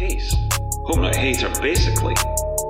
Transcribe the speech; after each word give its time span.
case. 0.00 0.34
Hope 0.86 1.00
Not 1.00 1.14
Hate 1.14 1.44
are 1.44 1.60
basically 1.60 2.14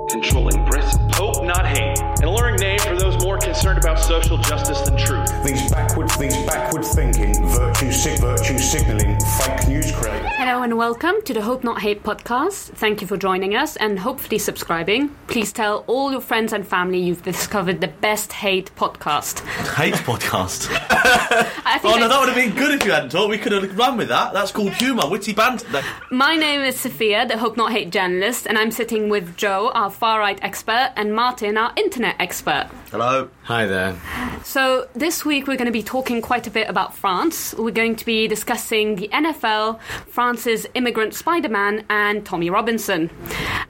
controlling 0.09 0.65
Britain. 0.65 0.99
Hope 1.13 1.45
Not 1.45 1.65
Hate, 1.65 1.97
an 2.19 2.25
alluring 2.25 2.57
name 2.57 2.79
for 2.79 2.97
those 2.97 3.20
concerned 3.61 3.77
about 3.77 3.99
social 3.99 4.39
justice 4.39 4.81
than 4.81 4.97
truth. 4.97 5.29
These 5.43 5.69
backwards, 5.71 6.17
these 6.17 6.35
backward 6.47 6.83
thinking, 6.83 7.31
virtue, 7.49 7.91
sig- 7.91 8.19
virtue 8.19 8.57
signalling, 8.57 9.19
fake 9.37 9.67
news 9.67 9.91
creators. 9.91 10.31
Hello 10.33 10.63
and 10.63 10.79
welcome 10.79 11.21
to 11.25 11.33
the 11.35 11.43
Hope 11.43 11.63
Not 11.63 11.79
Hate 11.79 12.01
podcast. 12.01 12.69
Thank 12.73 13.01
you 13.01 13.07
for 13.07 13.17
joining 13.17 13.55
us 13.55 13.75
and 13.75 13.99
hopefully 13.99 14.39
subscribing. 14.39 15.09
Please 15.27 15.53
tell 15.53 15.83
all 15.85 16.11
your 16.11 16.21
friends 16.21 16.53
and 16.53 16.67
family 16.67 16.97
you've 16.97 17.21
discovered 17.21 17.81
the 17.81 17.87
best 17.87 18.33
hate 18.33 18.71
podcast. 18.75 19.41
Hate 19.75 19.93
podcast. 19.93 20.67
I 21.63 21.77
think 21.77 21.93
oh 21.95 21.99
no, 21.99 22.05
I- 22.05 22.07
that 22.07 22.19
would 22.19 22.29
have 22.29 22.35
been 22.35 22.55
good 22.55 22.73
if 22.81 22.83
you 22.83 22.91
hadn't 22.93 23.11
talked. 23.11 23.29
We 23.29 23.37
could 23.37 23.51
have 23.51 23.77
run 23.77 23.95
with 23.95 24.07
that. 24.07 24.33
That's 24.33 24.51
called 24.51 24.73
humour, 24.73 25.07
witty 25.07 25.33
banter. 25.33 25.83
My 26.09 26.35
name 26.35 26.61
is 26.61 26.79
Sophia, 26.79 27.27
the 27.27 27.37
Hope 27.37 27.57
Not 27.57 27.71
Hate 27.71 27.91
journalist, 27.91 28.47
and 28.47 28.57
I'm 28.57 28.71
sitting 28.71 29.07
with 29.09 29.37
Joe, 29.37 29.71
our 29.75 29.91
far 29.91 30.19
right 30.19 30.39
expert, 30.41 30.93
and 30.95 31.13
Martin, 31.13 31.59
our 31.59 31.71
internet 31.77 32.15
expert. 32.17 32.67
Hello. 32.89 33.29
Hi 33.51 33.65
there. 33.65 33.99
So, 34.45 34.87
this 34.93 35.25
week 35.25 35.45
we're 35.45 35.57
going 35.57 35.65
to 35.65 35.73
be 35.73 35.83
talking 35.83 36.21
quite 36.21 36.47
a 36.47 36.49
bit 36.49 36.69
about 36.69 36.95
France. 36.95 37.53
We're 37.53 37.71
going 37.71 37.97
to 37.97 38.05
be 38.05 38.29
discussing 38.29 38.95
the 38.95 39.09
NFL, 39.09 39.81
France's 40.07 40.65
immigrant 40.73 41.13
Spider 41.13 41.49
Man, 41.49 41.83
and 41.89 42.25
Tommy 42.25 42.49
Robinson. 42.49 43.09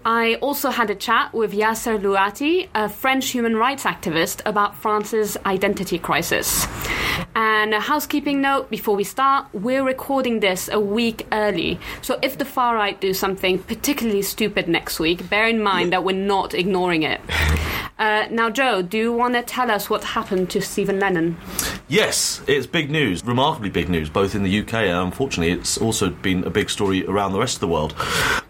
I 0.06 0.36
also 0.36 0.70
had 0.70 0.92
a 0.92 0.96
chat 0.96 1.34
with 1.34 1.54
Yasser 1.54 2.00
Louati, 2.00 2.70
a 2.76 2.90
French 2.90 3.30
human 3.30 3.56
rights 3.56 3.84
activist, 3.84 4.44
about 4.46 4.76
France's 4.76 5.36
identity 5.48 5.98
crisis. 5.98 6.68
And 7.36 7.74
a 7.74 7.80
housekeeping 7.80 8.42
note 8.42 8.70
before 8.70 8.96
we 8.96 9.04
start 9.04 9.48
we're 9.54 9.84
recording 9.84 10.42
this 10.42 10.70
a 10.70 10.80
week 10.80 11.26
early. 11.32 11.80
So, 12.02 12.20
if 12.22 12.38
the 12.38 12.46
far 12.46 12.76
right 12.76 13.00
do 13.00 13.14
something 13.14 13.60
particularly 13.60 14.22
stupid 14.22 14.68
next 14.68 15.00
week, 15.00 15.30
bear 15.30 15.48
in 15.48 15.62
mind 15.62 15.94
that 15.94 16.04
we're 16.04 16.16
not 16.16 16.54
ignoring 16.54 17.04
it. 17.04 17.22
Uh, 18.00 18.28
now, 18.32 18.50
Joe, 18.50 18.82
do 18.82 18.98
you 18.98 19.14
want 19.14 19.36
to 19.36 19.44
tell 19.44 19.70
us 19.70 19.88
what 19.88 20.04
happened 20.04 20.50
to 20.50 20.60
Stephen 20.60 21.00
Lennon? 21.00 21.38
Yes, 21.88 22.42
it's 22.48 22.66
big 22.66 22.90
news, 22.90 23.24
remarkably 23.24 23.70
big 23.70 23.90
news, 23.90 24.10
both 24.10 24.34
in 24.34 24.42
the 24.42 24.60
UK 24.60 24.74
and 24.74 24.98
unfortunately 24.98 25.54
it's 25.54 25.78
also 25.78 26.10
been 26.10 26.44
a 26.46 26.50
big 26.50 26.72
story 26.72 27.06
around 27.06 27.34
the 27.34 27.40
rest 27.40 27.58
of 27.58 27.60
the 27.60 27.68
world. 27.68 27.94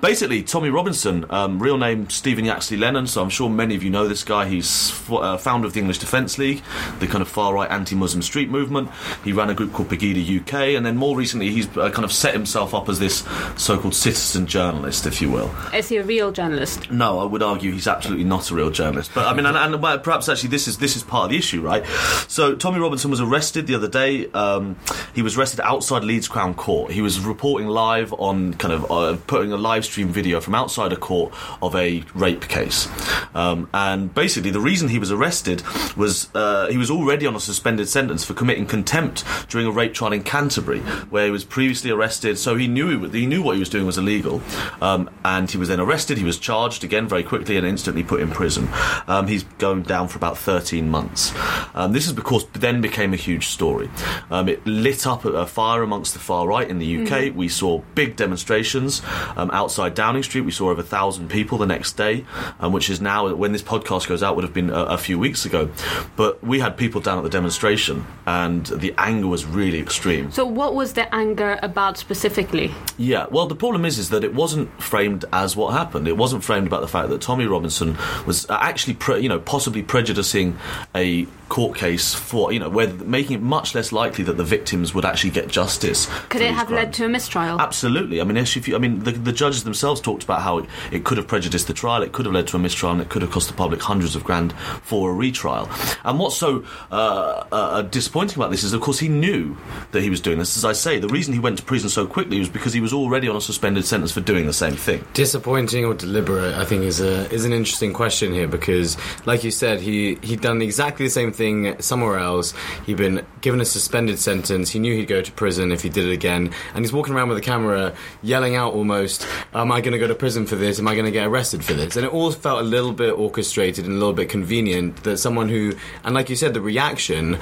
Basically, 0.01 0.41
Tommy 0.41 0.69
Robinson, 0.69 1.25
um, 1.29 1.61
real 1.61 1.77
name 1.77 2.09
Stephen 2.09 2.43
Yaxley 2.43 2.75
Lennon, 2.75 3.05
so 3.05 3.21
I'm 3.21 3.29
sure 3.29 3.49
many 3.51 3.75
of 3.75 3.83
you 3.83 3.91
know 3.91 4.07
this 4.07 4.23
guy. 4.23 4.47
He's 4.47 4.89
f- 4.89 5.11
uh, 5.11 5.37
founder 5.37 5.67
of 5.67 5.73
the 5.73 5.79
English 5.79 5.99
Defence 5.99 6.39
League, 6.39 6.63
the 6.99 7.05
kind 7.05 7.21
of 7.21 7.27
far 7.27 7.53
right 7.53 7.69
anti 7.69 7.95
Muslim 7.95 8.23
street 8.23 8.49
movement. 8.49 8.89
He 9.23 9.31
ran 9.31 9.51
a 9.51 9.53
group 9.53 9.73
called 9.73 9.89
Pegida 9.89 10.39
UK, 10.41 10.75
and 10.75 10.83
then 10.83 10.97
more 10.97 11.15
recently 11.15 11.51
he's 11.51 11.67
uh, 11.77 11.91
kind 11.91 12.03
of 12.03 12.11
set 12.11 12.33
himself 12.33 12.73
up 12.73 12.89
as 12.89 12.97
this 12.97 13.23
so 13.57 13.77
called 13.77 13.93
citizen 13.93 14.47
journalist, 14.47 15.05
if 15.05 15.21
you 15.21 15.29
will. 15.29 15.51
Is 15.71 15.89
he 15.89 15.97
a 15.97 16.03
real 16.03 16.31
journalist? 16.31 16.89
No, 16.89 17.19
I 17.19 17.25
would 17.25 17.43
argue 17.43 17.71
he's 17.71 17.87
absolutely 17.87 18.25
not 18.25 18.49
a 18.49 18.55
real 18.55 18.71
journalist. 18.71 19.11
But 19.13 19.27
I 19.27 19.35
mean, 19.35 19.45
and, 19.45 19.55
and 19.55 20.03
perhaps 20.03 20.27
actually 20.29 20.49
this 20.49 20.67
is 20.67 20.79
this 20.79 20.95
is 20.95 21.03
part 21.03 21.25
of 21.25 21.29
the 21.29 21.37
issue, 21.37 21.61
right? 21.61 21.85
So 22.27 22.55
Tommy 22.55 22.79
Robinson 22.79 23.11
was 23.11 23.21
arrested 23.21 23.67
the 23.67 23.75
other 23.75 23.87
day. 23.87 24.25
Um, 24.31 24.77
he 25.13 25.21
was 25.21 25.37
arrested 25.37 25.59
outside 25.59 26.03
Leeds 26.03 26.27
Crown 26.27 26.55
Court. 26.55 26.91
He 26.91 27.03
was 27.03 27.19
reporting 27.19 27.67
live 27.67 28.13
on 28.13 28.55
kind 28.55 28.73
of 28.73 28.91
uh, 28.91 29.17
putting 29.27 29.51
a 29.51 29.57
live 29.57 29.85
stream 29.91 30.07
video 30.07 30.39
from 30.39 30.55
outside 30.55 30.93
a 30.93 30.95
court 30.95 31.33
of 31.61 31.75
a 31.75 32.03
rape 32.15 32.47
case. 32.47 32.87
Um, 33.35 33.69
and 33.73 34.13
basically, 34.13 34.51
the 34.51 34.59
reason 34.59 34.87
he 34.87 34.99
was 34.99 35.11
arrested 35.11 35.63
was 35.95 36.33
uh, 36.33 36.67
he 36.67 36.77
was 36.77 36.89
already 36.89 37.25
on 37.27 37.35
a 37.35 37.39
suspended 37.39 37.89
sentence 37.89 38.23
for 38.23 38.33
committing 38.33 38.65
contempt 38.65 39.23
during 39.49 39.67
a 39.67 39.71
rape 39.71 39.93
trial 39.93 40.13
in 40.13 40.23
Canterbury, 40.23 40.79
where 41.09 41.25
he 41.25 41.31
was 41.31 41.43
previously 41.43 41.91
arrested. 41.91 42.37
So 42.37 42.55
he 42.55 42.67
knew 42.67 43.05
he, 43.05 43.19
he 43.19 43.25
knew 43.25 43.43
what 43.43 43.55
he 43.55 43.59
was 43.59 43.69
doing 43.69 43.85
was 43.85 43.97
illegal, 43.97 44.41
um, 44.81 45.09
and 45.25 45.49
he 45.51 45.57
was 45.57 45.67
then 45.67 45.79
arrested. 45.79 46.17
He 46.17 46.23
was 46.23 46.39
charged 46.39 46.83
again 46.83 47.07
very 47.07 47.23
quickly 47.23 47.57
and 47.57 47.67
instantly 47.67 48.03
put 48.03 48.21
in 48.21 48.29
prison. 48.29 48.69
Um, 49.07 49.27
he's 49.27 49.43
going 49.57 49.83
down 49.83 50.07
for 50.07 50.17
about 50.17 50.37
13 50.37 50.89
months. 50.89 51.33
Um, 51.73 51.91
this 51.91 52.07
is 52.07 52.13
because 52.13 52.47
then 52.53 52.81
became 52.81 53.13
a 53.13 53.17
huge 53.17 53.47
story. 53.47 53.89
Um, 54.29 54.47
it 54.47 54.65
lit 54.65 55.05
up 55.05 55.25
a, 55.25 55.45
fire 55.51 55.83
amongst 55.83 56.13
the 56.13 56.19
far 56.19 56.47
right 56.47 56.69
in 56.69 56.79
the 56.79 57.03
UK. 57.03 57.35
We 57.35 57.49
saw 57.49 57.81
big 57.93 58.15
demonstrations 58.15 59.01
um, 59.35 59.51
outside 59.81 59.95
Downing 59.95 60.23
Street. 60.23 60.41
We 60.41 60.51
saw 60.51 60.69
over 60.69 60.81
a 60.81 60.83
thousand 60.83 61.29
people 61.29 61.57
the 61.57 61.65
next 61.65 61.93
day, 61.93 62.25
um, 62.59 62.71
which 62.71 62.89
is 62.89 63.01
now 63.01 63.33
when 63.33 63.51
this 63.51 63.63
podcast 63.63 64.07
goes 64.07 64.21
out 64.21 64.35
would 64.35 64.43
have 64.43 64.53
been 64.53 64.69
a, 64.69 64.83
a 64.83 64.97
few 64.97 65.17
weeks 65.17 65.45
ago. 65.45 65.69
But 66.15 66.43
we 66.43 66.59
had 66.59 66.77
people 66.77 67.01
down 67.01 67.17
at 67.17 67.23
the 67.23 67.29
demonstration, 67.29 68.05
and 68.25 68.65
the 68.67 68.93
anger 68.97 69.27
was 69.27 69.45
really 69.45 69.79
extreme. 69.79 70.31
So, 70.31 70.45
what 70.45 70.75
was 70.75 70.93
the 70.93 71.13
anger 71.13 71.59
about 71.63 71.97
specifically? 71.97 72.71
Yeah, 72.97 73.25
well, 73.31 73.47
the 73.47 73.55
problem 73.55 73.85
is, 73.85 73.97
is 73.97 74.09
that 74.09 74.23
it 74.23 74.33
wasn't 74.33 74.69
framed 74.81 75.25
as 75.33 75.55
what 75.55 75.73
happened. 75.73 76.07
It 76.07 76.17
wasn't 76.17 76.43
framed 76.43 76.67
about 76.67 76.81
the 76.81 76.87
fact 76.87 77.09
that 77.09 77.21
Tommy 77.21 77.45
Robinson 77.45 77.97
was 78.25 78.49
uh, 78.49 78.57
actually, 78.61 78.93
pre- 78.93 79.21
you 79.21 79.29
know, 79.29 79.39
possibly 79.39 79.81
prejudicing 79.81 80.57
a 80.95 81.25
court 81.49 81.77
case 81.77 82.13
for, 82.13 82.53
you 82.53 82.59
know, 82.59 82.69
where 82.69 82.87
making 82.93 83.35
it 83.35 83.41
much 83.41 83.75
less 83.75 83.91
likely 83.91 84.23
that 84.23 84.37
the 84.37 84.43
victims 84.43 84.93
would 84.93 85.03
actually 85.03 85.31
get 85.31 85.49
justice. 85.49 86.07
Could 86.29 86.41
it 86.41 86.53
have 86.53 86.71
led 86.71 86.93
to 86.93 87.05
a 87.05 87.09
mistrial? 87.09 87.59
Absolutely. 87.59 88.21
I 88.21 88.23
mean, 88.23 88.37
if 88.37 88.67
you, 88.67 88.75
I 88.75 88.79
mean, 88.79 89.03
the, 89.03 89.11
the 89.11 89.33
judges 89.33 89.63
themselves 89.71 90.01
talked 90.01 90.23
about 90.23 90.41
how 90.41 90.59
it, 90.59 90.65
it 90.91 91.03
could 91.03 91.17
have 91.17 91.27
prejudiced 91.27 91.67
the 91.67 91.73
trial, 91.73 92.03
it 92.03 92.11
could 92.11 92.25
have 92.25 92.33
led 92.33 92.47
to 92.47 92.57
a 92.57 92.59
mistrial, 92.59 92.93
and 92.93 93.01
it 93.01 93.09
could 93.09 93.21
have 93.21 93.31
cost 93.31 93.47
the 93.47 93.53
public 93.53 93.81
hundreds 93.81 94.15
of 94.15 94.23
grand 94.23 94.53
for 94.83 95.11
a 95.11 95.13
retrial. 95.13 95.69
And 96.03 96.19
what's 96.19 96.37
so 96.37 96.65
uh, 96.91 97.45
uh, 97.51 97.81
disappointing 97.83 98.37
about 98.37 98.51
this 98.51 98.63
is, 98.63 98.73
of 98.73 98.81
course, 98.81 98.99
he 98.99 99.07
knew 99.07 99.55
that 99.91 100.01
he 100.01 100.09
was 100.09 100.21
doing 100.21 100.39
this. 100.39 100.57
As 100.57 100.65
I 100.65 100.73
say, 100.73 100.99
the 100.99 101.07
reason 101.07 101.33
he 101.33 101.39
went 101.39 101.57
to 101.57 101.63
prison 101.63 101.89
so 101.89 102.05
quickly 102.05 102.39
was 102.39 102.49
because 102.49 102.73
he 102.73 102.81
was 102.81 102.93
already 102.93 103.27
on 103.27 103.35
a 103.35 103.41
suspended 103.41 103.85
sentence 103.85 104.11
for 104.11 104.21
doing 104.21 104.45
the 104.45 104.53
same 104.53 104.75
thing. 104.75 105.03
Disappointing 105.13 105.85
or 105.85 105.93
deliberate? 105.93 106.53
I 106.55 106.65
think 106.65 106.83
is 106.83 106.99
a 106.99 107.31
is 107.31 107.45
an 107.45 107.53
interesting 107.53 107.93
question 107.93 108.33
here 108.33 108.47
because, 108.47 108.97
like 109.25 109.43
you 109.43 109.51
said, 109.51 109.79
he 109.79 110.15
he'd 110.21 110.41
done 110.41 110.61
exactly 110.61 111.05
the 111.05 111.11
same 111.11 111.31
thing 111.31 111.79
somewhere 111.81 112.17
else. 112.17 112.53
He'd 112.85 112.97
been 112.97 113.25
given 113.41 113.61
a 113.61 113.65
suspended 113.65 114.19
sentence. 114.19 114.69
He 114.69 114.79
knew 114.79 114.95
he'd 114.95 115.07
go 115.07 115.21
to 115.21 115.31
prison 115.31 115.71
if 115.71 115.81
he 115.81 115.89
did 115.89 116.05
it 116.05 116.11
again, 116.11 116.53
and 116.73 116.83
he's 116.83 116.93
walking 116.93 117.13
around 117.13 117.29
with 117.29 117.37
a 117.37 117.41
camera, 117.41 117.93
yelling 118.21 118.55
out 118.55 118.73
almost, 118.73 119.27
"Am 119.61 119.71
I 119.71 119.81
going 119.81 119.93
to 119.93 119.99
go 119.99 120.07
to 120.07 120.15
prison 120.15 120.45
for 120.45 120.55
this? 120.55 120.79
Am 120.79 120.87
I 120.87 120.93
going 120.93 121.05
to 121.05 121.11
get 121.11 121.27
arrested 121.27 121.63
for 121.63 121.73
this?" 121.73 121.95
And 121.95 122.05
it 122.05 122.13
all 122.13 122.31
felt 122.31 122.61
a 122.61 122.63
little 122.63 122.91
bit 122.91 123.13
orchestrated 123.13 123.85
and 123.85 123.95
a 123.95 123.97
little 123.97 124.13
bit 124.13 124.29
convenient 124.29 125.03
that 125.03 125.17
someone 125.17 125.49
who, 125.49 125.73
and 126.03 126.13
like 126.13 126.29
you 126.29 126.35
said, 126.35 126.53
the 126.53 126.61
reaction, 126.61 127.37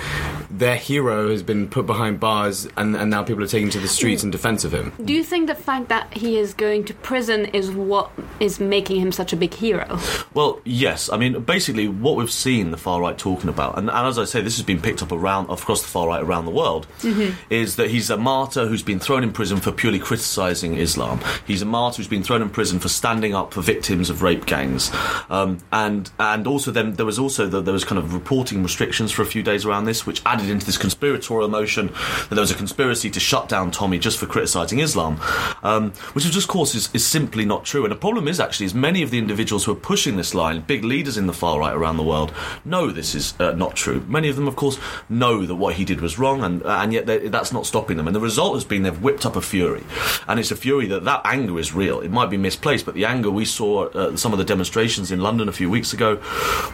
their 0.50 0.76
hero 0.76 1.32
has 1.32 1.44
been 1.44 1.68
put 1.68 1.86
behind 1.86 2.20
bars, 2.20 2.68
and, 2.78 2.96
and 2.96 3.10
now 3.10 3.24
people 3.24 3.44
are 3.44 3.48
taking 3.48 3.70
to 3.72 3.80
the 3.80 3.88
streets 3.88 4.24
in 4.24 4.32
defense 4.32 4.64
of 4.64 4.74
him. 4.74 4.94
Do 5.04 5.14
you 5.14 5.24
think 5.24 5.48
the 5.48 5.56
fact 5.56 5.90
that 5.90 6.14
he 6.14 6.38
is 6.38 6.54
going 6.54 6.86
to 6.86 6.94
prison 6.94 7.46
is 7.46 7.72
what 7.72 8.12
is 8.40 8.60
making 8.60 9.00
him 9.00 9.12
such 9.12 9.34
a 9.34 9.36
big 9.36 9.54
hero? 9.54 10.00
Well, 10.34 10.60
yes. 10.66 11.10
I 11.10 11.18
mean, 11.18 11.42
basically, 11.42 11.88
what 11.88 12.16
we've 12.16 12.32
seen 12.32 12.72
the 12.72 12.78
far 12.78 13.02
right 13.02 13.18
talking 13.18 13.50
about, 13.50 13.78
and, 13.78 13.90
and 13.90 14.08
as 14.08 14.20
I 14.20 14.26
say, 14.26 14.42
this 14.42 14.58
has 14.58 14.66
been 14.66 14.82
picked 14.82 15.02
up 15.02 15.12
around 15.12 15.50
across 15.50 15.82
the 15.82 15.88
far 15.88 16.08
right 16.08 16.22
around 16.22 16.46
the 16.46 16.52
world, 16.52 16.88
mm-hmm. 17.00 17.36
is 17.50 17.76
that 17.78 17.90
he's 17.90 18.10
a 18.10 18.18
martyr 18.18 18.68
who's 18.68 18.84
been 18.84 19.00
thrown 19.00 19.24
in 19.24 19.32
prison 19.32 19.58
for 19.60 19.72
purely 19.72 20.00
criticising 20.00 20.78
Islam. 20.78 21.20
He's 21.46 21.62
a 21.62 21.66
martyr 21.66 21.99
who's 22.00 22.08
been 22.08 22.24
thrown 22.24 22.42
in 22.42 22.50
prison 22.50 22.80
for 22.80 22.90
standing 22.90 23.36
up 23.36 23.54
for 23.54 23.62
victims 23.62 24.10
of 24.10 24.22
rape 24.22 24.46
gangs, 24.46 24.92
um, 25.30 25.60
and 25.72 26.10
and 26.20 26.48
also 26.48 26.72
then 26.72 26.94
there 26.94 27.06
was 27.06 27.20
also 27.20 27.48
the, 27.48 27.62
there 27.62 27.74
was 27.74 27.84
kind 27.84 28.00
of 28.00 28.14
reporting 28.14 28.64
restrictions 28.64 29.12
for 29.12 29.22
a 29.22 29.26
few 29.26 29.44
days 29.44 29.66
around 29.66 29.86
this, 29.86 30.06
which 30.06 30.22
added 30.26 30.50
into 30.50 30.66
this 30.66 30.78
conspiratorial 30.78 31.50
notion 31.50 31.88
that 31.88 32.30
there 32.32 32.42
was 32.42 32.52
a 32.52 32.56
conspiracy 32.56 33.10
to 33.10 33.20
shut 33.20 33.50
down 33.50 33.72
Tommy 33.72 34.00
just 34.00 34.18
for 34.18 34.26
criticising 34.26 34.80
Islam, 34.80 35.20
um, 35.64 35.92
which 36.14 36.26
of 36.26 36.48
course 36.48 36.76
is, 36.76 36.90
is 36.94 37.06
simply 37.06 37.46
not 37.46 37.66
true. 37.66 37.84
And 37.84 37.92
the 37.92 37.98
problem 37.98 38.28
is 38.28 38.40
actually 38.40 38.66
is 38.66 38.74
many 38.74 39.04
of 39.04 39.12
the 39.12 39.18
individuals 39.18 39.66
who 39.66 39.74
are 39.74 39.76
pushing 39.92 40.16
this 40.16 40.34
line, 40.34 40.62
big 40.62 40.84
leaders 40.84 41.18
in 41.18 41.28
the 41.28 41.34
far 41.34 41.60
right 41.60 41.74
around 41.74 41.98
the 41.98 42.04
world, 42.04 42.32
know 42.64 42.92
this 42.92 43.14
is 43.16 43.34
uh, 43.40 43.52
not 43.52 43.76
true. 43.76 44.06
Many 44.08 44.30
of 44.30 44.36
them, 44.36 44.48
of 44.48 44.56
course, 44.56 44.80
know 45.10 45.46
that 45.46 45.56
what 45.56 45.76
he 45.76 45.86
did 45.86 46.02
was 46.02 46.18
wrong, 46.18 46.44
and 46.44 46.64
and 46.64 46.94
yet 46.94 47.06
that's 47.32 47.52
not 47.52 47.66
stopping 47.66 47.98
them. 47.98 48.08
And 48.08 48.16
the 48.16 48.22
result 48.22 48.54
has 48.56 48.66
been 48.66 48.84
they've 48.84 49.02
whipped 49.02 49.26
up 49.26 49.36
a 49.36 49.42
fury, 49.42 49.84
and 50.28 50.40
it's 50.40 50.52
a 50.52 50.56
fury 50.56 50.88
that 50.88 51.04
that 51.06 51.22
anger 51.26 51.60
is 51.60 51.74
real. 51.74 51.89
It 51.98 52.12
might 52.12 52.30
be 52.30 52.38
misplaced, 52.38 52.86
but 52.86 52.94
the 52.94 53.06
anger 53.06 53.32
we 53.32 53.46
saw 53.46 53.90
at 54.12 54.20
some 54.20 54.32
of 54.32 54.38
the 54.38 54.46
demonstrations 54.46 55.12
in 55.12 55.20
London 55.20 55.50
a 55.50 55.52
few 55.52 55.70
weeks 55.70 55.94
ago 55.94 56.22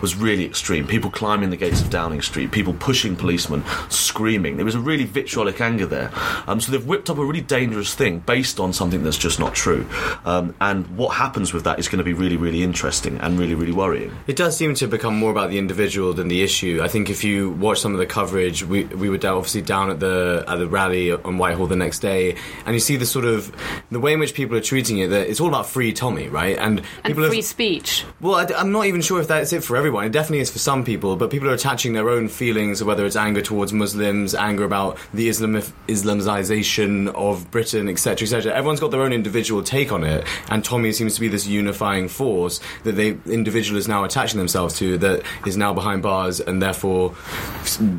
was 0.02 0.16
really 0.16 0.46
extreme. 0.46 0.86
People 0.86 1.10
climbing 1.10 1.50
the 1.50 1.58
gates 1.58 1.82
of 1.82 1.90
Downing 1.90 2.22
Street, 2.22 2.52
people 2.52 2.74
pushing 2.74 3.16
policemen, 3.16 3.64
screaming. 3.90 4.58
There 4.58 4.66
was 4.66 4.76
a 4.76 4.80
really 4.80 5.06
vitriolic 5.06 5.62
anger 5.62 5.86
there. 5.86 6.12
Um, 6.48 6.60
so 6.60 6.72
they've 6.72 6.86
whipped 6.86 7.10
up 7.10 7.18
a 7.18 7.26
really 7.26 7.42
dangerous 7.42 7.94
thing 7.96 8.20
based 8.20 8.60
on 8.60 8.74
something 8.74 9.04
that's 9.04 9.18
just 9.18 9.40
not 9.40 9.56
true. 9.56 9.88
Um, 10.26 10.56
and 10.60 10.86
what 10.98 11.16
happens 11.16 11.54
with 11.54 11.64
that 11.64 11.80
is 11.80 11.88
going 11.88 12.00
to 12.00 12.04
be 12.04 12.14
really, 12.14 12.38
really 12.38 12.64
interesting 12.64 13.18
and 13.20 13.40
really, 13.40 13.56
really 13.56 13.72
worrying. 13.72 14.12
It 14.28 14.36
does 14.36 14.58
seem 14.58 14.74
to 14.76 14.88
become 14.88 15.16
more 15.16 15.32
about 15.32 15.50
the 15.50 15.58
individual 15.58 16.14
than 16.14 16.28
the 16.28 16.44
issue. 16.44 16.82
I 16.84 16.88
think 16.88 17.10
if 17.10 17.24
you 17.24 17.52
watch 17.52 17.80
some 17.80 17.94
of 17.94 18.00
the 18.00 18.06
coverage, 18.06 18.64
we, 18.64 18.86
we 18.86 19.10
were 19.10 19.20
obviously 19.24 19.62
down 19.62 19.90
at 19.90 20.00
the 20.00 20.44
at 20.48 20.58
the 20.58 20.68
rally 20.68 21.12
on 21.12 21.38
Whitehall 21.38 21.68
the 21.68 21.76
next 21.76 22.00
day, 22.00 22.36
and 22.66 22.74
you 22.74 22.80
see 22.80 22.98
the 22.98 23.06
sort 23.06 23.26
of 23.26 23.52
the 23.92 24.00
way 24.00 24.14
in 24.14 24.20
which 24.20 24.34
people 24.34 24.58
are 24.58 24.62
treating 24.62 25.00
it 25.00 25.05
it 25.06 25.10
that 25.10 25.30
it's 25.30 25.40
all 25.40 25.48
about 25.48 25.68
free 25.68 25.94
Tommy, 25.94 26.28
right? 26.28 26.58
And 26.58 26.80
And 27.04 27.06
people 27.06 27.28
free 27.28 27.38
have, 27.38 27.46
speech. 27.46 28.04
well, 28.22 28.36
I, 28.36 28.62
am 28.62 28.72
not 28.72 28.86
even 28.86 29.02
sure 29.02 29.20
if 29.22 29.28
that's 29.28 29.54
it 29.54 29.64
for 29.64 29.78
everyone. 29.78 30.06
It 30.06 30.12
definitely 30.12 30.40
is 30.40 30.52
for 30.52 30.60
some 30.60 30.84
people, 30.84 31.16
but 31.16 31.30
people 31.30 31.50
are 31.50 31.54
attaching 31.54 31.94
their 31.94 32.10
own 32.10 32.28
feelings, 32.28 32.84
whether 32.84 33.06
it's 33.06 33.16
anger 33.16 33.42
towards 33.42 33.72
Muslims, 33.74 34.36
anger 34.36 34.64
about 34.64 34.98
the 35.14 35.30
Islam 35.30 35.56
Islamization 35.88 37.14
of 37.16 37.50
Britain, 37.52 37.88
etc., 37.90 38.26
etc. 38.26 38.54
Everyone's 38.54 38.80
got 38.80 38.92
their 38.92 39.02
own 39.02 39.14
individual 39.14 39.62
take 39.64 39.92
on 39.92 40.04
it, 40.04 40.26
and 40.50 40.64
Tommy 40.64 40.92
seems 40.92 41.16
to 41.16 41.22
be 41.22 41.28
this 41.28 41.48
unifying 41.48 42.08
force 42.08 42.60
that 42.84 42.94
they 42.94 43.18
individual 43.28 43.78
is 43.78 43.88
now 43.88 44.04
attaching 44.04 44.38
themselves 44.38 44.78
to, 44.80 44.98
that 45.00 45.24
is 45.46 45.58
now 45.58 45.74
behind 45.74 46.02
bars 46.02 46.40
and 46.40 46.62
therefore 46.62 47.14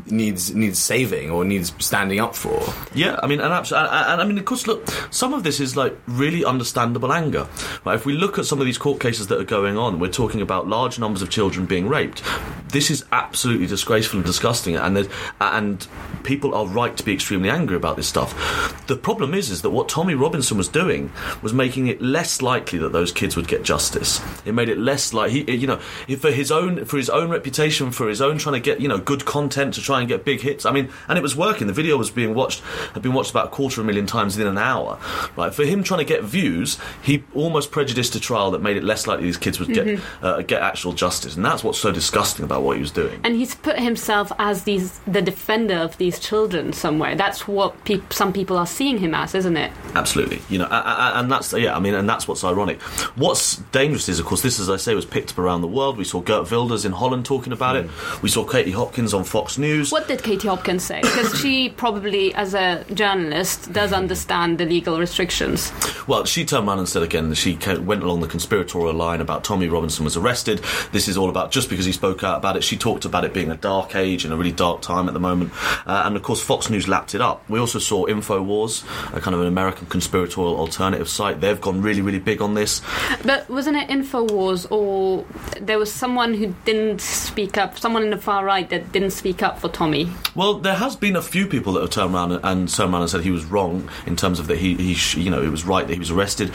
needs 0.07 0.53
needs 0.53 0.79
saving 0.79 1.29
or 1.29 1.43
needs 1.45 1.73
standing 1.79 2.19
up 2.19 2.35
for. 2.35 2.61
Yeah, 2.93 3.19
I 3.21 3.27
mean, 3.27 3.39
and, 3.39 3.53
abs- 3.53 3.71
and, 3.71 3.87
and 3.87 4.21
I 4.21 4.25
mean, 4.25 4.37
of 4.37 4.45
course, 4.45 4.67
look, 4.67 4.87
some 5.11 5.33
of 5.33 5.43
this 5.43 5.59
is 5.59 5.75
like 5.75 5.97
really 6.07 6.43
understandable 6.43 6.96
anger. 7.05 7.47
Right? 7.85 7.95
If 7.95 8.05
we 8.05 8.13
look 8.13 8.37
at 8.37 8.45
some 8.45 8.59
of 8.59 8.65
these 8.65 8.77
court 8.77 8.99
cases 8.99 9.27
that 9.27 9.39
are 9.39 9.45
going 9.45 9.77
on, 9.77 9.99
we're 9.99 10.11
talking 10.11 10.41
about 10.41 10.67
large 10.67 10.99
numbers 10.99 11.21
of 11.21 11.29
children 11.29 11.65
being 11.65 11.87
raped. 11.87 12.23
This 12.69 12.91
is 12.91 13.05
absolutely 13.11 13.67
disgraceful 13.67 14.19
and 14.19 14.25
disgusting, 14.25 14.75
and 14.75 15.07
and 15.39 15.87
people 16.23 16.53
are 16.53 16.67
right 16.67 16.95
to 16.97 17.03
be 17.03 17.13
extremely 17.13 17.49
angry 17.49 17.77
about 17.77 17.95
this 17.95 18.07
stuff. 18.07 18.85
The 18.87 18.97
problem 18.97 19.33
is, 19.33 19.49
is 19.49 19.61
that 19.61 19.69
what 19.69 19.89
Tommy 19.89 20.15
Robinson 20.15 20.57
was 20.57 20.67
doing 20.67 21.11
was 21.41 21.53
making 21.53 21.87
it 21.87 22.01
less 22.01 22.41
likely 22.41 22.79
that 22.79 22.91
those 22.91 23.11
kids 23.11 23.35
would 23.35 23.47
get 23.47 23.63
justice. 23.63 24.21
It 24.45 24.53
made 24.53 24.69
it 24.69 24.77
less 24.77 25.13
like 25.13 25.31
he, 25.31 25.49
you 25.51 25.67
know, 25.67 25.77
for 25.77 26.31
his 26.31 26.51
own 26.51 26.85
for 26.85 26.97
his 26.97 27.09
own 27.09 27.29
reputation, 27.29 27.91
for 27.91 28.09
his 28.09 28.21
own 28.21 28.37
trying 28.37 28.53
to 28.53 28.59
get 28.59 28.81
you 28.81 28.87
know 28.87 28.97
good 28.97 29.25
content 29.25 29.73
to 29.75 29.81
try 29.81 29.99
and 29.99 30.07
get 30.07 30.25
big 30.25 30.41
hits. 30.41 30.65
I 30.65 30.71
mean, 30.71 30.89
and 31.07 31.17
it 31.17 31.21
was 31.21 31.35
working. 31.35 31.67
The 31.67 31.73
video 31.73 31.97
was 31.97 32.11
being 32.11 32.33
watched, 32.33 32.61
had 32.93 33.01
been 33.01 33.13
watched 33.13 33.31
about 33.31 33.47
a 33.47 33.49
quarter 33.49 33.81
of 33.81 33.85
a 33.85 33.87
million 33.87 34.05
times 34.05 34.37
in 34.37 34.47
an 34.47 34.57
hour. 34.57 34.99
Right 35.35 35.53
for 35.53 35.65
him 35.65 35.83
trying 35.83 35.99
to 35.99 36.05
get 36.05 36.23
views, 36.23 36.77
he 37.01 37.23
almost 37.33 37.71
prejudiced 37.71 38.15
a 38.15 38.19
trial 38.19 38.51
that 38.51 38.61
made 38.61 38.77
it 38.77 38.83
less 38.83 39.07
likely 39.07 39.25
these 39.25 39.37
kids 39.37 39.59
would 39.59 39.73
get 39.73 39.99
uh, 40.21 40.41
get 40.41 40.61
actual 40.61 40.93
justice, 40.93 41.35
and 41.35 41.43
that's 41.45 41.63
what's 41.63 41.79
so 41.79 41.91
disgusting 41.91 42.45
about 42.45 42.63
what 42.63 42.75
he 42.77 42.81
was 42.81 42.91
doing. 42.91 43.19
And 43.23 43.35
he's 43.35 43.55
put 43.55 43.79
himself 43.79 44.31
as 44.39 44.63
these 44.63 44.99
the 45.07 45.21
defender 45.21 45.75
of 45.75 45.97
these 45.97 46.19
children 46.19 46.73
somewhere. 46.73 47.15
That's 47.15 47.47
what 47.47 47.83
peop 47.85 48.13
some 48.13 48.33
people 48.33 48.57
are 48.57 48.67
seeing 48.67 48.97
him 48.97 49.13
as, 49.13 49.35
isn't 49.35 49.57
it? 49.57 49.71
Absolutely, 49.95 50.41
you 50.49 50.57
know, 50.59 50.65
a- 50.65 50.69
a- 50.69 51.11
and 51.15 51.31
that's 51.31 51.53
yeah. 51.53 51.75
I 51.75 51.79
mean, 51.79 51.93
and 51.93 52.07
that's 52.09 52.27
what's 52.27 52.43
ironic. 52.43 52.81
What's 53.15 53.57
dangerous 53.71 54.09
is, 54.09 54.19
of 54.19 54.25
course, 54.25 54.41
this, 54.41 54.59
as 54.59 54.69
I 54.69 54.77
say, 54.77 54.93
was 54.95 55.05
picked 55.05 55.31
up 55.31 55.39
around 55.39 55.61
the 55.61 55.67
world. 55.67 55.97
We 55.97 56.03
saw 56.03 56.21
Geert 56.21 56.49
Wilders 56.51 56.85
in 56.85 56.91
Holland 56.91 57.25
talking 57.25 57.53
about 57.53 57.75
it. 57.75 57.89
We 58.21 58.29
saw 58.29 58.45
Katie 58.45 58.71
Hopkins 58.71 59.13
on 59.13 59.23
Fox 59.23 59.57
News. 59.57 59.91
What 59.91 60.07
did 60.07 60.23
Katie 60.23 60.47
Hopkins 60.47 60.83
say? 60.83 61.01
Because 61.01 61.39
she 61.39 61.69
probably, 61.69 62.33
as 62.35 62.53
a 62.53 62.83
journalist, 62.93 63.71
does 63.73 63.93
understand 63.93 64.57
the 64.57 64.65
legal 64.65 64.99
restrictions. 64.99 65.71
Well, 66.07 66.25
she 66.25 66.45
turned 66.45 66.67
around 66.67 66.76
and 66.79 66.87
said 66.87 67.03
again 67.03 67.29
that 67.29 67.35
she 67.35 67.57
went 67.79 68.03
along 68.03 68.21
the 68.21 68.27
conspiratorial 68.27 68.93
line 68.93 69.21
about 69.21 69.43
Tommy 69.43 69.67
Robinson 69.67 70.03
was 70.03 70.17
arrested. 70.17 70.63
This 70.91 71.07
is 71.07 71.17
all 71.17 71.29
about 71.29 71.51
just 71.51 71.69
because 71.69 71.85
he 71.85 71.91
spoke 71.91 72.23
out 72.23 72.37
about 72.37 72.57
it. 72.57 72.63
She 72.63 72.77
talked 72.77 73.05
about 73.05 73.25
it 73.25 73.33
being 73.33 73.51
a 73.51 73.57
dark 73.57 73.95
age 73.95 74.23
and 74.25 74.33
a 74.33 74.37
really 74.37 74.51
dark 74.51 74.81
time 74.81 75.07
at 75.07 75.13
the 75.13 75.19
moment. 75.19 75.51
Uh, 75.85 76.03
and 76.05 76.15
of 76.15 76.23
course, 76.23 76.41
Fox 76.41 76.69
News 76.69 76.87
lapped 76.87 77.15
it 77.15 77.21
up. 77.21 77.47
We 77.49 77.59
also 77.59 77.79
saw 77.79 78.05
Infowars, 78.05 78.83
a 79.15 79.21
kind 79.21 79.35
of 79.35 79.41
an 79.41 79.47
American 79.47 79.87
conspiratorial 79.87 80.57
alternative 80.57 81.09
site. 81.09 81.41
They've 81.41 81.59
gone 81.59 81.81
really, 81.81 82.01
really 82.01 82.19
big 82.19 82.41
on 82.41 82.53
this. 82.53 82.81
But 83.23 83.49
wasn't 83.49 83.77
it 83.77 83.89
Infowars 83.89 84.69
or 84.71 85.25
there 85.59 85.79
was 85.79 85.91
someone 85.91 86.33
who 86.33 86.53
didn't 86.65 87.01
speak 87.01 87.57
up, 87.57 87.77
someone 87.77 88.03
in 88.03 88.09
the 88.09 88.17
far 88.17 88.45
right 88.45 88.69
that 88.69 88.91
didn't 88.91 89.11
speak 89.11 89.41
up 89.41 89.59
for 89.59 89.69
Tommy? 89.69 90.09
Well, 90.35 90.59
there 90.59 90.75
has 90.75 90.95
been 90.95 91.15
a 91.15 91.21
few 91.21 91.47
people 91.47 91.73
that 91.73 91.81
have 91.81 91.89
turned 91.89 92.13
around 92.13 92.31
and, 92.33 92.43
and 92.43 92.69
turned 92.69 92.93
around 92.93 93.01
and 93.01 93.11
said 93.11 93.21
he 93.21 93.31
was 93.31 93.45
wrong 93.45 93.89
in 94.05 94.15
terms 94.15 94.39
of 94.39 94.47
that 94.47 94.57
he, 94.57 94.75
he 94.75 94.93
sh- 94.93 95.17
you 95.17 95.29
know, 95.29 95.41
it 95.41 95.49
was 95.49 95.65
right 95.65 95.85
that 95.87 95.93
he 95.93 95.99
was 95.99 96.11
arrested. 96.11 96.51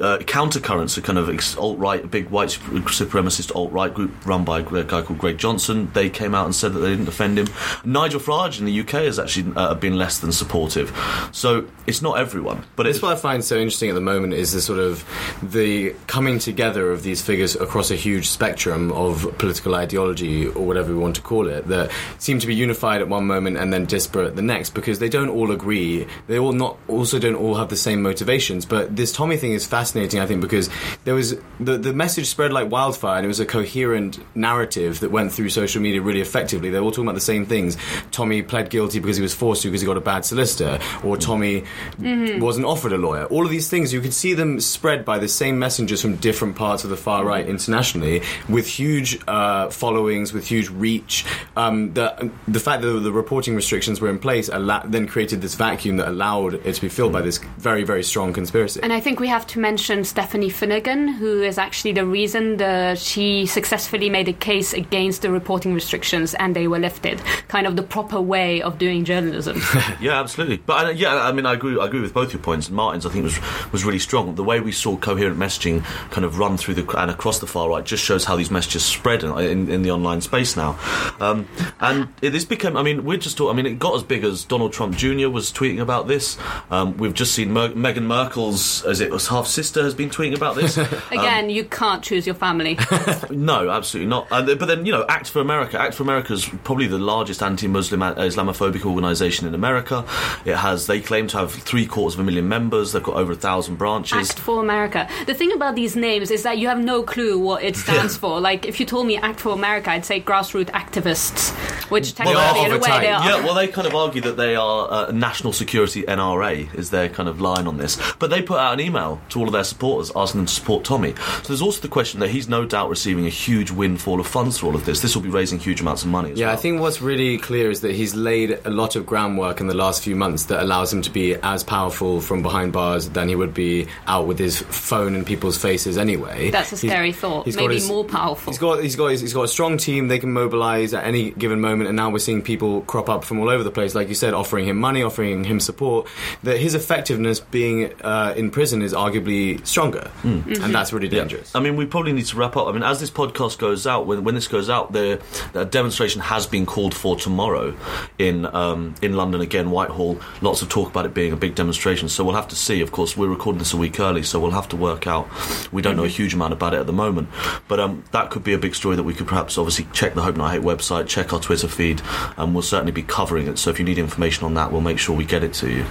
Uh, 0.00 0.18
Countercurrents, 0.18 0.96
a 0.98 1.02
kind 1.02 1.18
of 1.18 1.28
alt-right, 1.58 2.10
big 2.10 2.30
white 2.30 2.48
supremacist 2.48 3.54
alt-right 3.54 3.94
group 3.94 4.10
run 4.26 4.44
by 4.44 4.60
a 4.60 4.62
guy 4.62 5.02
called 5.02 5.18
Greg 5.18 5.38
Johnson, 5.38 5.90
they 5.94 6.10
came 6.10 6.34
out 6.34 6.44
and 6.44 6.54
said 6.54 6.72
that 6.72 6.80
they 6.80 6.90
didn't 6.90 7.04
defend 7.04 7.38
him. 7.38 7.46
Nigel 7.84 8.20
Farage 8.20 8.58
in 8.58 8.66
the 8.66 8.80
UK 8.80 9.04
has 9.04 9.18
actually 9.18 9.52
uh, 9.56 9.74
been 9.74 9.96
less 9.96 10.18
than 10.18 10.32
supportive. 10.32 10.96
So 11.32 11.68
it's 11.86 12.02
not 12.02 12.18
everyone, 12.18 12.64
but 12.76 12.86
it's 12.86 13.02
what 13.02 13.12
I 13.12 13.16
find 13.16 13.44
so 13.44 13.56
interesting 13.56 13.90
at 13.90 13.94
the 13.94 14.00
moment 14.00 14.34
is 14.34 14.52
the 14.52 14.60
sort 14.60 14.78
of 14.78 15.04
the 15.42 15.94
coming 16.06 16.38
together 16.38 16.90
of 16.90 17.02
these 17.02 17.22
figures 17.22 17.56
across 17.56 17.90
a 17.90 17.96
huge 17.96 18.28
spectrum 18.28 18.92
of 18.92 19.36
political 19.38 19.74
ideology 19.74 20.46
or 20.48 20.66
whatever 20.66 20.92
we 20.92 20.98
want 20.98 21.16
to 21.16 21.22
call 21.22 21.48
it 21.48 21.66
that 21.68 21.90
seem 22.18 22.38
to 22.38 22.46
be 22.46 22.54
unified 22.54 23.00
at 23.00 23.08
one 23.08 23.26
moment 23.26 23.56
and 23.56 23.72
then 23.72 23.84
disparate 23.86 24.26
at 24.26 24.36
the 24.36 24.42
next 24.42 24.70
because 24.70 24.98
they 24.98 25.08
don't 25.08 25.28
all 25.28 25.50
agree. 25.50 26.06
They 26.26 26.38
all 26.38 26.52
not 26.52 26.78
also 26.88 27.18
don't 27.18 27.36
all 27.36 27.56
have 27.56 27.68
the 27.68 27.76
same 27.76 28.02
motivations. 28.02 28.66
But 28.66 28.96
this 28.96 29.12
Tommy 29.12 29.36
thing 29.36 29.51
is 29.54 29.66
fascinating, 29.66 30.20
I 30.20 30.26
think, 30.26 30.40
because 30.40 30.68
there 31.04 31.14
was 31.14 31.36
the 31.60 31.78
the 31.78 31.92
message 31.92 32.26
spread 32.26 32.52
like 32.52 32.70
wildfire 32.70 33.16
and 33.16 33.24
it 33.24 33.28
was 33.28 33.40
a 33.40 33.46
coherent 33.46 34.18
narrative 34.36 35.00
that 35.00 35.10
went 35.10 35.32
through 35.32 35.50
social 35.50 35.82
media 35.82 36.00
really 36.02 36.20
effectively. 36.20 36.70
They 36.70 36.78
were 36.78 36.84
all 36.84 36.90
talking 36.90 37.04
about 37.04 37.14
the 37.14 37.20
same 37.20 37.46
things. 37.46 37.76
Tommy 38.10 38.42
pled 38.42 38.70
guilty 38.70 38.98
because 38.98 39.16
he 39.16 39.22
was 39.22 39.34
forced 39.34 39.62
to 39.62 39.68
because 39.68 39.80
he 39.80 39.86
got 39.86 39.96
a 39.96 40.00
bad 40.00 40.24
solicitor, 40.24 40.78
or 41.04 41.16
Tommy 41.16 41.64
wasn't 41.98 42.66
offered 42.66 42.92
a 42.92 42.98
lawyer. 42.98 43.24
All 43.26 43.44
of 43.44 43.50
these 43.50 43.68
things, 43.68 43.92
you 43.92 44.00
could 44.00 44.14
see 44.14 44.34
them 44.34 44.60
spread 44.60 45.04
by 45.04 45.18
the 45.18 45.28
same 45.28 45.58
messengers 45.58 46.00
from 46.00 46.16
different 46.16 46.56
parts 46.56 46.84
of 46.84 46.90
the 46.90 46.96
far 46.96 47.24
right 47.24 47.46
internationally, 47.46 48.22
with 48.48 48.66
huge 48.66 49.18
uh, 49.28 49.70
followings, 49.70 50.32
with 50.32 50.46
huge 50.46 50.68
reach. 50.68 51.24
Um, 51.56 51.94
the 51.94 52.30
the 52.48 52.60
fact 52.60 52.82
that 52.82 52.88
the 52.88 53.12
reporting 53.12 53.54
restrictions 53.54 54.00
were 54.00 54.08
in 54.08 54.18
place 54.18 54.48
then 54.48 55.06
created 55.06 55.40
this 55.40 55.54
vacuum 55.54 55.96
that 55.96 56.08
allowed 56.08 56.54
it 56.54 56.74
to 56.74 56.80
be 56.80 56.88
filled 56.88 57.12
by 57.12 57.20
this 57.20 57.38
very 57.58 57.84
very 57.84 58.02
strong 58.02 58.32
conspiracy. 58.32 58.80
And 58.82 58.92
I 58.92 59.00
think 59.00 59.20
we 59.20 59.28
have 59.32 59.46
to 59.46 59.58
mention 59.58 60.04
Stephanie 60.04 60.50
Finnegan, 60.50 61.08
who 61.08 61.42
is 61.42 61.56
actually 61.56 61.92
the 61.92 62.04
reason 62.04 62.58
that 62.58 62.98
she 62.98 63.46
successfully 63.46 64.10
made 64.10 64.28
a 64.28 64.32
case 64.34 64.74
against 64.74 65.22
the 65.22 65.30
reporting 65.30 65.72
restrictions 65.72 66.34
and 66.34 66.54
they 66.54 66.68
were 66.68 66.78
lifted. 66.78 67.18
Kind 67.48 67.66
of 67.66 67.74
the 67.76 67.82
proper 67.82 68.20
way 68.20 68.60
of 68.60 68.76
doing 68.78 69.04
journalism. 69.04 69.60
Yeah, 70.00 70.18
absolutely. 70.18 70.56
But 70.56 70.86
uh, 70.86 70.88
yeah, 70.90 71.14
I 71.14 71.32
mean, 71.32 71.46
I 71.46 71.52
agree. 71.52 71.78
I 71.78 71.86
agree 71.86 72.00
with 72.00 72.12
both 72.14 72.32
your 72.32 72.42
points. 72.42 72.70
Martin's, 72.70 73.06
I 73.06 73.10
think, 73.10 73.24
was 73.24 73.38
was 73.72 73.84
really 73.84 73.98
strong. 73.98 74.34
The 74.34 74.42
way 74.42 74.58
we 74.58 74.72
saw 74.72 74.96
coherent 74.96 75.38
messaging 75.38 75.84
kind 76.10 76.24
of 76.24 76.38
run 76.38 76.56
through 76.56 76.74
the 76.74 76.98
and 76.98 77.10
across 77.10 77.38
the 77.38 77.46
far 77.46 77.68
right 77.68 77.84
just 77.84 78.02
shows 78.02 78.24
how 78.24 78.34
these 78.36 78.50
messages 78.50 78.84
spread 78.84 79.22
in, 79.22 79.38
in, 79.38 79.68
in 79.68 79.82
the 79.82 79.90
online 79.90 80.20
space 80.20 80.56
now. 80.56 80.78
Um, 81.20 81.46
and 81.78 82.08
it, 82.20 82.30
this 82.30 82.44
became. 82.44 82.76
I 82.76 82.82
mean, 82.82 83.04
we're 83.04 83.18
just 83.18 83.36
talking. 83.36 83.52
I 83.52 83.62
mean, 83.62 83.72
it 83.72 83.78
got 83.78 83.94
as 83.94 84.02
big 84.02 84.24
as 84.24 84.44
Donald 84.44 84.72
Trump 84.72 84.96
Jr. 84.96 85.28
was 85.28 85.52
tweeting 85.52 85.80
about 85.80 86.08
this. 86.08 86.36
Um, 86.70 86.96
we've 86.96 87.14
just 87.14 87.34
seen 87.34 87.52
Mer- 87.52 87.74
Meghan 87.74 88.04
Merkel's, 88.04 88.84
as 88.84 89.00
it 89.00 89.10
was 89.10 89.21
half 89.28 89.46
sister, 89.46 89.82
has 89.82 89.94
been 89.94 90.10
tweeting 90.10 90.36
about 90.36 90.56
this. 90.56 90.76
Again, 91.10 91.50
you 91.50 91.64
can't 91.64 92.02
choose 92.02 92.26
your 92.26 92.34
family. 92.34 92.78
No, 93.30 93.70
absolutely 93.70 94.08
not. 94.08 94.28
Uh, 94.30 94.42
but 94.54 94.66
then, 94.66 94.84
you 94.86 94.92
know, 94.92 95.04
Act 95.08 95.28
for 95.30 95.40
America. 95.40 95.80
Act 95.80 95.94
for 95.94 96.02
America 96.02 96.32
is 96.32 96.48
probably 96.64 96.86
the 96.86 96.98
largest 96.98 97.42
anti-Muslim 97.42 98.02
uh, 98.02 98.14
Islamophobic 98.14 98.84
organisation 98.84 99.46
in 99.46 99.54
America. 99.54 100.04
It 100.44 100.56
has. 100.56 100.86
They 100.86 101.00
claim 101.00 101.26
to 101.28 101.38
have 101.38 101.52
three 101.52 101.86
quarters 101.86 102.14
of 102.14 102.20
a 102.20 102.24
million 102.24 102.48
members. 102.48 102.92
They've 102.92 103.02
got 103.02 103.16
over 103.16 103.32
a 103.32 103.36
thousand 103.36 103.76
branches. 103.76 104.30
Act 104.30 104.38
for 104.38 104.60
America. 104.60 105.08
The 105.26 105.34
thing 105.34 105.52
about 105.52 105.74
these 105.74 105.96
names 105.96 106.30
is 106.30 106.42
that 106.42 106.58
you 106.58 106.68
have 106.68 106.78
no 106.78 107.02
clue 107.02 107.38
what 107.38 107.62
it 107.62 107.76
stands 107.76 108.16
for. 108.16 108.40
Like, 108.40 108.66
if 108.66 108.78
you 108.80 108.86
told 108.86 109.06
me 109.06 109.16
Act 109.16 109.40
for 109.40 109.50
America, 109.52 109.90
I'd 109.90 110.04
say 110.04 110.20
grassroots 110.20 110.70
activists, 110.70 111.50
which 111.90 112.14
technically, 112.14 112.42
they 112.42 112.48
are 112.48 112.66
in 112.66 112.72
a 112.72 112.78
way, 112.78 112.90
a 112.90 113.00
they 113.00 113.08
are. 113.08 113.24
Yeah, 113.24 113.44
well, 113.44 113.54
they 113.54 113.68
kind 113.68 113.86
of 113.86 113.94
argue 113.94 114.20
that 114.22 114.36
they 114.36 114.56
are 114.56 114.90
uh, 114.90 115.10
national 115.10 115.52
security 115.52 116.02
NRA 116.02 116.72
is 116.74 116.90
their 116.90 117.08
kind 117.08 117.28
of 117.28 117.40
line 117.40 117.66
on 117.66 117.78
this. 117.78 117.98
But 118.18 118.30
they 118.30 118.42
put 118.42 118.58
out 118.58 118.74
an 118.74 118.80
email 118.80 119.11
to 119.30 119.40
all 119.40 119.46
of 119.46 119.52
their 119.52 119.64
supporters 119.64 120.10
asking 120.14 120.40
them 120.40 120.46
to 120.46 120.52
support 120.52 120.84
Tommy. 120.84 121.14
So 121.42 121.48
there's 121.48 121.62
also 121.62 121.80
the 121.80 121.88
question 121.88 122.20
that 122.20 122.30
he's 122.30 122.48
no 122.48 122.64
doubt 122.64 122.88
receiving 122.88 123.26
a 123.26 123.30
huge 123.30 123.70
windfall 123.70 124.20
of 124.20 124.26
funds 124.26 124.58
for 124.58 124.66
all 124.66 124.74
of 124.74 124.84
this. 124.84 125.00
This 125.00 125.14
will 125.14 125.22
be 125.22 125.28
raising 125.30 125.58
huge 125.58 125.80
amounts 125.80 126.02
of 126.02 126.08
money. 126.10 126.32
As 126.32 126.38
Yeah, 126.38 126.46
well. 126.46 126.54
I 126.56 126.58
think 126.58 126.80
what's 126.80 127.00
really 127.02 127.38
clear 127.38 127.70
is 127.70 127.80
that 127.82 127.94
he's 127.94 128.14
laid 128.14 128.58
a 128.64 128.70
lot 128.70 128.96
of 128.96 129.06
groundwork 129.06 129.60
in 129.60 129.66
the 129.66 129.74
last 129.74 130.02
few 130.02 130.16
months 130.16 130.44
that 130.44 130.62
allows 130.62 130.92
him 130.92 131.02
to 131.02 131.10
be 131.10 131.34
as 131.36 131.64
powerful 131.64 132.20
from 132.20 132.42
behind 132.42 132.72
bars 132.72 133.08
than 133.10 133.28
he 133.28 133.34
would 133.36 133.54
be 133.54 133.86
out 134.06 134.26
with 134.26 134.38
his 134.38 134.60
phone 134.60 135.14
in 135.14 135.24
people's 135.24 135.56
faces 135.58 135.98
anyway. 135.98 136.50
That's 136.50 136.72
a 136.72 136.76
He's- 136.76 136.92
scary 136.92 137.12
thought. 137.12 137.44
he's 137.44 137.56
Maybe 137.56 137.74
his- 137.74 137.88
more 137.88 138.04
powerful. 138.04 138.52
He's 138.52 138.58
got 138.58 138.82
he's 138.82 138.96
got 138.96 139.08
he's 139.08 139.32
got 139.32 139.42
a 139.44 139.48
strong 139.48 139.76
team. 139.76 140.08
They 140.08 140.18
can 140.18 140.32
mobilize 140.32 140.94
at 140.94 141.04
any 141.04 141.30
given 141.30 141.60
moment, 141.60 141.88
and 141.88 141.96
now 141.96 142.10
we're 142.10 142.18
seeing 142.18 142.42
people 142.42 142.82
crop 142.82 143.08
up 143.08 143.24
from 143.24 143.38
all 143.40 143.48
over 143.48 143.62
the 143.62 143.70
place. 143.70 143.94
Like 143.94 144.08
you 144.08 144.14
said, 144.14 144.34
offering 144.34 144.66
him 144.66 144.76
money, 144.78 145.02
offering 145.02 145.44
him 145.44 145.60
support. 145.60 146.06
That 146.42 146.58
his 146.58 146.74
effectiveness 146.74 147.40
being 147.40 147.92
uh, 148.02 148.34
in 148.36 148.50
prison 148.50 148.82
is 148.82 148.94
arguably 149.02 149.64
stronger, 149.66 150.10
and 150.22 150.74
that's 150.74 150.92
really 150.92 151.08
dangerous. 151.08 151.54
I 151.54 151.60
mean, 151.60 151.76
we 151.76 151.86
probably 151.86 152.12
need 152.12 152.26
to 152.26 152.36
wrap 152.36 152.56
up. 152.56 152.68
I 152.68 152.72
mean, 152.72 152.82
as 152.82 153.00
this 153.00 153.10
podcast 153.10 153.58
goes 153.58 153.86
out, 153.86 154.06
when, 154.06 154.24
when 154.24 154.34
this 154.34 154.48
goes 154.48 154.70
out, 154.70 154.92
the, 154.92 155.20
the 155.52 155.64
demonstration 155.64 156.20
has 156.20 156.46
been 156.46 156.66
called 156.66 156.94
for 156.94 157.16
tomorrow 157.16 157.74
in 158.18 158.46
um, 158.46 158.94
in 159.02 159.14
London 159.14 159.40
again, 159.40 159.70
Whitehall. 159.70 160.20
Lots 160.40 160.62
of 160.62 160.68
talk 160.68 160.90
about 160.90 161.06
it 161.06 161.14
being 161.14 161.32
a 161.32 161.36
big 161.36 161.54
demonstration. 161.54 162.08
So 162.08 162.24
we'll 162.24 162.34
have 162.34 162.48
to 162.48 162.56
see. 162.56 162.80
Of 162.80 162.92
course, 162.92 163.16
we're 163.16 163.28
recording 163.28 163.58
this 163.58 163.72
a 163.72 163.76
week 163.76 163.98
early, 164.00 164.22
so 164.22 164.38
we'll 164.40 164.52
have 164.52 164.68
to 164.70 164.76
work 164.76 165.06
out. 165.06 165.28
We 165.72 165.82
don't 165.82 165.96
know 165.96 166.04
a 166.04 166.08
huge 166.08 166.34
amount 166.34 166.52
about 166.52 166.74
it 166.74 166.80
at 166.80 166.86
the 166.86 166.92
moment, 166.92 167.28
but 167.68 167.80
um, 167.80 168.04
that 168.12 168.30
could 168.30 168.44
be 168.44 168.52
a 168.52 168.58
big 168.58 168.74
story 168.74 168.96
that 168.96 169.02
we 169.02 169.14
could 169.14 169.26
perhaps 169.26 169.58
obviously 169.58 169.86
check 169.92 170.14
the 170.14 170.22
Hope 170.22 170.36
Not 170.36 170.52
Hate 170.52 170.62
website, 170.62 171.08
check 171.08 171.32
our 171.32 171.40
Twitter 171.40 171.68
feed, 171.68 172.02
and 172.36 172.54
we'll 172.54 172.62
certainly 172.62 172.92
be 172.92 173.02
covering 173.02 173.46
it. 173.48 173.58
So 173.58 173.70
if 173.70 173.78
you 173.78 173.84
need 173.84 173.98
information 173.98 174.44
on 174.44 174.54
that, 174.54 174.70
we'll 174.70 174.80
make 174.80 174.98
sure 174.98 175.16
we 175.16 175.24
get 175.24 175.42
it 175.42 175.52
to 175.54 175.70
you. 175.70 175.84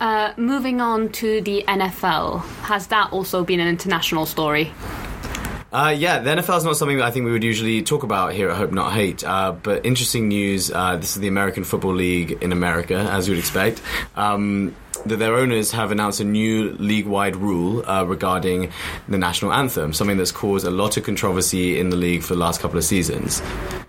Uh, 0.00 0.32
moving 0.38 0.80
on 0.80 1.10
to 1.10 1.42
the 1.42 1.62
NFL, 1.68 2.29
has 2.38 2.88
that 2.88 3.12
also 3.12 3.44
been 3.44 3.60
an 3.60 3.68
international 3.68 4.26
story? 4.26 4.72
Uh, 5.72 5.94
yeah, 5.96 6.18
the 6.18 6.30
NFL 6.30 6.58
is 6.58 6.64
not 6.64 6.76
something 6.76 6.96
that 6.96 7.06
I 7.06 7.10
think 7.12 7.26
we 7.26 7.32
would 7.32 7.44
usually 7.44 7.82
talk 7.82 8.02
about 8.02 8.32
here 8.32 8.50
at 8.50 8.56
Hope 8.56 8.72
Not 8.72 8.92
Hate. 8.92 9.22
Uh, 9.22 9.52
but 9.52 9.86
interesting 9.86 10.26
news. 10.26 10.70
Uh, 10.70 10.96
this 10.96 11.14
is 11.14 11.20
the 11.20 11.28
American 11.28 11.62
Football 11.62 11.94
League 11.94 12.32
in 12.42 12.50
America, 12.50 12.96
as 12.96 13.28
you'd 13.28 13.38
expect. 13.38 13.80
Um, 14.16 14.74
that 15.06 15.16
their 15.16 15.34
owners 15.34 15.70
have 15.72 15.90
announced 15.90 16.20
a 16.20 16.24
new 16.24 16.72
league-wide 16.72 17.36
rule 17.36 17.88
uh, 17.88 18.04
regarding 18.04 18.70
the 19.08 19.18
national 19.18 19.52
anthem, 19.52 19.92
something 19.92 20.16
that's 20.16 20.32
caused 20.32 20.66
a 20.66 20.70
lot 20.70 20.96
of 20.96 21.04
controversy 21.04 21.78
in 21.78 21.90
the 21.90 21.96
league 21.96 22.22
for 22.22 22.34
the 22.34 22.40
last 22.40 22.60
couple 22.60 22.78
of 22.78 22.84
seasons. 22.84 23.42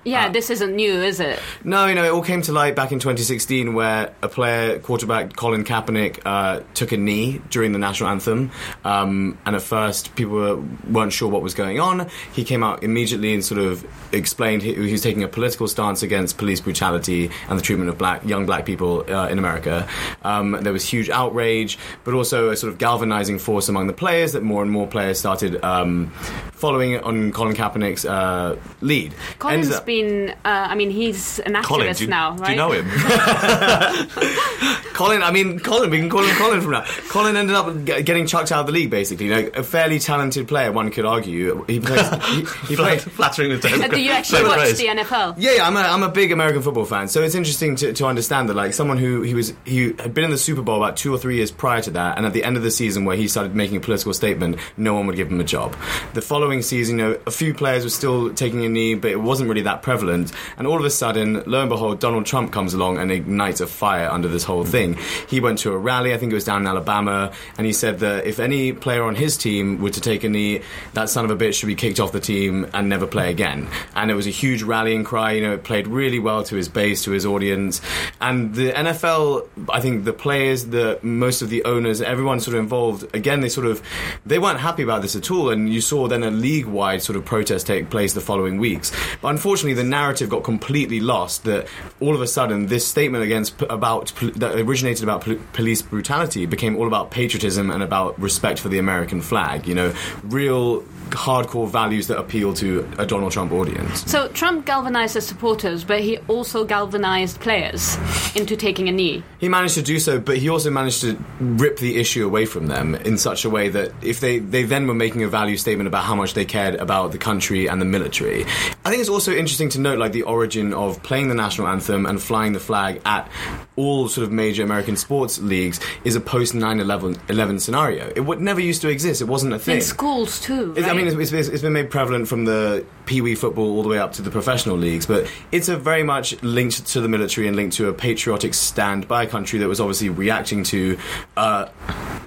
Yeah, 0.03 0.29
this 0.29 0.49
isn't 0.49 0.75
new, 0.75 0.93
is 0.93 1.19
it? 1.19 1.39
No, 1.63 1.85
you 1.85 1.93
know, 1.93 2.03
it 2.03 2.11
all 2.11 2.23
came 2.23 2.41
to 2.43 2.51
light 2.51 2.75
back 2.75 2.91
in 2.91 2.99
2016 2.99 3.75
where 3.75 4.13
a 4.23 4.29
player, 4.29 4.79
quarterback 4.79 5.35
Colin 5.35 5.63
Kaepernick, 5.63 6.21
uh, 6.25 6.61
took 6.73 6.91
a 6.91 6.97
knee 6.97 7.39
during 7.51 7.71
the 7.71 7.77
national 7.77 8.09
anthem. 8.09 8.51
Um, 8.83 9.37
and 9.45 9.55
at 9.55 9.61
first, 9.61 10.15
people 10.15 10.33
were, 10.33 10.63
weren't 10.89 11.13
sure 11.13 11.29
what 11.29 11.43
was 11.43 11.53
going 11.53 11.79
on. 11.79 12.09
He 12.33 12.43
came 12.43 12.63
out 12.63 12.83
immediately 12.83 13.33
and 13.33 13.45
sort 13.45 13.61
of 13.61 13.85
explained 14.11 14.63
he, 14.63 14.73
he 14.73 14.91
was 14.91 15.03
taking 15.03 15.23
a 15.23 15.27
political 15.27 15.67
stance 15.67 16.01
against 16.01 16.37
police 16.37 16.61
brutality 16.61 17.29
and 17.47 17.59
the 17.59 17.63
treatment 17.63 17.89
of 17.89 17.97
black 17.97 18.25
young 18.25 18.45
black 18.45 18.65
people 18.65 19.05
uh, 19.07 19.27
in 19.27 19.37
America. 19.37 19.87
Um, 20.23 20.57
there 20.61 20.73
was 20.73 20.87
huge 20.87 21.00
outrage, 21.09 21.77
but 22.03 22.13
also 22.13 22.49
a 22.49 22.57
sort 22.57 22.71
of 22.71 22.77
galvanizing 22.79 23.39
force 23.39 23.69
among 23.69 23.87
the 23.87 23.93
players 23.93 24.33
that 24.33 24.43
more 24.43 24.61
and 24.61 24.71
more 24.71 24.87
players 24.87 25.19
started 25.19 25.63
um, 25.63 26.07
following 26.53 26.99
on 26.99 27.31
Colin 27.31 27.55
Kaepernick's 27.55 28.05
uh, 28.05 28.57
lead. 28.81 29.13
Colin's 29.39 29.67
Ends 29.67 29.77
up- 29.77 29.85
been, 29.85 30.29
uh, 30.29 30.35
I 30.45 30.75
mean, 30.75 30.89
he's 30.91 31.39
an 31.39 31.53
activist 31.53 31.63
Colin, 31.63 31.93
do 31.95 32.03
you, 32.03 32.09
now, 32.09 32.35
right? 32.35 32.45
do 32.45 32.51
you 32.51 32.57
know 32.57 32.71
him? 32.71 32.87
Colin, 34.93 35.23
I 35.23 35.31
mean, 35.31 35.59
Colin, 35.59 35.89
we 35.89 35.99
can 35.99 36.09
call 36.09 36.23
him 36.23 36.35
Colin 36.35 36.61
from 36.61 36.71
now. 36.71 36.83
Colin 37.09 37.35
ended 37.35 37.55
up 37.55 37.73
ge- 37.85 38.05
getting 38.05 38.27
chucked 38.27 38.51
out 38.51 38.61
of 38.61 38.65
the 38.67 38.71
league, 38.71 38.89
basically. 38.91 39.29
Like, 39.29 39.55
a 39.57 39.63
fairly 39.63 39.97
talented 39.99 40.47
player, 40.47 40.71
one 40.71 40.91
could 40.91 41.05
argue. 41.05 41.63
He 41.67 41.79
plays. 41.79 42.07
he, 42.25 42.45
he 42.67 42.75
played. 42.75 43.01
Flattering 43.01 43.49
the 43.49 43.83
Uh, 43.83 43.87
do 43.87 43.99
you 44.01 44.11
actually 44.11 44.43
watch 44.43 44.77
the 44.77 44.85
NFL? 44.87 45.35
Yeah, 45.37 45.53
yeah, 45.55 45.67
I'm 45.67 45.75
a, 45.75 45.79
I'm 45.79 46.03
a 46.03 46.09
big 46.09 46.31
American 46.31 46.61
football 46.61 46.85
fan, 46.85 47.07
so 47.07 47.21
it's 47.23 47.35
interesting 47.35 47.75
to, 47.77 47.93
to 47.93 48.05
understand 48.05 48.49
that 48.49 48.55
like 48.55 48.73
someone 48.73 48.97
who 48.97 49.21
he 49.23 49.33
was 49.33 49.53
he 49.65 49.93
had 49.93 50.13
been 50.13 50.25
in 50.25 50.31
the 50.31 50.37
Super 50.37 50.61
Bowl 50.61 50.80
about 50.81 50.97
two 50.97 51.13
or 51.13 51.17
three 51.17 51.37
years 51.37 51.51
prior 51.51 51.81
to 51.81 51.91
that, 51.91 52.17
and 52.17 52.25
at 52.25 52.33
the 52.33 52.43
end 52.43 52.57
of 52.57 52.63
the 52.63 52.71
season 52.71 53.05
where 53.05 53.15
he 53.15 53.27
started 53.27 53.55
making 53.55 53.77
a 53.77 53.79
political 53.79 54.13
statement, 54.13 54.57
no 54.77 54.93
one 54.93 55.07
would 55.07 55.15
give 55.15 55.29
him 55.29 55.39
a 55.39 55.43
job. 55.43 55.75
The 56.13 56.21
following 56.21 56.61
season, 56.61 56.99
you 56.99 57.05
know, 57.05 57.19
a 57.25 57.31
few 57.31 57.53
players 57.53 57.83
were 57.83 57.89
still 57.89 58.33
taking 58.33 58.65
a 58.65 58.69
knee, 58.69 58.95
but 58.95 59.11
it 59.11 59.21
wasn't 59.21 59.49
really 59.49 59.61
that 59.61 59.81
prevalent. 59.81 60.31
And 60.57 60.67
all 60.67 60.77
of 60.77 60.85
a 60.85 60.89
sudden, 60.89 61.43
lo 61.45 61.61
and 61.61 61.69
behold, 61.69 61.99
Donald 61.99 62.25
Trump 62.25 62.51
comes 62.51 62.73
along 62.73 62.97
and 62.97 63.11
ignites 63.11 63.61
a 63.61 63.67
fire 63.67 64.09
under 64.09 64.27
this 64.27 64.43
whole 64.43 64.65
thing. 64.65 64.97
He 65.27 65.39
went 65.39 65.59
to 65.59 65.71
a 65.71 65.77
rally, 65.77 66.13
I 66.13 66.17
think 66.17 66.31
it 66.31 66.35
was 66.35 66.45
down 66.45 66.61
in 66.61 66.67
Alabama, 66.67 67.31
and 67.57 67.65
he 67.65 67.73
said 67.73 67.99
that 67.99 68.25
if 68.25 68.39
any 68.39 68.73
player 68.73 69.03
on 69.03 69.15
his 69.15 69.37
team 69.37 69.81
were 69.81 69.89
to 69.89 70.01
take 70.01 70.23
a 70.23 70.29
knee, 70.29 70.61
that 70.93 71.09
son 71.09 71.25
of 71.25 71.31
a 71.31 71.35
bitch 71.35 71.55
should 71.55 71.67
be 71.67 71.75
kicked 71.75 71.99
off 71.99 72.11
the 72.11 72.19
team 72.19 72.67
and 72.73 72.89
never 72.89 73.07
play 73.07 73.29
again. 73.29 73.67
And 73.95 74.11
it 74.11 74.15
was 74.15 74.27
a 74.27 74.31
huge 74.31 74.63
rallying 74.63 75.03
cry. 75.03 75.31
You 75.33 75.41
know, 75.43 75.53
it 75.53 75.63
played 75.63 75.87
really 75.87 76.19
well 76.19 76.43
to 76.43 76.55
his 76.55 76.69
base, 76.69 77.03
to 77.03 77.11
his 77.11 77.25
audience, 77.25 77.81
and 78.19 78.53
the 78.55 78.71
NFL. 78.71 79.47
I 79.69 79.79
think 79.81 80.05
the 80.05 80.13
players, 80.13 80.65
the 80.71 80.99
most 81.01 81.41
of 81.41 81.49
the 81.49 81.63
owners, 81.65 82.01
everyone 82.01 82.39
sort 82.39 82.55
of 82.55 82.61
involved. 82.61 83.15
Again, 83.15 83.41
they 83.41 83.49
sort 83.49 83.67
of 83.67 83.81
they 84.25 84.39
weren't 84.39 84.59
happy 84.59 84.83
about 84.83 85.01
this 85.01 85.15
at 85.15 85.29
all, 85.31 85.49
and 85.49 85.71
you 85.71 85.81
saw 85.81 86.07
then 86.07 86.23
a 86.23 86.31
league-wide 86.31 87.01
sort 87.01 87.15
of 87.15 87.25
protest 87.25 87.67
take 87.67 87.89
place 87.89 88.13
the 88.13 88.21
following 88.21 88.57
weeks. 88.57 88.91
But 89.21 89.29
unfortunately, 89.29 89.73
the 89.73 89.83
narrative 89.83 90.29
got 90.29 90.43
completely 90.43 90.99
lost. 90.99 91.43
That 91.43 91.67
all 91.99 92.15
of 92.15 92.21
a 92.21 92.27
sudden, 92.27 92.67
this 92.67 92.87
statement 92.87 93.23
against 93.23 93.61
about 93.63 94.13
that 94.35 94.55
originated 94.55 95.03
about 95.03 95.21
pol- 95.21 95.39
police 95.53 95.81
brutality 95.81 96.45
became 96.45 96.75
all 96.77 96.87
about 96.87 97.11
patriotism 97.11 97.69
and 97.69 97.83
about 97.83 98.19
respect 98.19 98.59
for 98.59 98.69
the 98.69 98.79
American 98.79 99.21
flag. 99.21 99.67
You 99.67 99.75
know, 99.75 99.93
real 100.23 100.83
hardcore 101.11 101.69
values 101.69 102.07
that 102.07 102.17
appeal 102.17 102.53
to 102.55 102.87
a 102.97 103.05
Donald 103.05 103.31
Trump 103.31 103.51
audience. 103.51 104.09
So 104.09 104.27
Trump 104.29 104.65
galvanized 104.65 105.15
his 105.15 105.25
supporters, 105.27 105.83
but 105.83 106.01
he 106.01 106.17
also 106.27 106.65
galvanized 106.65 107.39
players 107.39 107.97
into 108.35 108.55
taking 108.55 108.89
a 108.89 108.91
knee. 108.91 109.23
He 109.39 109.49
managed 109.49 109.75
to 109.75 109.81
do 109.81 109.99
so, 109.99 110.19
but 110.19 110.37
he 110.37 110.49
also 110.49 110.69
managed 110.71 111.01
to 111.01 111.17
rip 111.39 111.77
the 111.77 111.97
issue 111.97 112.25
away 112.25 112.45
from 112.45 112.67
them 112.67 112.95
in 112.95 113.17
such 113.17 113.45
a 113.45 113.49
way 113.49 113.69
that 113.69 113.91
if 114.01 114.19
they, 114.19 114.39
they 114.39 114.63
then 114.63 114.87
were 114.87 114.93
making 114.93 115.23
a 115.23 115.27
value 115.27 115.57
statement 115.57 115.87
about 115.87 116.03
how 116.03 116.15
much 116.15 116.33
they 116.33 116.45
cared 116.45 116.75
about 116.75 117.11
the 117.11 117.17
country 117.17 117.67
and 117.67 117.81
the 117.81 117.85
military. 117.85 118.43
I 118.85 118.89
think 118.89 118.99
it's 119.01 119.09
also 119.09 119.31
interesting 119.31 119.69
to 119.69 119.79
note 119.79 119.99
like 119.99 120.11
the 120.11 120.23
origin 120.23 120.73
of 120.73 121.01
playing 121.03 121.29
the 121.29 121.35
national 121.35 121.67
anthem 121.67 122.05
and 122.05 122.21
flying 122.21 122.53
the 122.53 122.59
flag 122.59 123.01
at 123.05 123.29
all 123.75 124.07
sort 124.07 124.25
of 124.25 124.31
major 124.31 124.63
American 124.63 124.95
sports 124.95 125.39
leagues 125.39 125.79
is 126.03 126.15
a 126.15 126.21
post 126.21 126.53
9/11 126.53 127.59
scenario. 127.59 128.11
It 128.15 128.21
would 128.21 128.39
never 128.39 128.59
used 128.59 128.81
to 128.83 128.89
exist. 128.89 129.21
It 129.21 129.25
wasn't 129.27 129.53
a 129.53 129.59
thing. 129.59 129.77
In 129.77 129.81
schools 129.81 130.39
too. 130.39 130.71
It's- 130.75 130.83
I 130.83 130.87
right? 130.89 131.00
Mean, 131.03 131.21
it's, 131.21 131.31
it's, 131.31 131.47
it's 131.47 131.61
been 131.61 131.73
made 131.73 131.89
prevalent 131.89 132.27
from 132.27 132.45
the 132.45 132.85
pee 133.05 133.21
wee 133.21 133.35
football 133.35 133.75
all 133.77 133.83
the 133.83 133.89
way 133.89 133.99
up 133.99 134.13
to 134.13 134.21
the 134.21 134.31
professional 134.31 134.77
leagues, 134.77 135.05
but 135.05 135.29
it's 135.51 135.69
a 135.69 135.77
very 135.77 136.03
much 136.03 136.41
linked 136.43 136.85
to 136.87 137.01
the 137.01 137.09
military 137.09 137.47
and 137.47 137.55
linked 137.55 137.75
to 137.77 137.89
a 137.89 137.93
patriotic 137.93 138.53
stand 138.53 139.07
by 139.07 139.23
a 139.23 139.27
country 139.27 139.59
that 139.59 139.67
was 139.67 139.79
obviously 139.79 140.09
reacting 140.09 140.63
to 140.63 140.97
uh, 141.37 141.67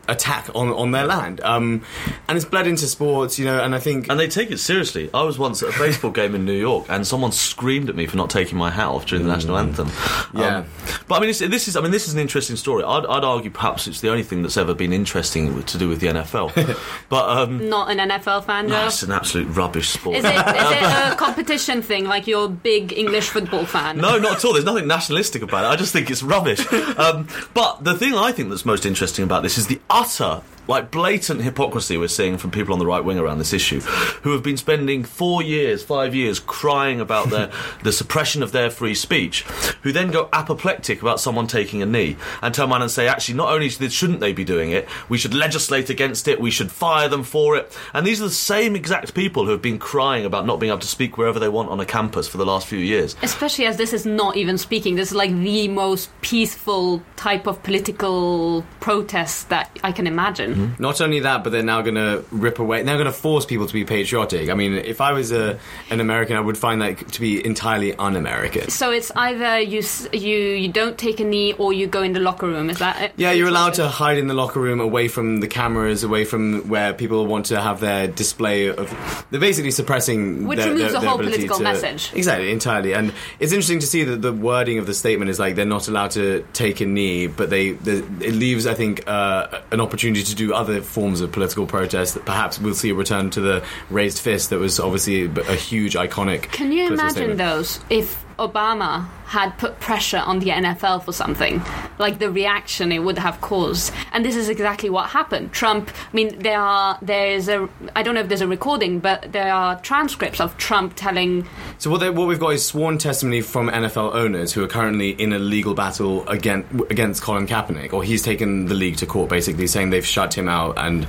attack 0.09 0.49
on, 0.54 0.69
on 0.71 0.90
their 0.90 1.07
land. 1.07 1.40
Um, 1.40 1.83
and 2.28 2.37
it's 2.37 2.45
bled 2.45 2.66
into 2.66 2.87
sports, 2.87 3.38
you 3.38 3.45
know, 3.45 3.62
and 3.62 3.75
I 3.75 3.78
think. 3.78 4.09
And 4.09 4.19
they 4.19 4.28
take 4.28 4.50
it 4.50 4.59
seriously. 4.59 5.11
I 5.14 5.23
was 5.23 5.38
once 5.38 5.62
at 5.62 5.75
a 5.75 5.78
baseball 5.78 6.11
game 6.12 6.35
in 6.35 6.45
New 6.45 6.52
York, 6.52 6.87
and 6.88 7.07
someone 7.07 7.33
screamed 7.33 7.88
at 7.88 7.97
me 7.97 8.07
for 8.07 8.16
not 8.16 8.31
taking 8.31 8.59
my 8.59 8.71
hat 8.71 8.88
off 8.88 9.07
during 9.07 9.25
the 9.25 9.33
national 9.33 9.59
anthem. 9.59 9.88
Mm. 9.88 10.40
Yeah. 10.40 10.57
Um, 10.59 10.66
but 11.09 11.16
I 11.16 11.21
mean, 11.21 11.31
it's, 11.31 11.38
this 11.38 11.69
is 11.69 11.76
I 11.76 11.81
mean, 11.81 11.90
this 11.90 12.09
is 12.09 12.14
an 12.14 12.21
interesting 12.21 12.57
story. 12.57 12.85
I'd, 12.85 13.07
I'd 13.07 13.25
argue 13.25 13.50
perhaps 13.50 13.87
it's 13.87 14.00
the 14.00 14.11
only 14.11 14.23
thing 14.23 14.43
that's 14.43 14.57
ever 14.57 14.75
been 14.75 14.93
interesting 14.93 15.62
to 15.62 15.78
do 15.78 15.88
with 15.88 16.00
the 16.00 16.09
NFL. 16.09 16.78
but 17.09 17.28
um, 17.28 17.69
Not 17.69 17.90
an 17.90 18.11
NFL 18.11 18.45
fan, 18.45 18.63
it's 18.73 19.02
an 19.02 19.12
absolute 19.12 19.47
rubbish 19.47 19.90
sport. 19.90 20.16
Is 20.16 20.25
it, 20.25 20.35
is 20.35 20.37
it 20.37 20.83
a 20.83 21.14
competition 21.18 21.83
thing, 21.83 22.04
like 22.04 22.26
you're 22.26 22.47
a 22.47 22.49
big 22.49 22.92
English 22.92 23.28
football 23.28 23.64
fan? 23.64 23.99
No, 23.99 24.18
not 24.18 24.37
at 24.37 24.44
all. 24.44 24.52
There's 24.52 24.64
nothing 24.64 24.87
nationalistic 24.87 25.42
about 25.42 25.64
it. 25.64 25.68
I 25.68 25.76
just 25.76 25.92
think 25.92 26.11
it's 26.11 26.23
rubbish. 26.23 26.64
Um, 26.94 27.26
but 27.54 27.83
the 27.83 27.94
thing 27.94 28.14
I 28.14 28.30
think 28.30 28.50
that's 28.50 28.64
most 28.64 28.87
interesting 28.87 29.25
about 29.25 29.42
this 29.42 29.59
is 29.59 29.66
the 29.66 29.80
utter. 29.90 30.42
Like 30.66 30.90
blatant 30.90 31.42
hypocrisy 31.42 31.97
we're 31.99 32.09
seeing 32.09 32.38
from 32.38 32.50
people 32.50 32.73
on 32.73 32.78
the 32.78 32.87
right 32.87 33.04
wing 33.04 33.18
around 33.18 33.38
this 33.38 33.52
issue, 33.52 33.80
who 33.80 34.33
have 34.33 34.42
been 34.42 34.56
spending 34.56 35.04
four 35.04 35.42
years, 35.42 35.83
five 35.83 36.14
years 36.14 36.40
crying 36.40 37.00
about 37.00 37.30
their, 37.30 37.50
the 37.83 37.92
suppression 37.92 38.42
of 38.42 38.52
their 38.52 38.71
free 38.71 38.94
speech, 38.94 39.42
who 39.83 39.92
then 39.92 40.11
go 40.11 40.28
apoplectic 40.33 41.02
about 41.02 41.21
someone 41.21 41.47
taking 41.47 41.83
a 41.83 41.87
knee 41.87 42.16
and 42.40 42.54
turn 42.54 42.71
around 42.71 42.83
and 42.83 42.90
say, 42.90 43.06
actually, 43.06 43.35
not 43.35 43.52
only 43.52 43.68
shouldn't 43.68 44.21
they 44.21 44.33
be 44.33 44.44
doing 44.44 44.71
it, 44.71 44.88
we 45.09 45.18
should 45.18 45.35
legislate 45.35 45.90
against 45.90 46.28
it, 46.28 46.40
we 46.40 46.50
should 46.50 46.71
fire 46.71 47.09
them 47.09 47.23
for 47.23 47.56
it. 47.56 47.76
And 47.92 48.06
these 48.06 48.21
are 48.21 48.25
the 48.25 48.30
same 48.30 48.75
exact 48.75 49.14
people 49.14 49.44
who 49.44 49.50
have 49.50 49.62
been 49.62 49.78
crying 49.78 50.25
about 50.25 50.47
not 50.47 50.61
being 50.61 50.71
able 50.71 50.80
to 50.80 50.87
speak 50.87 51.18
wherever 51.18 51.38
they 51.38 51.49
want 51.49 51.68
on 51.68 51.80
a 51.80 51.87
campus 51.87 52.26
for 52.26 52.38
the 52.38 52.47
last 52.47 52.66
few 52.66 52.78
years. 52.78 53.16
Especially 53.23 53.66
as 53.66 53.76
this 53.76 53.92
is 53.92 54.06
not 54.06 54.37
even 54.37 54.56
speaking. 54.56 54.94
This 54.94 55.11
is 55.11 55.14
like 55.14 55.30
the 55.30 55.68
most 55.68 56.11
peaceful 56.23 57.02
type 57.16 57.47
of 57.47 57.62
political 57.62 58.64
protest 58.80 59.49
that 59.50 59.78
I 59.83 59.92
can 59.92 60.06
imagine. 60.06 60.53
Not 60.78 61.00
only 61.00 61.20
that, 61.20 61.42
but 61.44 61.50
they're 61.50 61.62
now 61.62 61.82
going 61.82 61.94
to 61.96 62.25
rip 62.30 62.58
away. 62.58 62.82
They're 62.82 62.96
going 62.96 63.06
to 63.06 63.12
force 63.12 63.44
people 63.46 63.66
to 63.66 63.73
be 63.73 63.84
patriotic. 63.84 64.50
I 64.50 64.54
mean, 64.54 64.75
if 64.75 65.00
I 65.00 65.12
was 65.12 65.32
a, 65.32 65.58
an 65.90 66.00
American, 66.00 66.37
I 66.37 66.40
would 66.40 66.58
find 66.58 66.80
that 66.82 67.08
to 67.12 67.20
be 67.20 67.44
entirely 67.44 67.94
un-American. 67.94 68.70
So 68.70 68.90
it's 68.90 69.11
either 69.16 69.58
you 69.61 69.82
you 70.12 70.38
you 70.38 70.68
don't 70.68 70.96
take 70.99 71.20
a 71.20 71.25
knee 71.25 71.52
or 71.54 71.73
you 71.73 71.87
go 71.87 72.02
in 72.02 72.12
the 72.12 72.20
locker 72.20 72.46
room. 72.46 72.70
Is 72.70 72.78
that 72.78 73.00
it? 73.02 73.12
Yeah, 73.16 73.32
you're 73.32 73.49
allowed 73.49 73.75
to 73.75 73.88
hide 73.88 74.18
in 74.18 74.26
the 74.28 74.34
locker 74.34 74.61
room, 74.61 74.80
away 74.80 75.08
from 75.08 75.40
the 75.40 75.49
cameras, 75.49 76.04
away 76.04 76.25
from 76.25 76.68
where 76.68 76.92
people 76.92 77.26
want 77.26 77.46
to 77.46 77.61
have 77.61 77.80
their 77.80 78.06
display 78.06 78.68
of. 78.68 79.26
They're 79.30 79.40
basically 79.40 79.70
suppressing. 79.70 80.46
Which 80.46 80.58
their, 80.58 80.68
removes 80.70 80.92
their- 80.92 81.00
the 81.00 81.08
whole 81.08 81.18
political 81.18 81.58
to- 81.58 81.62
message. 81.62 82.12
Exactly, 82.14 82.50
entirely, 82.50 82.94
and 82.94 83.12
it's 83.40 83.52
interesting 83.52 83.80
to 83.80 83.87
see 83.87 84.04
that 84.04 84.23
the 84.23 84.32
wording 84.32 84.78
of 84.78 84.87
the 84.87 84.94
statement 84.94 85.30
is 85.30 85.38
like 85.38 85.54
they're 85.54 85.64
not 85.64 85.88
allowed 85.88 86.12
to 86.12 86.44
take 86.52 86.80
a 86.80 86.87
knee, 86.87 87.26
but 87.26 87.50
they, 87.50 87.73
the 87.73 87.99
it 88.20 88.32
leaves, 88.34 88.66
I 88.66 88.75
think, 88.75 89.06
uh, 89.08 89.61
an 89.70 89.80
opportunity 89.80 90.23
to 90.23 90.34
do 90.34 90.43
other 90.52 90.82
forms 90.82 91.20
of 91.20 91.32
political 91.32 91.66
protest. 91.66 92.14
That 92.14 92.24
perhaps 92.24 92.58
we'll 92.58 92.74
see 92.74 92.90
a 92.90 92.94
return 92.94 93.30
to 93.30 93.40
the 93.40 93.64
raised 93.88 94.18
fist 94.18 94.50
that 94.50 94.58
was 94.58 94.78
obviously 94.80 95.26
a 95.26 95.54
a 95.54 95.56
huge 95.56 95.94
iconic. 95.94 96.42
Can 96.52 96.72
you 96.72 96.86
imagine 96.86 97.10
statement. 97.10 97.38
those 97.38 97.80
if 97.90 98.24
Obama 98.38 99.08
had 99.26 99.56
put 99.58 99.80
pressure 99.80 100.22
on 100.24 100.38
the 100.38 100.48
NFL 100.48 101.04
for 101.04 101.12
something, 101.12 101.62
like 101.98 102.18
the 102.18 102.30
reaction 102.30 102.92
it 102.92 103.00
would 103.00 103.18
have 103.18 103.40
caused? 103.40 103.92
And 104.12 104.24
this 104.24 104.36
is 104.36 104.48
exactly 104.48 104.90
what 104.90 105.10
happened. 105.10 105.52
Trump. 105.52 105.90
I 105.90 106.16
mean, 106.16 106.38
there 106.38 106.60
are 106.60 106.98
there 107.02 107.28
is 107.28 107.48
a 107.48 107.68
I 107.96 108.02
don't 108.02 108.14
know 108.14 108.20
if 108.20 108.28
there's 108.28 108.40
a 108.40 108.48
recording, 108.48 109.00
but 109.00 109.32
there 109.32 109.52
are 109.52 109.80
transcripts 109.80 110.40
of 110.40 110.56
Trump 110.56 110.94
telling 110.96 111.46
So 111.78 111.90
what, 111.90 111.98
they, 111.98 112.10
what 112.10 112.28
we've 112.28 112.40
got 112.40 112.54
is 112.54 112.64
sworn 112.64 112.98
testimony 112.98 113.40
from 113.40 113.68
NFL 113.68 114.14
owners 114.14 114.52
who 114.52 114.62
are 114.62 114.68
currently 114.68 115.10
in 115.10 115.32
a 115.32 115.38
legal 115.38 115.74
battle 115.74 116.26
against, 116.28 116.68
against 116.90 117.22
Colin 117.22 117.46
Kaepernick, 117.46 117.92
or 117.92 118.02
he's 118.02 118.22
taken 118.22 118.66
the 118.66 118.74
league 118.74 118.96
to 118.98 119.06
court, 119.06 119.28
basically 119.30 119.66
saying 119.66 119.90
they've 119.90 120.06
shut 120.06 120.34
him 120.34 120.48
out 120.48 120.78
and 120.78 121.06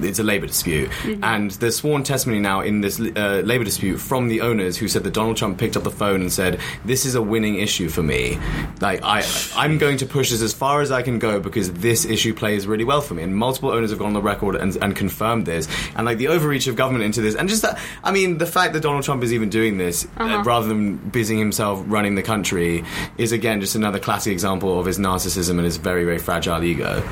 it's 0.00 0.18
a 0.18 0.22
labour 0.22 0.46
dispute. 0.46 0.90
And 1.22 1.50
there's 1.52 1.76
sworn 1.76 2.02
testimony 2.02 2.40
now 2.40 2.60
in 2.60 2.80
this 2.80 3.00
uh, 3.00 3.42
labour 3.44 3.64
dispute 3.64 3.98
from 3.98 4.28
the 4.28 4.40
owners 4.40 4.76
who 4.76 4.88
said 4.88 5.04
that 5.04 5.14
Donald 5.14 5.36
Trump 5.36 5.58
picked 5.58 5.76
up 5.76 5.84
the 5.84 5.90
phone 5.90 6.20
and 6.20 6.32
said, 6.32 6.43
"This 6.84 7.06
is 7.06 7.14
a 7.14 7.22
winning 7.22 7.56
issue 7.56 7.88
for 7.88 8.02
me. 8.02 8.38
Like 8.80 9.00
I, 9.02 9.24
I'm 9.56 9.78
going 9.78 9.96
to 9.98 10.06
push 10.06 10.30
this 10.30 10.42
as 10.42 10.52
far 10.52 10.80
as 10.80 10.90
I 10.90 11.02
can 11.02 11.18
go 11.18 11.40
because 11.40 11.72
this 11.72 12.04
issue 12.04 12.34
plays 12.34 12.66
really 12.66 12.84
well 12.84 13.00
for 13.00 13.14
me. 13.14 13.22
And 13.22 13.34
multiple 13.36 13.70
owners 13.70 13.90
have 13.90 13.98
gone 13.98 14.08
on 14.08 14.14
the 14.14 14.22
record 14.22 14.56
and, 14.56 14.76
and 14.82 14.94
confirmed 14.94 15.46
this. 15.46 15.68
And 15.96 16.06
like 16.06 16.18
the 16.18 16.28
overreach 16.28 16.66
of 16.66 16.76
government 16.76 17.04
into 17.04 17.20
this, 17.20 17.34
and 17.34 17.48
just 17.48 17.62
that, 17.62 17.78
I 18.02 18.12
mean, 18.12 18.38
the 18.38 18.46
fact 18.46 18.72
that 18.74 18.80
Donald 18.80 19.04
Trump 19.04 19.22
is 19.22 19.32
even 19.32 19.48
doing 19.48 19.78
this 19.78 20.06
uh, 20.18 20.42
rather 20.44 20.66
than 20.66 20.98
busying 21.10 21.38
himself 21.38 21.82
running 21.86 22.14
the 22.14 22.22
country 22.22 22.84
is 23.18 23.32
again 23.32 23.60
just 23.60 23.74
another 23.74 23.98
classic 23.98 24.32
example 24.32 24.78
of 24.78 24.86
his 24.86 24.98
narcissism 24.98 25.50
and 25.50 25.64
his 25.64 25.76
very, 25.76 26.04
very 26.04 26.18
fragile 26.18 26.62
ego. 26.62 27.02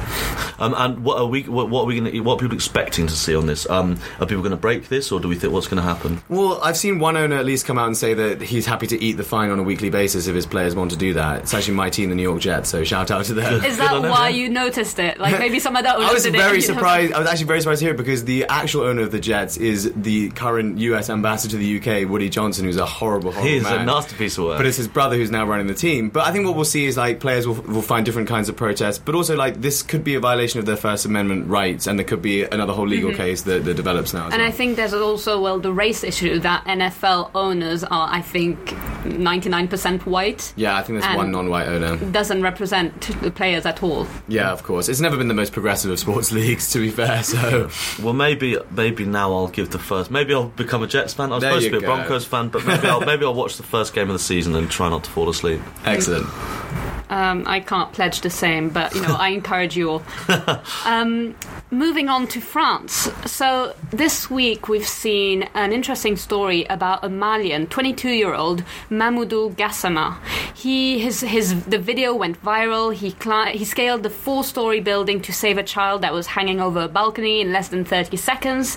Um, 0.58 0.74
and 0.76 1.04
what 1.04 1.18
are 1.18 1.26
we? 1.26 1.42
What, 1.44 1.70
what 1.70 1.82
are 1.82 1.86
we 1.86 1.98
going 1.98 2.12
to? 2.12 2.20
What 2.20 2.34
are 2.34 2.38
people 2.38 2.56
expecting 2.56 3.06
to 3.06 3.14
see 3.14 3.34
on 3.34 3.46
this? 3.46 3.68
Um, 3.68 3.98
are 4.20 4.26
people 4.26 4.42
going 4.42 4.50
to 4.50 4.56
break 4.56 4.88
this, 4.88 5.10
or 5.12 5.20
do 5.20 5.28
we 5.28 5.34
think 5.34 5.52
what's 5.52 5.66
going 5.66 5.82
to 5.82 5.82
happen? 5.82 6.22
Well, 6.28 6.60
I've 6.62 6.76
seen 6.76 6.98
one 6.98 7.16
owner 7.16 7.36
at 7.36 7.44
least 7.44 7.66
come 7.66 7.78
out 7.78 7.86
and 7.86 7.96
say 7.96 8.14
that 8.14 8.42
he's 8.42 8.66
happy 8.66 8.86
to 8.88 9.02
eat 9.02 9.14
the 9.14 9.21
fine 9.24 9.50
on 9.50 9.58
a 9.58 9.62
weekly 9.62 9.90
basis 9.90 10.26
if 10.26 10.34
his 10.34 10.46
players 10.46 10.74
want 10.74 10.90
to 10.92 10.96
do 10.96 11.14
that. 11.14 11.40
It's 11.42 11.54
actually 11.54 11.74
my 11.74 11.90
team, 11.90 12.08
the 12.10 12.14
New 12.14 12.22
York 12.22 12.40
Jets, 12.40 12.68
so 12.70 12.84
shout 12.84 13.10
out 13.10 13.24
to 13.26 13.34
them. 13.34 13.64
Is 13.64 13.78
that 13.78 13.92
on 13.92 14.02
them, 14.02 14.10
why 14.10 14.28
yeah. 14.28 14.36
you 14.36 14.48
noticed 14.48 14.98
it? 14.98 15.18
Like 15.18 15.38
maybe 15.38 15.58
some 15.58 15.76
other 15.76 15.90
owners 15.90 16.10
I 16.10 16.12
was 16.12 16.22
did 16.24 16.34
it, 16.34 16.38
very 16.38 16.58
know- 16.58 16.60
surprised. 16.60 17.12
I 17.12 17.18
was 17.18 17.28
actually 17.28 17.46
very 17.46 17.60
surprised 17.60 17.80
to 17.80 17.84
hear 17.86 17.94
it 17.94 17.98
because 17.98 18.24
the 18.24 18.44
actual 18.46 18.82
owner 18.82 19.02
of 19.02 19.10
the 19.12 19.20
Jets 19.20 19.56
is 19.56 19.92
the 19.94 20.30
current 20.30 20.78
U.S. 20.78 21.10
ambassador 21.10 21.52
to 21.52 21.56
the 21.58 21.66
U.K., 21.66 22.04
Woody 22.04 22.28
Johnson, 22.28 22.64
who's 22.64 22.76
a 22.76 22.86
horrible, 22.86 23.32
horrible 23.32 23.48
He 23.48 23.56
is 23.56 23.66
a 23.66 23.70
man. 23.76 23.86
nasty 23.86 24.16
piece 24.16 24.38
of 24.38 24.44
work. 24.44 24.58
But 24.58 24.66
it's 24.66 24.76
his 24.76 24.88
brother 24.88 25.16
who's 25.16 25.30
now 25.30 25.46
running 25.46 25.66
the 25.66 25.74
team. 25.74 26.10
But 26.10 26.26
I 26.26 26.32
think 26.32 26.46
what 26.46 26.54
we'll 26.56 26.64
see 26.64 26.86
is 26.86 26.96
like 26.96 27.20
players 27.20 27.46
will, 27.46 27.54
will 27.54 27.82
find 27.82 28.04
different 28.04 28.28
kinds 28.28 28.48
of 28.48 28.56
protests, 28.56 28.98
but 28.98 29.14
also 29.14 29.36
like 29.36 29.60
this 29.60 29.82
could 29.82 30.04
be 30.04 30.14
a 30.14 30.20
violation 30.20 30.58
of 30.60 30.66
their 30.66 30.76
First 30.76 31.04
Amendment 31.06 31.48
rights, 31.48 31.86
and 31.86 31.98
there 31.98 32.06
could 32.06 32.22
be 32.22 32.44
another 32.44 32.72
whole 32.72 32.86
legal 32.86 33.12
case 33.12 33.42
that, 33.42 33.64
that 33.64 33.74
develops 33.74 34.12
now. 34.12 34.26
As 34.26 34.32
Mm-hmm. 34.32 34.32
And 34.34 34.40
well. 34.42 34.48
I 34.48 34.52
think 34.52 34.76
there's 34.76 34.94
also 34.94 35.40
well 35.40 35.58
the 35.60 35.72
race 35.72 36.02
issue 36.04 36.38
that 36.40 36.64
NFL 36.64 37.30
owners 37.34 37.84
are 37.84 38.08
I 38.10 38.20
think 38.22 38.72
99% 39.18 40.06
white. 40.06 40.52
yeah, 40.56 40.76
I 40.76 40.82
think 40.82 41.00
there's 41.00 41.16
one 41.16 41.30
non-white 41.30 41.68
owner. 41.68 41.96
Doesn't 42.10 42.42
represent 42.42 43.00
the 43.22 43.30
players 43.30 43.66
at 43.66 43.82
all. 43.82 44.06
Yeah, 44.28 44.50
of 44.52 44.62
course. 44.62 44.88
It's 44.88 45.00
never 45.00 45.16
been 45.16 45.28
the 45.28 45.34
most 45.34 45.52
progressive 45.52 45.90
of 45.90 45.98
sports 45.98 46.32
leagues, 46.32 46.70
to 46.72 46.78
be 46.78 46.90
fair. 46.90 47.22
So 47.22 47.70
Well, 48.02 48.14
maybe 48.14 48.58
maybe 48.70 49.04
now 49.04 49.32
I'll 49.32 49.48
give 49.48 49.70
the 49.70 49.78
first. 49.78 50.10
Maybe 50.10 50.34
I'll 50.34 50.48
become 50.48 50.82
a 50.82 50.86
Jets 50.86 51.14
fan. 51.14 51.30
I 51.32 51.36
was 51.36 51.42
There 51.42 51.50
supposed 51.52 51.66
to 51.68 51.74
you 51.74 51.80
be 51.80 51.84
a. 51.86 51.88
Broncos 51.88 52.24
fan, 52.24 52.48
but 52.48 52.66
maybe 52.66 52.86
I'll 52.88 53.00
maybe 53.00 53.24
I'll 53.24 53.34
watch 53.34 53.56
the 53.56 53.62
first 53.62 53.94
game 53.94 54.08
of 54.08 54.12
the 54.14 54.18
season 54.18 54.54
and 54.54 54.70
try 54.70 54.88
not 54.88 55.04
to 55.04 55.10
fall 55.10 55.28
asleep. 55.28 55.60
excellent. 55.84 56.26
Um, 57.10 57.44
I 57.46 57.60
can't 57.60 57.92
pledge 57.92 58.22
the 58.22 58.30
same, 58.30 58.70
but 58.70 58.94
you 58.94 59.02
know, 59.02 59.14
I 59.18 59.28
encourage 59.28 59.76
you 59.76 59.90
all. 59.90 60.02
Um, 60.86 61.34
moving 61.72 62.10
on 62.10 62.26
to 62.28 62.38
France. 62.38 63.08
So 63.24 63.74
this 63.90 64.30
week 64.30 64.68
we've 64.68 64.86
seen 64.86 65.44
an 65.54 65.72
interesting 65.72 66.16
story 66.16 66.64
about 66.66 67.02
a 67.02 67.08
Malian, 67.08 67.66
22-year-old 67.68 68.62
Mamoudou 68.90 69.54
Gassama. 69.56 70.18
He 70.54 70.98
his 70.98 71.22
his 71.22 71.64
the 71.64 71.78
video 71.78 72.14
went 72.14 72.40
viral. 72.42 72.92
He 72.94 73.12
cli- 73.12 73.56
he 73.56 73.64
scaled 73.64 74.02
the 74.02 74.10
four-story 74.10 74.80
building 74.80 75.22
to 75.22 75.32
save 75.32 75.56
a 75.56 75.62
child 75.62 76.02
that 76.02 76.12
was 76.12 76.26
hanging 76.26 76.60
over 76.60 76.82
a 76.82 76.88
balcony 76.88 77.40
in 77.40 77.52
less 77.52 77.68
than 77.68 77.86
30 77.86 78.18
seconds. 78.18 78.76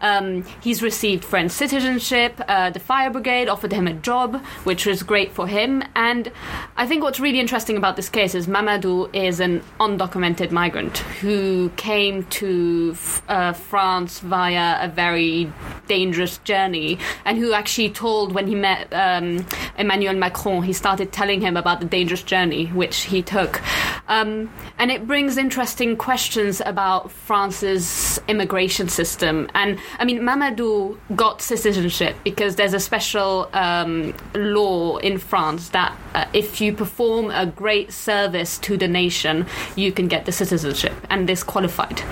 Um, 0.00 0.44
he's 0.62 0.82
received 0.82 1.24
French 1.24 1.50
citizenship. 1.50 2.40
Uh, 2.46 2.70
the 2.70 2.78
fire 2.78 3.10
brigade 3.10 3.48
offered 3.48 3.72
him 3.72 3.88
a 3.88 3.92
job, 3.92 4.40
which 4.62 4.86
was 4.86 5.02
great 5.02 5.32
for 5.32 5.48
him. 5.48 5.82
And 5.96 6.30
I 6.76 6.86
think 6.86 7.02
what's 7.02 7.18
really 7.18 7.40
interesting 7.40 7.76
about 7.76 7.96
this 7.96 8.08
case 8.08 8.36
is 8.36 8.46
Mamadou 8.46 9.12
is 9.12 9.40
an 9.40 9.62
undocumented 9.80 10.52
migrant 10.52 10.98
who 11.20 11.70
came 11.70 12.22
to 12.24 12.35
f- 12.42 13.22
uh, 13.28 13.52
France 13.52 14.20
via 14.20 14.84
a 14.84 14.88
very 14.88 15.52
dangerous 15.88 16.38
journey, 16.38 16.98
and 17.24 17.38
who 17.38 17.52
actually 17.52 17.90
told 17.90 18.32
when 18.32 18.46
he 18.46 18.54
met 18.54 18.92
um, 18.92 19.46
Emmanuel 19.78 20.14
Macron, 20.14 20.62
he 20.62 20.72
started 20.72 21.12
telling 21.12 21.40
him 21.40 21.56
about 21.56 21.80
the 21.80 21.86
dangerous 21.86 22.22
journey 22.22 22.66
which 22.66 23.02
he 23.02 23.22
took. 23.22 23.60
Um, 24.08 24.50
and 24.78 24.90
it 24.90 25.06
brings 25.06 25.36
interesting 25.36 25.96
questions 25.96 26.62
about 26.64 27.10
France's 27.10 28.20
immigration 28.28 28.88
system. 28.88 29.48
And 29.54 29.78
I 29.98 30.04
mean, 30.04 30.20
Mamadou 30.20 30.98
got 31.14 31.42
citizenship 31.42 32.16
because 32.24 32.56
there's 32.56 32.74
a 32.74 32.80
special 32.80 33.48
um, 33.52 34.14
law 34.34 34.98
in 34.98 35.18
France 35.18 35.70
that 35.70 35.96
uh, 36.14 36.26
if 36.32 36.60
you 36.60 36.72
perform 36.72 37.30
a 37.30 37.46
great 37.46 37.92
service 37.92 38.58
to 38.58 38.76
the 38.76 38.88
nation, 38.88 39.46
you 39.74 39.92
can 39.92 40.08
get 40.08 40.24
the 40.24 40.32
citizenship, 40.32 40.94
and 41.10 41.28
this 41.28 41.42
qualified. 41.42 42.02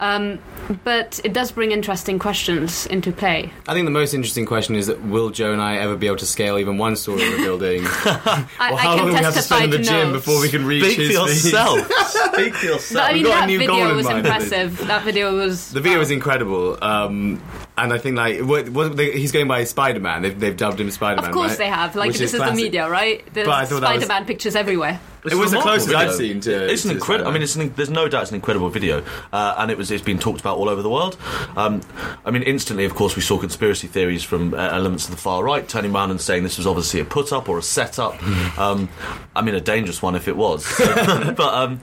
Um, 0.00 0.38
but 0.84 1.20
it 1.24 1.32
does 1.32 1.52
bring 1.52 1.70
interesting 1.72 2.18
questions 2.18 2.86
into 2.86 3.12
play. 3.12 3.52
I 3.68 3.74
think 3.74 3.86
the 3.86 3.90
most 3.92 4.14
interesting 4.14 4.46
question 4.46 4.74
is 4.74 4.86
that 4.88 5.02
will 5.04 5.30
Joe 5.30 5.52
and 5.52 5.62
I 5.62 5.76
ever 5.76 5.96
be 5.96 6.06
able 6.06 6.16
to 6.16 6.26
scale 6.26 6.58
even 6.58 6.76
one 6.78 6.96
story 6.96 7.26
of 7.26 7.34
a 7.34 7.36
building? 7.36 7.82
I, 7.86 8.46
or 8.72 8.74
I 8.74 8.76
how 8.76 8.96
can 8.96 8.98
long 8.98 8.98
do 8.98 9.04
we 9.06 9.12
have 9.14 9.32
to 9.32 9.34
testify 9.34 9.56
spend 9.58 9.74
in 9.74 9.80
the 9.80 9.86
to 9.86 9.90
gym 9.90 10.12
before 10.12 10.40
we 10.40 10.48
can 10.48 10.64
reach 10.64 10.84
Speak 10.84 10.98
his 10.98 11.08
feet? 11.08 11.52
yourself. 11.52 11.90
Speak 12.32 12.54
for 12.54 12.66
But. 12.66 12.96
I 12.96 13.12
mean, 13.12 13.24
got 13.24 13.36
a 13.36 13.40
that 13.40 13.46
new 13.46 13.66
goal 13.66 13.76
video 13.76 13.90
in 13.90 13.96
was 13.96 14.06
mind, 14.06 14.18
impressive. 14.26 14.78
That 14.86 15.04
video 15.04 15.36
was. 15.36 15.70
The 15.72 15.80
video 15.80 15.98
was 15.98 16.10
incredible, 16.10 16.82
um, 16.82 17.42
and 17.76 17.92
I 17.92 17.98
think 17.98 18.16
like 18.16 18.40
what, 18.40 18.68
what 18.68 18.96
they, 18.96 19.12
he's 19.12 19.32
going 19.32 19.48
by 19.48 19.64
Spider 19.64 20.00
Man. 20.00 20.22
They've, 20.22 20.38
they've 20.38 20.56
dubbed 20.56 20.80
him 20.80 20.90
Spider 20.90 21.22
Man. 21.22 21.30
Of 21.30 21.34
course 21.34 21.50
right? 21.50 21.58
they 21.58 21.68
have. 21.68 21.96
Like 21.96 22.08
Which 22.08 22.18
this 22.18 22.34
is, 22.34 22.40
the 22.40 22.52
media, 22.52 22.88
right? 22.88 23.24
There's 23.32 23.46
But 23.46 23.54
I 23.54 23.74
was- 23.74 23.78
Spider-Man 23.78 24.26
pictures 24.26 24.56
everywhere. 24.56 25.00
It 25.24 25.36
was 25.36 25.52
the 25.52 25.58
a 25.58 25.60
remarkable 25.60 25.92
closest 25.92 25.94
I've 25.94 26.14
seen 26.16 26.40
to- 26.40 26.72
It's 26.72 26.84
an 26.84 26.90
incredible. 26.90 27.30
I 27.30 27.32
mean, 27.32 27.42
it's 27.42 27.54
an, 27.54 27.72
there's 27.76 27.90
no 27.90 28.08
doubt 28.08 28.22
it's 28.22 28.32
an 28.32 28.34
incredible 28.34 28.68
video, 28.70 29.04
uh, 29.32 29.54
and 29.58 29.70
it 29.70 29.78
was 29.78 29.92
it's 29.92 30.02
been 30.02 30.18
talked 30.18 30.40
about 30.40 30.58
all 30.58 30.68
over 30.68 30.82
the 30.82 30.90
world. 30.90 31.16
Um, 31.56 31.80
I 32.24 32.32
mean, 32.32 32.42
instantly, 32.42 32.84
of 32.86 32.96
course, 32.96 33.14
we 33.14 33.22
saw 33.22 33.38
conspiracy 33.38 33.86
theories 33.86 34.24
from 34.24 34.52
uh, 34.52 34.56
elements 34.56 35.04
of 35.04 35.12
the 35.12 35.16
far 35.16 35.44
right 35.44 35.66
turning 35.68 35.94
around 35.94 36.10
and 36.10 36.20
saying 36.20 36.42
this 36.42 36.58
was 36.58 36.66
obviously 36.66 36.98
a 36.98 37.04
put 37.04 37.32
up 37.32 37.48
or 37.48 37.56
a 37.56 37.62
setup. 37.62 38.20
um, 38.58 38.88
I 39.36 39.42
mean, 39.42 39.54
a 39.54 39.60
dangerous 39.60 40.02
one 40.02 40.16
if 40.16 40.26
it 40.26 40.36
was. 40.36 40.66
but 40.78 41.40
um, 41.40 41.80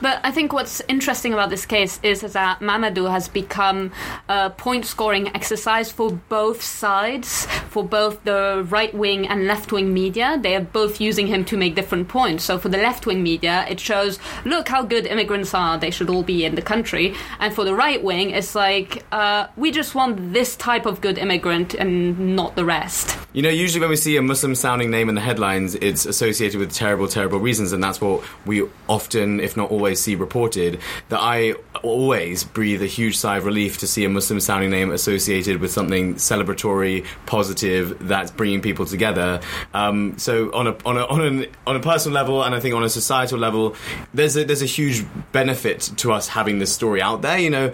But 0.00 0.20
I 0.22 0.30
think 0.30 0.52
what's 0.52 0.80
interesting 0.86 1.32
about 1.32 1.50
this 1.50 1.66
case 1.66 1.98
is 2.04 2.20
that 2.20 2.60
Mamadou 2.60 3.10
has 3.10 3.26
become 3.26 3.90
a 4.28 4.50
point 4.50 4.86
scoring 4.86 5.25
exercise 5.34 5.90
for 5.90 6.12
both 6.28 6.62
sides, 6.62 7.46
for 7.70 7.84
both 7.84 8.22
the 8.24 8.66
right 8.68 8.94
wing 8.94 9.26
and 9.26 9.46
left 9.46 9.72
wing 9.72 9.92
media. 9.92 10.38
They 10.40 10.54
are 10.54 10.60
both 10.60 11.00
using 11.00 11.26
him 11.26 11.44
to 11.46 11.56
make 11.56 11.74
different 11.74 12.08
points. 12.08 12.44
So 12.44 12.58
for 12.58 12.68
the 12.68 12.78
left 12.78 13.06
wing 13.06 13.22
media, 13.22 13.66
it 13.68 13.80
shows, 13.80 14.18
look 14.44 14.68
how 14.68 14.82
good 14.82 15.06
immigrants 15.06 15.54
are, 15.54 15.78
they 15.78 15.90
should 15.90 16.10
all 16.10 16.22
be 16.22 16.44
in 16.44 16.54
the 16.54 16.62
country. 16.62 17.14
And 17.38 17.54
for 17.54 17.64
the 17.64 17.74
right 17.74 18.02
wing, 18.02 18.30
it's 18.30 18.54
like, 18.54 19.04
uh, 19.12 19.46
we 19.56 19.70
just 19.70 19.94
want 19.94 20.32
this 20.32 20.56
type 20.56 20.86
of 20.86 21.00
good 21.00 21.18
immigrant 21.18 21.74
and 21.74 22.36
not 22.36 22.56
the 22.56 22.64
rest. 22.64 23.16
You 23.32 23.42
know, 23.42 23.50
usually 23.50 23.80
when 23.80 23.90
we 23.90 23.96
see 23.96 24.16
a 24.16 24.22
Muslim 24.22 24.54
sounding 24.54 24.90
name 24.90 25.08
in 25.08 25.14
the 25.14 25.20
headlines, 25.20 25.74
it's 25.76 26.06
associated 26.06 26.58
with 26.58 26.72
terrible, 26.72 27.08
terrible 27.08 27.38
reasons, 27.38 27.72
and 27.72 27.82
that's 27.82 28.00
what 28.00 28.24
we 28.44 28.64
often, 28.88 29.40
if 29.40 29.56
not 29.56 29.70
always, 29.70 30.00
see 30.00 30.14
reported. 30.14 30.80
That 31.08 31.20
I 31.20 31.54
always 31.86 32.44
breathe 32.44 32.82
a 32.82 32.86
huge 32.86 33.16
sigh 33.16 33.36
of 33.38 33.44
relief 33.44 33.78
to 33.78 33.86
see 33.86 34.04
a 34.04 34.08
Muslim 34.08 34.40
sounding 34.40 34.70
name 34.70 34.90
associated 34.90 35.60
with 35.60 35.70
something 35.70 36.14
celebratory, 36.16 37.06
positive, 37.26 37.96
that's 38.00 38.30
bringing 38.30 38.60
people 38.60 38.86
together. 38.86 39.40
Um, 39.74 40.18
so 40.18 40.52
on 40.52 40.66
a 40.66 40.76
on 40.84 40.96
a 40.98 41.06
on 41.06 41.20
an 41.20 41.46
on 41.66 41.76
a 41.76 41.80
personal 41.80 42.14
level, 42.14 42.42
and 42.42 42.54
I 42.54 42.60
think 42.60 42.74
on 42.74 42.84
a 42.84 42.88
societal 42.88 43.38
level, 43.38 43.74
there's 44.14 44.36
a 44.36 44.44
there's 44.44 44.62
a 44.62 44.66
huge 44.66 45.04
benefit 45.32 45.80
to 45.98 46.12
us 46.12 46.28
having 46.28 46.58
this 46.58 46.72
story 46.72 47.00
out 47.02 47.22
there. 47.22 47.38
You 47.38 47.50
know, 47.50 47.72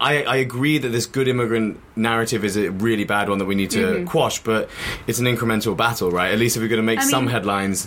I, 0.00 0.24
I 0.24 0.36
agree 0.36 0.78
that 0.78 0.88
this 0.88 1.06
good 1.06 1.28
immigrant 1.28 1.80
narrative 1.96 2.44
is 2.44 2.56
a 2.56 2.70
really 2.70 3.04
bad 3.04 3.28
one 3.28 3.38
that 3.38 3.44
we 3.44 3.54
need 3.54 3.70
to 3.72 4.04
quash, 4.06 4.42
but 4.42 4.68
it's 5.06 5.18
an 5.18 5.26
incremental 5.26 5.76
battle, 5.76 6.10
right? 6.10 6.32
At 6.32 6.38
least 6.38 6.56
if 6.56 6.62
we're 6.62 6.68
going 6.68 6.78
to 6.80 6.82
make 6.86 6.98
I 7.00 7.04
some 7.04 7.24
mean- 7.24 7.32
headlines, 7.32 7.86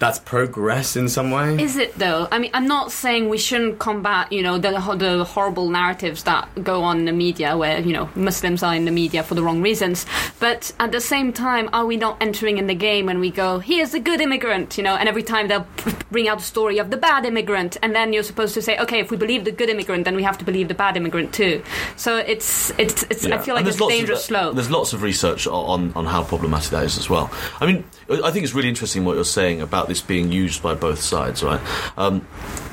that's 0.00 0.18
progress 0.18 0.96
in 0.96 1.10
some 1.10 1.30
way. 1.30 1.62
Is 1.62 1.76
it 1.76 1.94
though? 1.98 2.26
I 2.32 2.38
mean, 2.38 2.50
I'm 2.54 2.66
not 2.66 2.90
saying 2.90 3.28
we 3.28 3.36
shouldn't 3.36 3.78
combat, 3.78 4.32
you 4.32 4.42
know, 4.42 4.56
the 4.58 4.70
the 4.96 5.24
horrible 5.24 5.68
narratives 5.68 6.24
that 6.24 6.48
go 6.64 6.82
on 6.82 6.98
in 7.00 7.04
the 7.04 7.12
media, 7.12 7.56
where 7.56 7.80
you 7.80 7.92
know 7.92 8.08
Muslims 8.14 8.62
are 8.62 8.74
in 8.74 8.86
the 8.86 8.90
media 8.90 9.22
for 9.22 9.34
the 9.34 9.42
wrong 9.42 9.60
reasons. 9.60 10.06
But 10.40 10.72
at 10.80 10.90
the 10.90 11.02
same 11.02 11.34
time, 11.34 11.68
are 11.74 11.84
we 11.84 11.98
not 11.98 12.16
entering 12.22 12.56
in 12.56 12.66
the 12.66 12.74
game 12.74 13.06
when 13.06 13.20
we 13.20 13.30
go, 13.30 13.58
"Here's 13.58 13.90
the 13.90 14.00
good 14.00 14.22
immigrant," 14.22 14.78
you 14.78 14.82
know, 14.82 14.96
and 14.96 15.06
every 15.06 15.22
time 15.22 15.48
they'll 15.48 15.66
bring 16.10 16.28
out 16.28 16.38
the 16.38 16.44
story 16.44 16.78
of 16.78 16.90
the 16.90 16.96
bad 16.96 17.26
immigrant, 17.26 17.76
and 17.82 17.94
then 17.94 18.14
you're 18.14 18.22
supposed 18.22 18.54
to 18.54 18.62
say, 18.62 18.78
"Okay, 18.78 19.00
if 19.00 19.10
we 19.10 19.18
believe 19.18 19.44
the 19.44 19.52
good 19.52 19.68
immigrant, 19.68 20.06
then 20.06 20.16
we 20.16 20.22
have 20.22 20.38
to 20.38 20.44
believe 20.46 20.68
the 20.68 20.74
bad 20.74 20.96
immigrant 20.96 21.34
too." 21.34 21.62
So 21.96 22.16
it's 22.16 22.72
it's, 22.78 23.02
it's 23.10 23.26
I 23.26 23.36
feel 23.36 23.54
like 23.54 23.64
there's 23.64 23.74
it's 23.74 23.80
lots 23.82 23.92
of- 23.92 23.98
dangerous 23.98 24.20
uh, 24.20 24.28
slope. 24.28 24.54
There's 24.54 24.70
lots 24.70 24.94
of 24.94 25.02
research 25.02 25.46
on, 25.46 25.92
on 25.94 26.06
how 26.06 26.24
problematic 26.24 26.70
that 26.70 26.84
is 26.84 26.96
as 26.96 27.10
well. 27.10 27.30
I 27.60 27.66
mean, 27.66 27.84
I 28.08 28.30
think 28.30 28.44
it's 28.44 28.54
really 28.54 28.70
interesting 28.70 29.04
what 29.04 29.16
you're 29.16 29.24
saying 29.24 29.60
about 29.60 29.89
this 29.90 30.00
being 30.00 30.32
used 30.32 30.62
by 30.62 30.74
both 30.74 31.00
sides, 31.00 31.42
right? 31.42 31.60
Um, 31.98 32.26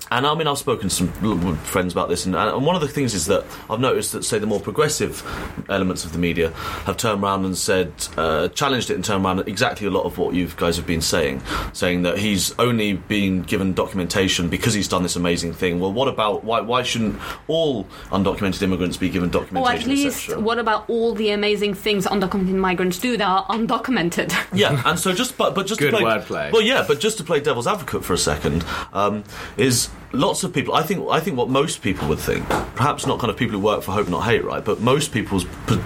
And 0.09 0.25
I 0.25 0.33
mean, 0.35 0.47
I've 0.47 0.57
spoken 0.57 0.87
to 0.87 0.95
some 0.95 1.57
friends 1.65 1.91
about 1.91 2.07
this, 2.07 2.25
and, 2.25 2.33
and 2.33 2.65
one 2.65 2.77
of 2.77 2.81
the 2.81 2.87
things 2.87 3.13
is 3.13 3.25
that 3.25 3.43
I've 3.69 3.81
noticed 3.81 4.13
that, 4.13 4.23
say, 4.23 4.39
the 4.39 4.47
more 4.47 4.61
progressive 4.61 5.21
elements 5.67 6.05
of 6.05 6.13
the 6.13 6.17
media 6.17 6.51
have 6.85 6.95
turned 6.95 7.21
around 7.21 7.43
and 7.43 7.57
said, 7.57 7.91
uh, 8.15 8.47
challenged 8.47 8.89
it 8.89 8.95
and 8.95 9.03
turned 9.03 9.25
around 9.25 9.39
exactly 9.49 9.85
a 9.85 9.89
lot 9.89 10.05
of 10.05 10.17
what 10.17 10.33
you 10.33 10.47
guys 10.55 10.77
have 10.77 10.87
been 10.87 11.01
saying, 11.01 11.41
saying 11.73 12.03
that 12.03 12.17
he's 12.19 12.57
only 12.57 12.93
been 12.93 13.41
given 13.41 13.73
documentation 13.73 14.47
because 14.47 14.73
he's 14.73 14.87
done 14.87 15.03
this 15.03 15.17
amazing 15.17 15.51
thing. 15.51 15.81
Well, 15.81 15.91
what 15.91 16.07
about 16.07 16.45
why? 16.45 16.61
Why 16.61 16.83
shouldn't 16.83 17.19
all 17.49 17.83
undocumented 18.09 18.61
immigrants 18.61 18.95
be 18.95 19.09
given 19.09 19.29
documentation? 19.29 19.57
Or 19.57 19.77
documentation? 19.77 20.31
at 20.31 20.37
least, 20.37 20.37
what 20.37 20.57
about 20.57 20.89
all 20.89 21.15
the 21.15 21.31
amazing 21.31 21.73
things 21.73 22.05
undocumented 22.07 22.55
migrants 22.55 22.97
do 22.97 23.17
that 23.17 23.27
are 23.27 23.45
undocumented? 23.47 24.31
Yeah, 24.53 24.81
and 24.85 24.97
so 24.97 25.11
just 25.11 25.37
but 25.37 25.53
but 25.53 25.67
just 25.67 25.81
Good 25.81 25.91
to 25.91 25.97
play, 25.97 26.05
wordplay. 26.05 26.51
Well, 26.53 26.61
yeah, 26.61 26.85
but 26.87 27.01
just 27.01 27.06
to 27.15 27.23
play 27.23 27.39
devil's 27.39 27.67
advocate 27.67 28.03
for 28.03 28.13
a 28.13 28.17
second, 28.17 28.65
um, 28.93 29.23
is 29.57 29.89
lots 30.13 30.43
of 30.43 30.53
people. 30.53 30.73
I 30.73 30.83
think 30.83 31.07
I 31.09 31.19
think 31.19 31.37
what 31.37 31.49
most 31.49 31.81
people 31.81 32.07
would 32.07 32.19
think, 32.19 32.47
perhaps 32.75 33.05
not 33.05 33.19
kind 33.19 33.29
of 33.31 33.37
people 33.37 33.57
who 33.57 33.63
work 33.63 33.83
for 33.83 33.91
Hope 33.91 34.09
Not 34.09 34.21
Hate, 34.21 34.43
right? 34.43 34.63
But 34.63 34.79
most 34.79 35.11
people's 35.11 35.45
p- 35.67 35.79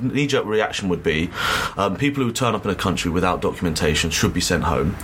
knee-jerk 0.00 0.44
reaction 0.44 0.88
would 0.88 1.02
be 1.02 1.30
um, 1.76 1.96
people 1.96 2.22
who 2.24 2.32
turn 2.32 2.54
up 2.54 2.64
in 2.64 2.70
a 2.70 2.74
country 2.74 3.10
without 3.10 3.40
documentation 3.40 4.10
should 4.10 4.34
be 4.34 4.40
sent 4.40 4.64
home, 4.64 4.96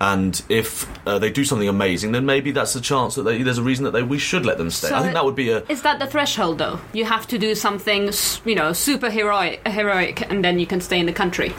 and 0.00 0.42
if 0.48 0.86
uh, 1.06 1.18
they 1.18 1.30
do 1.30 1.44
something 1.44 1.68
amazing, 1.68 2.12
then 2.12 2.26
maybe 2.26 2.50
that's 2.50 2.74
a 2.74 2.80
chance 2.80 3.14
that 3.14 3.22
they, 3.22 3.42
there's 3.42 3.58
a 3.58 3.62
reason 3.62 3.84
that 3.84 3.92
they 3.92 4.02
we 4.02 4.18
should 4.18 4.44
let 4.44 4.58
them 4.58 4.70
stay. 4.70 4.90
I 4.90 5.00
think 5.02 5.14
that 5.14 5.24
would 5.24 5.36
be 5.36 5.50
a 5.50 5.64
Is 5.68 5.82
that 5.82 5.98
the 5.98 6.06
threshold, 6.06 6.58
though? 6.58 6.80
You 6.92 7.04
have 7.04 7.26
to 7.28 7.38
do 7.38 7.54
something, 7.54 8.10
you 8.44 8.54
know, 8.54 8.72
super 8.72 9.10
heroic, 9.10 9.66
heroic, 9.66 10.30
and 10.30 10.44
then 10.44 10.58
you 10.58 10.66
can 10.66 10.80
stay 10.80 10.98
in 10.98 11.06
the 11.06 11.12
country. 11.12 11.52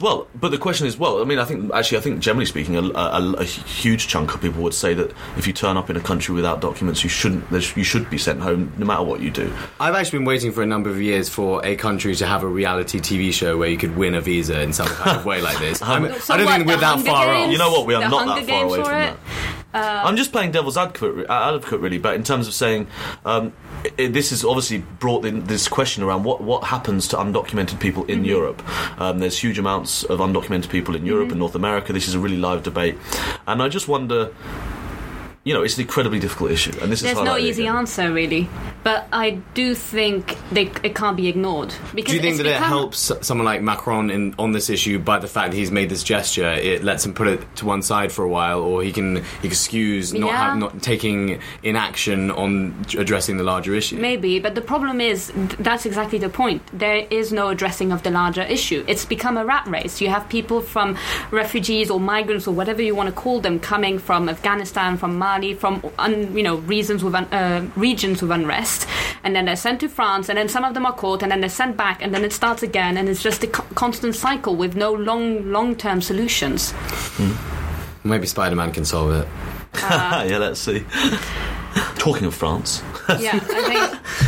Well, 0.00 0.28
but 0.34 0.50
the 0.50 0.58
question 0.58 0.86
is, 0.86 0.96
well, 0.96 1.20
I 1.20 1.24
mean, 1.24 1.38
I 1.40 1.44
think 1.44 1.72
actually, 1.74 1.98
I 1.98 2.00
think 2.02 2.20
generally 2.20 2.46
speaking, 2.46 2.76
a, 2.76 2.82
a, 2.82 3.32
a 3.38 3.44
huge 3.44 4.06
chunk 4.06 4.32
of 4.34 4.40
people 4.40 4.62
would 4.62 4.74
say 4.74 4.94
that 4.94 5.12
if 5.36 5.46
you 5.46 5.52
turn 5.52 5.76
up 5.76 5.90
in 5.90 5.96
a 5.96 6.00
country 6.00 6.34
without 6.34 6.60
documents, 6.60 7.02
you 7.02 7.10
shouldn't, 7.10 7.50
you 7.76 7.82
should 7.84 8.08
be 8.08 8.16
sent 8.18 8.40
home, 8.40 8.72
no 8.78 8.86
matter 8.86 9.02
what 9.02 9.20
you 9.20 9.30
do. 9.30 9.52
I've 9.80 9.94
actually 9.96 10.20
been 10.20 10.26
waiting 10.26 10.52
for 10.52 10.62
a 10.62 10.66
number 10.66 10.88
of 10.88 11.00
years 11.02 11.28
for 11.28 11.64
a 11.66 11.74
country 11.74 12.14
to 12.14 12.26
have 12.26 12.44
a 12.44 12.46
reality 12.46 13.00
TV 13.00 13.32
show 13.32 13.56
where 13.58 13.68
you 13.68 13.76
could 13.76 13.96
win 13.96 14.14
a 14.14 14.20
visa 14.20 14.60
in 14.60 14.72
some 14.72 14.86
kind 14.86 15.16
of 15.16 15.24
way 15.24 15.40
like 15.40 15.58
this. 15.58 15.82
Um, 15.88 16.04
I'm, 16.04 16.20
So 16.20 16.34
I 16.34 16.36
don't 16.36 16.46
what, 16.46 16.56
think 16.56 16.68
we're 16.68 16.76
that 16.76 16.84
Hunger 16.96 17.10
far 17.10 17.26
Games? 17.26 17.46
off. 17.46 17.52
You 17.52 17.58
know 17.58 17.70
what? 17.72 17.86
We 17.86 17.94
are 17.94 18.02
The 18.02 18.08
not 18.08 18.26
Hunger 18.26 18.46
that 18.46 18.48
far 18.48 18.60
Games 18.60 18.72
away 18.74 18.84
from 18.84 18.92
it? 18.94 19.16
that. 19.16 19.18
I'm 19.74 20.16
just 20.16 20.32
playing 20.32 20.52
devil's 20.52 20.76
advocate, 20.76 21.28
uh, 21.28 21.54
advocate, 21.54 21.80
really. 21.80 21.98
But 21.98 22.14
in 22.16 22.24
terms 22.24 22.48
of 22.48 22.54
saying, 22.54 22.86
um, 23.24 23.52
i 23.84 23.90
i- 24.02 24.06
this 24.08 24.30
has 24.30 24.44
obviously 24.44 24.78
brought 24.98 25.24
in 25.26 25.44
this 25.44 25.68
question 25.68 26.02
around 26.02 26.24
what 26.24 26.40
what 26.40 26.64
happens 26.64 27.06
to 27.08 27.16
undocumented 27.16 27.78
people 27.78 28.04
in 28.06 28.24
Europe. 28.24 28.62
Um, 28.98 29.18
there's 29.18 29.38
huge 29.38 29.58
amounts 29.58 30.04
of 30.04 30.20
undocumented 30.20 30.68
people 30.70 30.96
in 30.96 31.04
Europe 31.04 31.30
and 31.30 31.38
North 31.38 31.54
America. 31.54 31.92
This 31.92 32.08
is 32.08 32.14
a 32.14 32.18
really 32.18 32.38
live 32.38 32.62
debate, 32.62 32.96
and 33.46 33.62
I 33.62 33.68
just 33.68 33.88
wonder. 33.88 34.30
You 35.44 35.54
know, 35.54 35.62
it's 35.62 35.76
an 35.76 35.82
incredibly 35.82 36.18
difficult 36.18 36.50
issue, 36.50 36.72
and 36.82 36.92
this 36.92 37.00
There's 37.00 37.16
is 37.16 37.24
no 37.24 37.38
easy 37.38 37.62
again. 37.62 37.76
answer, 37.76 38.12
really. 38.12 38.50
But 38.84 39.08
I 39.12 39.38
do 39.54 39.74
think 39.74 40.36
they, 40.52 40.62
it 40.82 40.94
can't 40.94 41.16
be 41.16 41.26
ignored. 41.28 41.72
Because 41.94 42.10
Do 42.10 42.16
you 42.16 42.20
think 42.22 42.34
it's 42.34 42.42
that 42.42 42.46
it 42.56 42.56
helps 42.62 43.10
someone 43.22 43.46
like 43.46 43.62
Macron 43.62 44.10
in, 44.10 44.34
on 44.38 44.52
this 44.52 44.68
issue 44.68 44.98
by 44.98 45.18
the 45.18 45.26
fact 45.26 45.52
that 45.52 45.56
he's 45.56 45.70
made 45.70 45.88
this 45.88 46.02
gesture? 46.02 46.50
It 46.50 46.84
lets 46.84 47.06
him 47.06 47.14
put 47.14 47.28
it 47.28 47.56
to 47.56 47.66
one 47.66 47.80
side 47.80 48.12
for 48.12 48.24
a 48.24 48.28
while, 48.28 48.60
or 48.60 48.82
he 48.82 48.92
can 48.92 49.24
excuse 49.42 50.12
not 50.12 50.26
Yeah. 50.28 50.36
have, 50.36 50.58
not 50.58 50.82
taking 50.82 51.40
inaction 51.62 52.30
on 52.30 52.84
addressing 52.98 53.38
the 53.38 53.44
larger 53.44 53.74
issue. 53.74 53.96
Maybe, 53.96 54.38
but 54.40 54.54
the 54.54 54.60
problem 54.60 55.00
is 55.00 55.28
th- 55.28 55.56
that's 55.60 55.86
exactly 55.86 56.18
the 56.18 56.28
point. 56.28 56.60
There 56.78 57.06
is 57.10 57.32
no 57.32 57.48
addressing 57.48 57.90
of 57.90 58.02
the 58.02 58.10
larger 58.10 58.42
issue. 58.42 58.84
It's 58.86 59.06
become 59.06 59.38
a 59.38 59.46
rat 59.46 59.66
race. 59.66 60.00
You 60.02 60.08
have 60.10 60.28
people 60.28 60.60
from 60.60 60.96
refugees 61.30 61.90
or 61.90 62.00
migrants 62.00 62.46
or 62.46 62.52
whatever 62.54 62.82
you 62.82 62.94
want 62.94 63.08
to 63.08 63.14
call 63.14 63.40
them 63.40 63.58
coming 63.60 63.98
from 63.98 64.28
Afghanistan, 64.28 64.98
from 64.98 65.16
Mali, 65.18 65.27
from 65.58 65.82
un, 65.98 66.36
you 66.36 66.42
know 66.42 66.56
reasons 66.56 67.04
with 67.04 67.14
un, 67.14 67.24
uh, 67.32 67.68
regions 67.76 68.22
with 68.22 68.30
unrest, 68.30 68.86
and 69.24 69.34
then 69.36 69.44
they're 69.44 69.56
sent 69.56 69.80
to 69.80 69.88
France, 69.88 70.28
and 70.28 70.38
then 70.38 70.48
some 70.48 70.64
of 70.64 70.72
them 70.74 70.86
are 70.86 70.92
caught, 70.94 71.22
and 71.22 71.30
then 71.30 71.40
they're 71.40 71.50
sent 71.50 71.76
back, 71.76 72.02
and 72.02 72.14
then 72.14 72.24
it 72.24 72.32
starts 72.32 72.62
again, 72.62 72.96
and 72.96 73.08
it's 73.08 73.22
just 73.22 73.44
a 73.44 73.46
co- 73.46 73.64
constant 73.74 74.14
cycle 74.14 74.56
with 74.56 74.74
no 74.76 74.92
long 74.92 75.52
long 75.52 75.76
term 75.76 76.00
solutions. 76.00 76.72
Maybe 78.04 78.26
Spider 78.26 78.56
Man 78.56 78.72
can 78.72 78.84
solve 78.84 79.12
it. 79.12 79.28
yeah, 79.74 80.38
let's 80.38 80.60
see. 80.60 80.84
Talking 81.98 82.26
of 82.26 82.34
France, 82.34 82.82
Yeah, 83.20 83.34
I 83.34 83.38
think. 83.38 84.27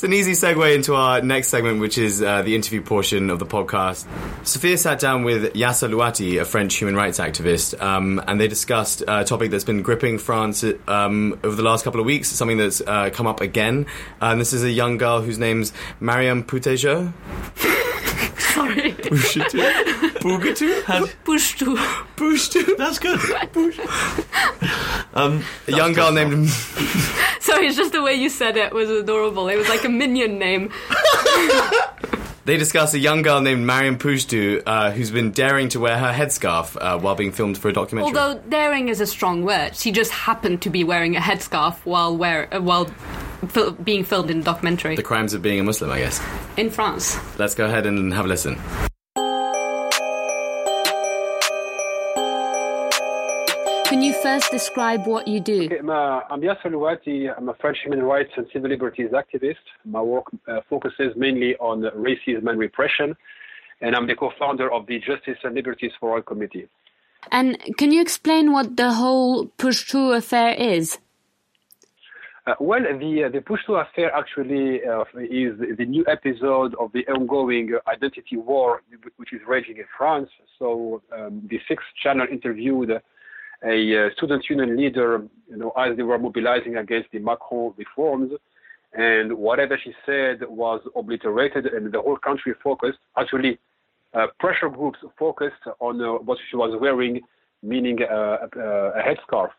It's 0.00 0.04
an 0.06 0.14
easy 0.14 0.32
segue 0.32 0.74
into 0.74 0.94
our 0.94 1.20
next 1.20 1.48
segment, 1.48 1.78
which 1.78 1.98
is 1.98 2.22
uh, 2.22 2.40
the 2.40 2.54
interview 2.54 2.80
portion 2.80 3.28
of 3.28 3.38
the 3.38 3.44
podcast. 3.44 4.06
Sophia 4.46 4.78
sat 4.78 4.98
down 4.98 5.24
with 5.24 5.52
Yasser 5.52 5.90
Louati, 5.90 6.40
a 6.40 6.46
French 6.46 6.76
human 6.76 6.96
rights 6.96 7.18
activist, 7.18 7.78
um, 7.82 8.18
and 8.26 8.40
they 8.40 8.48
discussed 8.48 9.02
a 9.06 9.24
topic 9.24 9.50
that's 9.50 9.64
been 9.64 9.82
gripping 9.82 10.16
France 10.16 10.64
um, 10.88 11.38
over 11.44 11.54
the 11.54 11.62
last 11.62 11.84
couple 11.84 12.00
of 12.00 12.06
weeks, 12.06 12.30
something 12.30 12.56
that's 12.56 12.80
uh, 12.80 13.10
come 13.12 13.26
up 13.26 13.42
again. 13.42 13.84
And 14.22 14.40
this 14.40 14.54
is 14.54 14.64
a 14.64 14.70
young 14.70 14.96
girl 14.96 15.20
whose 15.20 15.38
name's 15.38 15.70
Mariam 16.00 16.44
Poutejo. 16.44 17.12
Sorry. 18.38 18.92
Pougetoux? 18.92 20.20
Push 21.24 21.58
to. 21.58 21.76
Pougetoux? 22.16 22.74
that's 22.78 22.98
good. 22.98 23.20
Um 25.12 25.42
a 25.66 25.72
young 25.72 25.92
girl 25.92 26.12
named 26.12 26.48
Sorry, 27.40 27.66
it's 27.66 27.76
just 27.76 27.92
the 27.92 28.02
way 28.02 28.14
you 28.14 28.28
said 28.28 28.56
it 28.56 28.72
was 28.72 28.90
adorable. 28.90 29.48
It 29.48 29.56
was 29.56 29.68
like 29.68 29.84
a 29.84 29.88
minion 29.88 30.38
name. 30.38 30.70
They 32.46 32.56
discuss 32.56 32.94
a 32.94 32.98
young 32.98 33.22
girl 33.22 33.40
named 33.42 33.64
Marion 33.64 33.96
Pougetoux 33.96 34.62
uh, 34.66 34.90
who's 34.90 35.10
been 35.10 35.30
daring 35.30 35.68
to 35.68 35.78
wear 35.78 35.96
her 35.96 36.10
headscarf 36.10 36.76
uh, 36.80 36.98
while 36.98 37.14
being 37.14 37.30
filmed 37.32 37.58
for 37.58 37.68
a 37.68 37.72
documentary. 37.72 38.16
Although 38.18 38.40
daring 38.48 38.88
is 38.88 39.00
a 39.00 39.06
strong 39.06 39.44
word, 39.44 39.76
she 39.76 39.92
just 39.92 40.10
happened 40.10 40.62
to 40.62 40.70
be 40.70 40.82
wearing 40.82 41.16
a 41.16 41.20
headscarf 41.20 41.76
while 41.84 42.16
wear 42.16 42.52
uh, 42.52 42.60
while 42.60 42.86
fil- 43.46 43.72
being 43.72 44.04
filmed 44.04 44.30
in 44.30 44.40
a 44.40 44.42
documentary 44.42 44.96
the 44.96 45.02
crimes 45.02 45.34
of 45.34 45.42
being 45.42 45.60
a 45.60 45.62
Muslim, 45.62 45.90
I 45.90 45.98
guess. 45.98 46.20
in 46.56 46.70
France. 46.70 47.18
Let's 47.38 47.54
go 47.54 47.66
ahead 47.66 47.86
and 47.86 48.12
have 48.14 48.24
a 48.24 48.28
listen. 48.28 48.58
Can 53.90 54.02
you 54.02 54.12
first 54.22 54.52
describe 54.52 55.04
what 55.04 55.26
you 55.26 55.40
do? 55.40 55.64
Okay, 55.64 55.80
ma- 55.80 56.22
I'm 56.30 56.42
Yasser 56.42 56.66
Louati. 56.66 57.28
I'm 57.36 57.48
a 57.48 57.54
French 57.54 57.78
human 57.82 58.04
rights 58.04 58.30
and 58.36 58.46
civil 58.52 58.70
liberties 58.70 59.10
activist. 59.10 59.64
My 59.84 60.00
work 60.00 60.26
uh, 60.46 60.60
focuses 60.70 61.16
mainly 61.16 61.56
on 61.56 61.82
racism 62.08 62.48
and 62.48 62.56
repression, 62.56 63.16
and 63.80 63.96
I'm 63.96 64.06
the 64.06 64.14
co-founder 64.14 64.72
of 64.72 64.86
the 64.86 65.00
Justice 65.00 65.38
and 65.42 65.56
Liberties 65.56 65.90
for 65.98 66.14
All 66.14 66.22
Committee. 66.22 66.68
And 67.32 67.58
can 67.78 67.90
you 67.90 68.00
explain 68.00 68.52
what 68.52 68.76
the 68.76 68.92
whole 68.92 69.46
Pushtu 69.58 70.16
affair 70.16 70.54
is? 70.54 70.98
Uh, 72.46 72.54
well, 72.60 72.82
the 72.82 73.24
uh, 73.24 73.28
the 73.28 73.42
affair 73.74 74.14
actually 74.14 74.84
uh, 74.84 75.02
is 75.18 75.58
the 75.76 75.84
new 75.84 76.04
episode 76.06 76.76
of 76.78 76.92
the 76.92 77.04
ongoing 77.08 77.74
uh, 77.74 77.90
identity 77.90 78.36
war, 78.36 78.82
which 79.16 79.32
is 79.32 79.40
raging 79.48 79.78
in 79.78 79.84
France. 79.98 80.30
So 80.60 81.02
um, 81.12 81.42
the 81.50 81.58
Sixth 81.66 81.88
Channel 82.00 82.28
interviewed 82.30 82.92
a 83.64 84.06
uh, 84.06 84.10
student 84.16 84.44
union 84.48 84.76
leader, 84.76 85.22
you 85.48 85.56
know, 85.56 85.70
as 85.70 85.96
they 85.96 86.02
were 86.02 86.18
mobilizing 86.18 86.76
against 86.76 87.10
the 87.12 87.18
Macron 87.18 87.74
reforms, 87.76 88.32
and 88.94 89.32
whatever 89.32 89.78
she 89.82 89.92
said 90.06 90.40
was 90.48 90.80
obliterated, 90.96 91.66
and 91.66 91.92
the 91.92 92.00
whole 92.00 92.16
country 92.16 92.54
focused. 92.62 92.98
Actually, 93.16 93.58
uh, 94.14 94.26
pressure 94.38 94.68
groups 94.68 94.98
focused 95.18 95.62
on 95.78 96.00
uh, 96.00 96.14
what 96.14 96.38
she 96.50 96.56
was 96.56 96.76
wearing, 96.80 97.20
meaning 97.62 97.98
uh, 98.02 98.48
a, 98.56 98.60
a 98.60 99.02
headscarf. 99.02 99.50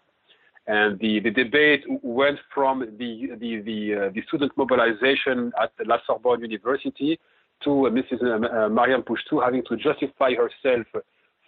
And 0.67 0.99
the, 0.99 1.19
the 1.19 1.31
debate 1.31 1.83
went 2.03 2.39
from 2.53 2.79
the 2.97 3.31
the 3.39 3.61
the, 3.61 3.95
uh, 3.95 4.09
the 4.13 4.21
student 4.27 4.51
mobilization 4.57 5.51
at 5.61 5.71
La 5.85 5.97
Sorbonne 6.05 6.41
University 6.41 7.19
to 7.63 7.87
uh, 7.87 7.89
Mrs. 7.89 8.21
Uh, 8.21 8.69
Mariam 8.69 9.03
Pougetoux 9.03 9.43
having 9.43 9.63
to 9.65 9.75
justify 9.75 10.33
herself 10.33 10.85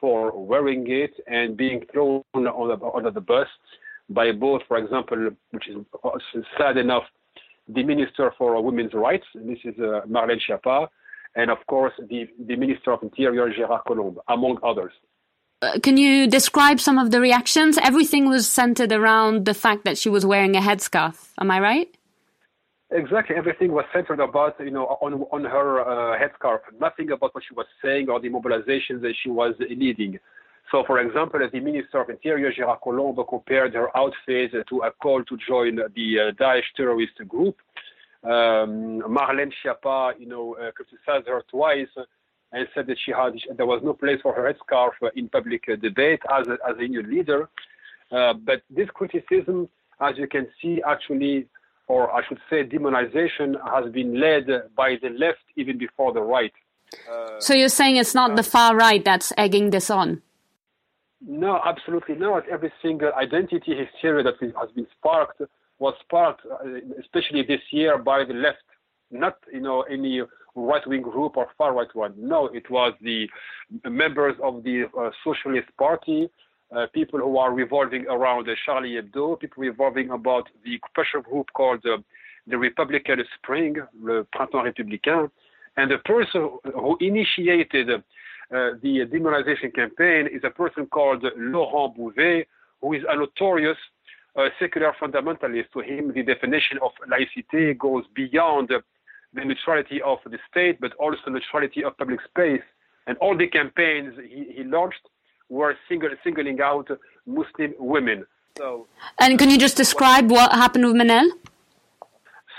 for 0.03 0.37
wearing 0.37 0.85
it 0.91 1.13
and 1.27 1.55
being 1.55 1.79
thrown 1.89 2.21
on 2.33 2.43
the, 2.43 2.77
under 2.93 3.09
the 3.09 3.21
bus 3.21 3.47
by 4.09 4.33
both, 4.33 4.61
for 4.67 4.75
example, 4.77 5.29
which 5.51 5.69
is 5.69 5.77
sad 6.57 6.75
enough, 6.75 7.03
the 7.69 7.83
Minister 7.83 8.33
for 8.37 8.61
Women's 8.61 8.93
Rights, 8.93 9.23
Mrs. 9.33 9.79
Uh, 9.79 10.05
Marlène 10.05 10.41
Schiappa, 10.45 10.89
and 11.37 11.49
of 11.49 11.59
course 11.67 11.93
the, 12.09 12.27
the 12.37 12.57
Minister 12.57 12.91
of 12.91 13.01
Interior, 13.01 13.47
Gérard 13.57 13.85
Collomb, 13.87 14.17
among 14.27 14.57
others. 14.61 14.91
Uh, 15.61 15.79
can 15.81 15.95
you 15.95 16.27
describe 16.27 16.81
some 16.81 16.97
of 16.97 17.11
the 17.11 17.21
reactions? 17.21 17.77
Everything 17.77 18.27
was 18.27 18.45
centered 18.45 18.91
around 18.91 19.45
the 19.45 19.53
fact 19.53 19.85
that 19.85 19.97
she 19.97 20.09
was 20.09 20.25
wearing 20.25 20.57
a 20.57 20.59
headscarf. 20.59 21.29
Am 21.39 21.49
I 21.49 21.61
right? 21.61 21.97
Exactly, 22.93 23.35
everything 23.35 23.71
was 23.71 23.85
centered 23.91 24.19
about 24.19 24.59
you 24.59 24.69
know 24.69 24.85
on 25.01 25.13
on 25.31 25.43
her 25.43 25.81
uh, 25.81 26.15
headscarf. 26.19 26.59
Nothing 26.79 27.11
about 27.11 27.33
what 27.33 27.43
she 27.47 27.55
was 27.55 27.65
saying 27.83 28.07
or 28.07 28.19
the 28.19 28.29
mobilizations 28.29 29.01
that 29.01 29.15
she 29.23 29.29
was 29.29 29.55
leading. 29.59 30.19
So, 30.71 30.83
for 30.85 30.99
example, 30.99 31.39
the 31.51 31.59
Minister 31.59 32.01
of 32.01 32.09
Interior, 32.09 32.51
Gérard 32.53 32.81
Collomb, 32.81 33.17
compared 33.27 33.73
her 33.73 33.89
outfit 33.97 34.51
to 34.69 34.79
a 34.81 34.91
call 34.91 35.23
to 35.23 35.37
join 35.37 35.75
the 35.75 36.19
uh, 36.19 36.31
Daesh 36.39 36.69
terrorist 36.77 37.17
group. 37.27 37.57
Um, 38.23 39.01
Marlène 39.17 39.51
Schiappa, 39.59 40.13
you 40.19 40.27
know, 40.27 40.55
uh, 40.55 40.71
criticized 40.71 41.27
her 41.27 41.43
twice 41.49 41.93
and 42.53 42.67
said 42.75 42.85
that 42.87 42.97
she 43.03 43.11
had 43.11 43.33
there 43.57 43.65
was 43.65 43.81
no 43.83 43.93
place 43.93 44.19
for 44.21 44.33
her 44.33 44.53
headscarf 44.53 44.91
in 45.15 45.27
public 45.29 45.65
debate 45.81 46.21
as 46.31 46.47
a, 46.47 46.57
as 46.69 46.77
a 46.77 46.83
union 46.83 47.09
leader. 47.09 47.49
Uh, 48.11 48.33
but 48.33 48.61
this 48.69 48.89
criticism 48.93 49.67
as 49.99 50.17
you 50.17 50.27
can 50.27 50.47
see, 50.61 50.81
actually, 50.87 51.47
or 51.87 52.11
I 52.11 52.25
should 52.27 52.39
say, 52.49 52.63
demonization 52.63 53.55
has 53.73 53.91
been 53.91 54.19
led 54.19 54.47
by 54.75 54.97
the 55.01 55.09
left 55.09 55.43
even 55.55 55.77
before 55.77 56.13
the 56.13 56.21
right. 56.21 56.53
so 57.39 57.53
you're 57.53 57.69
saying 57.69 57.97
it's 57.97 58.15
not 58.15 58.35
the 58.35 58.43
far 58.43 58.75
right 58.75 59.03
that's 59.03 59.33
egging 59.37 59.71
this 59.71 59.89
on? 59.89 60.21
No, 61.25 61.59
absolutely 61.63 62.15
not. 62.15 62.47
Every 62.49 62.71
single 62.81 63.11
identity 63.13 63.75
hysteria 63.75 64.23
that 64.23 64.35
has 64.59 64.71
been 64.71 64.87
sparked 64.97 65.41
was 65.79 65.93
sparked, 66.01 66.45
uh, 66.45 66.57
especially 66.99 67.43
this 67.43 67.61
year, 67.71 67.97
by 67.97 68.23
the 68.25 68.33
left, 68.33 68.63
not 69.09 69.37
you 69.51 69.61
know 69.61 69.81
any 69.83 70.21
right-wing 70.55 71.01
group 71.01 71.35
or 71.35 71.47
far-right 71.57 71.93
one. 71.95 72.13
No, 72.17 72.45
it 72.47 72.69
was 72.69 72.93
the 73.01 73.27
members 73.89 74.35
of 74.43 74.63
the 74.63 74.85
uh, 74.97 75.09
Socialist 75.23 75.69
Party, 75.77 76.29
uh, 76.75 76.87
people 76.93 77.19
who 77.19 77.37
are 77.37 77.53
revolving 77.53 78.05
around 78.07 78.49
uh, 78.49 78.53
Charlie 78.65 78.99
Hebdo, 79.01 79.39
people 79.39 79.61
revolving 79.61 80.09
about 80.09 80.49
the 80.63 80.79
pressure 80.93 81.21
group 81.21 81.47
called 81.53 81.85
uh, 81.85 81.97
the 82.47 82.57
Republican 82.57 83.23
Spring, 83.35 83.77
le 84.01 84.23
Printemps 84.35 84.65
Républicain, 84.65 85.29
and 85.77 85.91
the 85.91 85.97
person 85.99 86.49
who 86.73 86.97
initiated 86.99 87.89
uh, 87.89 88.01
the 88.49 89.05
demonization 89.11 89.73
campaign 89.73 90.27
is 90.31 90.41
a 90.43 90.49
person 90.49 90.85
called 90.87 91.23
Laurent 91.37 91.95
Bouvet, 91.97 92.45
who 92.81 92.93
is 92.93 93.03
a 93.09 93.15
notorious 93.15 93.77
uh, 94.35 94.49
secular 94.59 94.93
fundamentalist. 95.01 95.71
To 95.73 95.79
him, 95.79 96.11
the 96.13 96.23
definition 96.23 96.77
of 96.81 96.91
laïcité 97.07 97.77
goes 97.77 98.03
beyond 98.15 98.69
the 99.33 99.45
neutrality 99.45 100.01
of 100.01 100.19
the 100.25 100.37
state, 100.49 100.79
but 100.79 100.93
also 100.95 101.29
neutrality 101.29 101.83
of 101.83 101.97
public 101.97 102.19
space. 102.29 102.61
And 103.07 103.17
all 103.17 103.37
the 103.37 103.47
campaigns 103.47 104.13
he, 104.29 104.53
he 104.57 104.63
launched 104.63 105.07
were 105.57 105.75
single, 105.87 106.09
singling 106.23 106.59
out 106.61 106.87
Muslim 107.25 107.71
women. 107.95 108.25
So, 108.57 108.87
And 109.19 109.39
can 109.39 109.49
you 109.49 109.57
just 109.57 109.77
describe 109.77 110.25
what 110.29 110.51
happened 110.63 110.85
with 110.85 110.95
Mennel? 110.95 111.27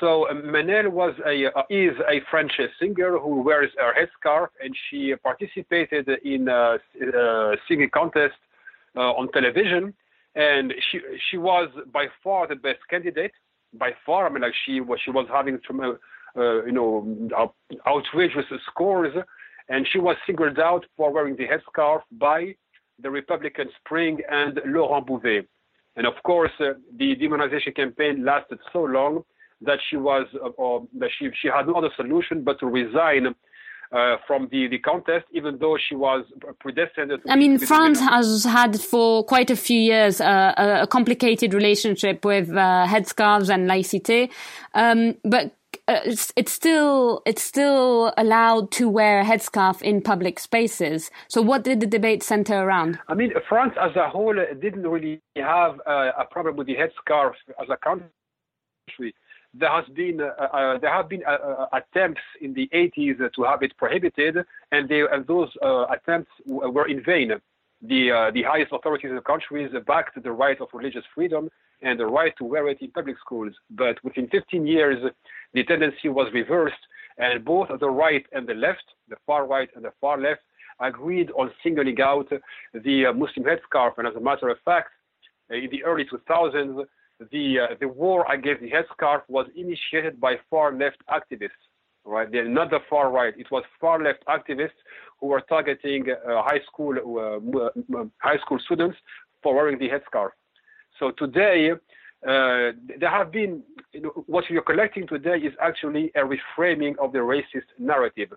so 0.01 0.29
uh, 0.29 0.35
Mennel 0.35 0.91
was 0.91 1.15
a 1.27 1.47
uh, 1.47 1.63
is 1.71 1.97
a 2.15 2.21
French 2.31 2.53
singer 2.81 3.19
who 3.19 3.43
wears 3.43 3.71
a 3.81 3.87
headscarf, 3.99 4.49
and 4.63 4.75
she 4.85 5.15
participated 5.23 6.09
in 6.25 6.49
a, 6.49 6.79
a 7.01 7.57
singing 7.67 7.91
contest 7.91 8.39
uh, 8.97 9.13
on 9.19 9.31
television, 9.33 9.95
and 10.35 10.75
she 10.91 11.01
she 11.31 11.37
was 11.39 11.69
by 11.93 12.07
far 12.23 12.47
the 12.47 12.57
best 12.57 12.81
candidate. 12.91 13.33
By 13.73 13.91
far, 14.07 14.27
I 14.27 14.31
mean, 14.31 14.43
like 14.43 14.55
she 14.65 14.81
was 14.81 14.99
she 15.05 15.11
was 15.11 15.27
having 15.33 15.59
some, 15.67 15.81
uh, 15.81 15.93
uh, 16.37 16.65
you 16.65 16.73
know 16.73 16.93
outrageous 17.87 18.47
scores, 18.71 19.15
and 19.69 19.87
she 19.91 19.99
was 19.99 20.17
singled 20.27 20.59
out 20.59 20.85
for 20.97 21.13
wearing 21.13 21.37
the 21.37 21.47
headscarf 21.53 22.03
by 22.13 22.55
the 23.01 23.11
Republican 23.11 23.69
Spring 23.81 24.21
and 24.31 24.61
Laurent 24.67 25.07
Bouvet. 25.07 25.47
And 25.97 26.07
of 26.07 26.15
course, 26.25 26.51
uh, 26.61 26.75
the 26.97 27.15
demonization 27.17 27.75
campaign 27.75 28.25
lasted 28.25 28.59
so 28.73 28.81
long 28.81 29.25
that 29.61 29.79
she 29.89 29.97
was 29.97 30.27
uh, 30.35 30.49
uh, 30.49 30.81
that 30.99 31.11
she 31.17 31.29
she 31.41 31.49
had 31.49 31.67
no 31.67 31.75
other 31.75 31.91
solution 31.97 32.43
but 32.43 32.59
to 32.61 32.67
resign 32.67 33.35
uh, 33.93 34.17
from 34.27 34.49
the, 34.51 34.67
the 34.69 34.79
contest, 34.79 35.25
even 35.33 35.59
though 35.59 35.79
she 35.89 35.95
was 35.95 36.25
predestined. 36.59 37.11
To 37.11 37.19
I 37.31 37.37
mean, 37.37 37.59
France 37.59 38.01
has 38.01 38.45
had 38.45 38.81
for 38.81 39.25
quite 39.25 39.51
a 39.51 39.57
few 39.57 39.79
years 39.79 40.21
uh, 40.21 40.53
a, 40.57 40.83
a 40.83 40.87
complicated 40.87 41.55
relationship 41.55 42.25
with 42.25 42.51
uh, 42.51 42.87
headscarves 42.89 43.51
and 43.51 43.69
laïcité, 43.71 44.31
um, 44.75 45.15
but 45.23 45.55
uh, 45.87 46.01
it's, 46.05 46.33
it's 46.35 46.53
still 46.53 47.23
it's 47.27 47.43
still 47.43 48.13
allowed 48.17 48.71
to 48.73 48.89
wear 48.89 49.21
a 49.21 49.25
headscarf 49.25 49.83
in 49.83 50.01
public 50.01 50.39
spaces. 50.39 51.11
So, 51.29 51.43
what 51.43 51.63
did 51.63 51.81
the 51.81 51.87
debate 51.87 52.23
center 52.23 52.55
around? 52.55 52.99
I 53.09 53.15
mean, 53.15 53.33
France 53.49 53.75
as 53.81 53.95
a 53.97 54.09
whole 54.09 54.35
didn't 54.35 54.87
really 54.87 55.21
have 55.37 55.81
uh, 55.87 56.13
a 56.19 56.25
problem 56.25 56.57
with 56.57 56.69
the 56.69 56.77
headscarf 56.77 57.33
as 57.61 57.69
a 57.69 57.77
country. 57.77 59.15
There 59.53 59.71
has 59.71 59.85
been 59.95 60.21
uh, 60.21 60.43
uh, 60.43 60.79
there 60.79 60.93
have 60.93 61.09
been 61.09 61.23
uh, 61.27 61.33
uh, 61.33 61.67
attempts 61.73 62.23
in 62.41 62.55
the 62.55 62.69
80s 62.75 63.19
to 63.35 63.43
have 63.45 63.63
it 63.63 63.77
prohibited, 63.77 64.39
and, 64.73 64.89
they, 64.89 65.03
and 65.03 65.27
those 65.27 65.51
attempts 65.91 66.31
were 66.47 66.89
in 66.89 67.05
vain. 67.05 67.33
The 67.87 68.11
uh, 68.11 68.31
the 68.31 68.43
highest 68.43 68.73
authorities 68.73 69.11
in 69.11 69.17
the 69.17 69.23
countries 69.23 69.71
backed 69.87 70.23
the 70.23 70.33
right 70.33 70.59
of 70.61 70.69
religious 70.73 71.05
freedom 71.15 71.51
and 71.83 72.01
the 72.01 72.07
right 72.07 72.33
to 72.39 72.45
wear 72.45 72.67
it 72.69 72.81
in 72.81 72.91
public 72.91 73.17
schools. 73.19 73.53
But 73.71 74.03
within 74.03 74.27
15 74.29 74.67
years, 74.67 74.99
the 75.53 75.65
tendency 75.65 76.09
was 76.09 76.33
reversed, 76.33 76.83
and 77.19 77.45
both 77.45 77.69
the 77.79 77.91
right 77.91 78.25
and 78.33 78.47
the 78.47 78.55
left, 78.55 78.85
the 79.09 79.17
far 79.27 79.47
right 79.47 79.69
and 79.75 79.85
the 79.85 79.93
far 80.01 80.19
left, 80.19 80.41
agreed 80.81 81.31
on 81.33 81.51
singling 81.63 82.01
out 82.01 82.29
the 82.73 83.07
uh, 83.07 83.13
Muslim 83.13 83.45
headscarf. 83.45 83.93
And 83.99 84.07
as 84.09 84.15
a 84.15 84.21
matter 84.21 84.49
of 84.49 84.59
fact, 84.65 84.89
in 85.51 85.69
the 85.71 85.85
early 85.85 86.05
2000s, 86.05 86.85
the 87.31 87.59
uh, 87.61 87.75
the 87.81 87.89
war 87.89 88.25
against 88.33 88.63
the 88.63 88.71
headscarf 88.71 89.23
was 89.29 89.47
initiated 89.57 90.21
by 90.21 90.37
far 90.51 90.73
left 90.73 90.99
activists. 91.11 91.65
Right, 92.07 92.31
they're 92.31 92.49
not 92.49 92.69
the 92.71 92.81
far 92.91 93.11
right. 93.11 93.33
It 93.39 93.51
was 93.51 93.65
far 93.81 94.03
left 94.03 94.25
activists 94.27 94.79
who 95.19 95.29
were 95.29 95.41
targeting 95.41 96.05
uh, 96.11 96.43
high 96.43 96.61
school 96.67 96.93
uh, 96.95 98.05
high 98.19 98.39
school 98.39 98.59
students 98.59 98.97
for 99.43 99.55
wearing 99.55 99.79
the 99.79 99.89
headscarf. 99.89 100.31
So 100.99 101.11
today, 101.13 101.71
uh, 101.71 101.77
there 103.01 103.11
have 103.11 103.33
been 103.33 103.63
you 103.93 104.03
know, 104.03 104.25
what 104.27 104.49
you're 104.51 104.63
collecting 104.63 105.07
today 105.07 105.39
is 105.39 105.55
actually 105.63 106.11
a 106.15 106.21
reframing 106.21 106.95
of 106.99 107.13
the 107.13 107.19
racist 107.19 107.69
narrative. 107.79 108.33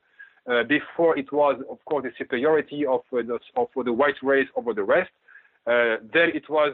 Uh, 0.49 0.63
before 0.63 1.17
it 1.17 1.29
was, 1.33 1.61
of 1.69 1.83
course, 1.83 2.03
the 2.03 2.11
superiority 2.17 2.85
of, 2.85 3.01
uh, 3.11 3.17
the, 3.17 3.37
of 3.57 3.67
the 3.83 3.91
white 3.91 4.15
race 4.23 4.47
over 4.55 4.73
the 4.73 4.83
rest. 4.83 5.11
Uh, 5.65 5.97
then 6.13 6.29
it 6.33 6.49
was 6.49 6.71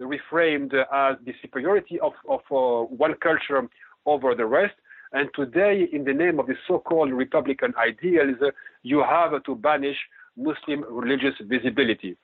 reframed 0.00 0.72
as 0.72 1.16
the 1.26 1.34
superiority 1.42 2.00
of, 2.00 2.12
of 2.26 2.40
one 2.48 3.14
culture 3.22 3.68
over 4.06 4.34
the 4.34 4.46
rest. 4.46 4.74
And 5.12 5.28
today, 5.34 5.88
in 5.92 6.04
the 6.04 6.12
name 6.12 6.38
of 6.38 6.46
the 6.46 6.54
so-called 6.68 7.12
Republican 7.12 7.74
ideals, 7.76 8.36
uh, 8.40 8.50
you 8.82 9.02
have 9.02 9.42
to 9.44 9.54
banish 9.56 9.96
Muslim 10.36 10.84
religious 10.88 11.34
visibility. 11.40 12.16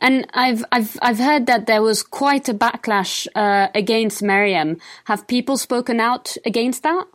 And 0.00 0.26
I've 0.34 0.64
I've 0.70 0.96
I've 1.02 1.18
heard 1.18 1.46
that 1.46 1.66
there 1.66 1.82
was 1.82 2.02
quite 2.02 2.48
a 2.48 2.54
backlash 2.54 3.26
uh, 3.34 3.68
against 3.74 4.22
Maryam. 4.22 4.78
Have 5.06 5.26
people 5.26 5.56
spoken 5.56 5.98
out 6.00 6.36
against 6.46 6.82
that? 6.84 7.06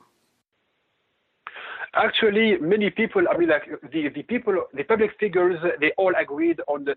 Actually, 1.93 2.57
many 2.59 2.89
people, 2.89 3.23
I 3.31 3.37
mean, 3.37 3.49
like 3.49 3.63
the, 3.91 4.09
the 4.09 4.23
people, 4.23 4.63
the 4.73 4.83
public 4.83 5.11
figures, 5.19 5.57
they 5.79 5.91
all 5.97 6.13
agreed 6.15 6.61
on 6.67 6.85
the 6.85 6.95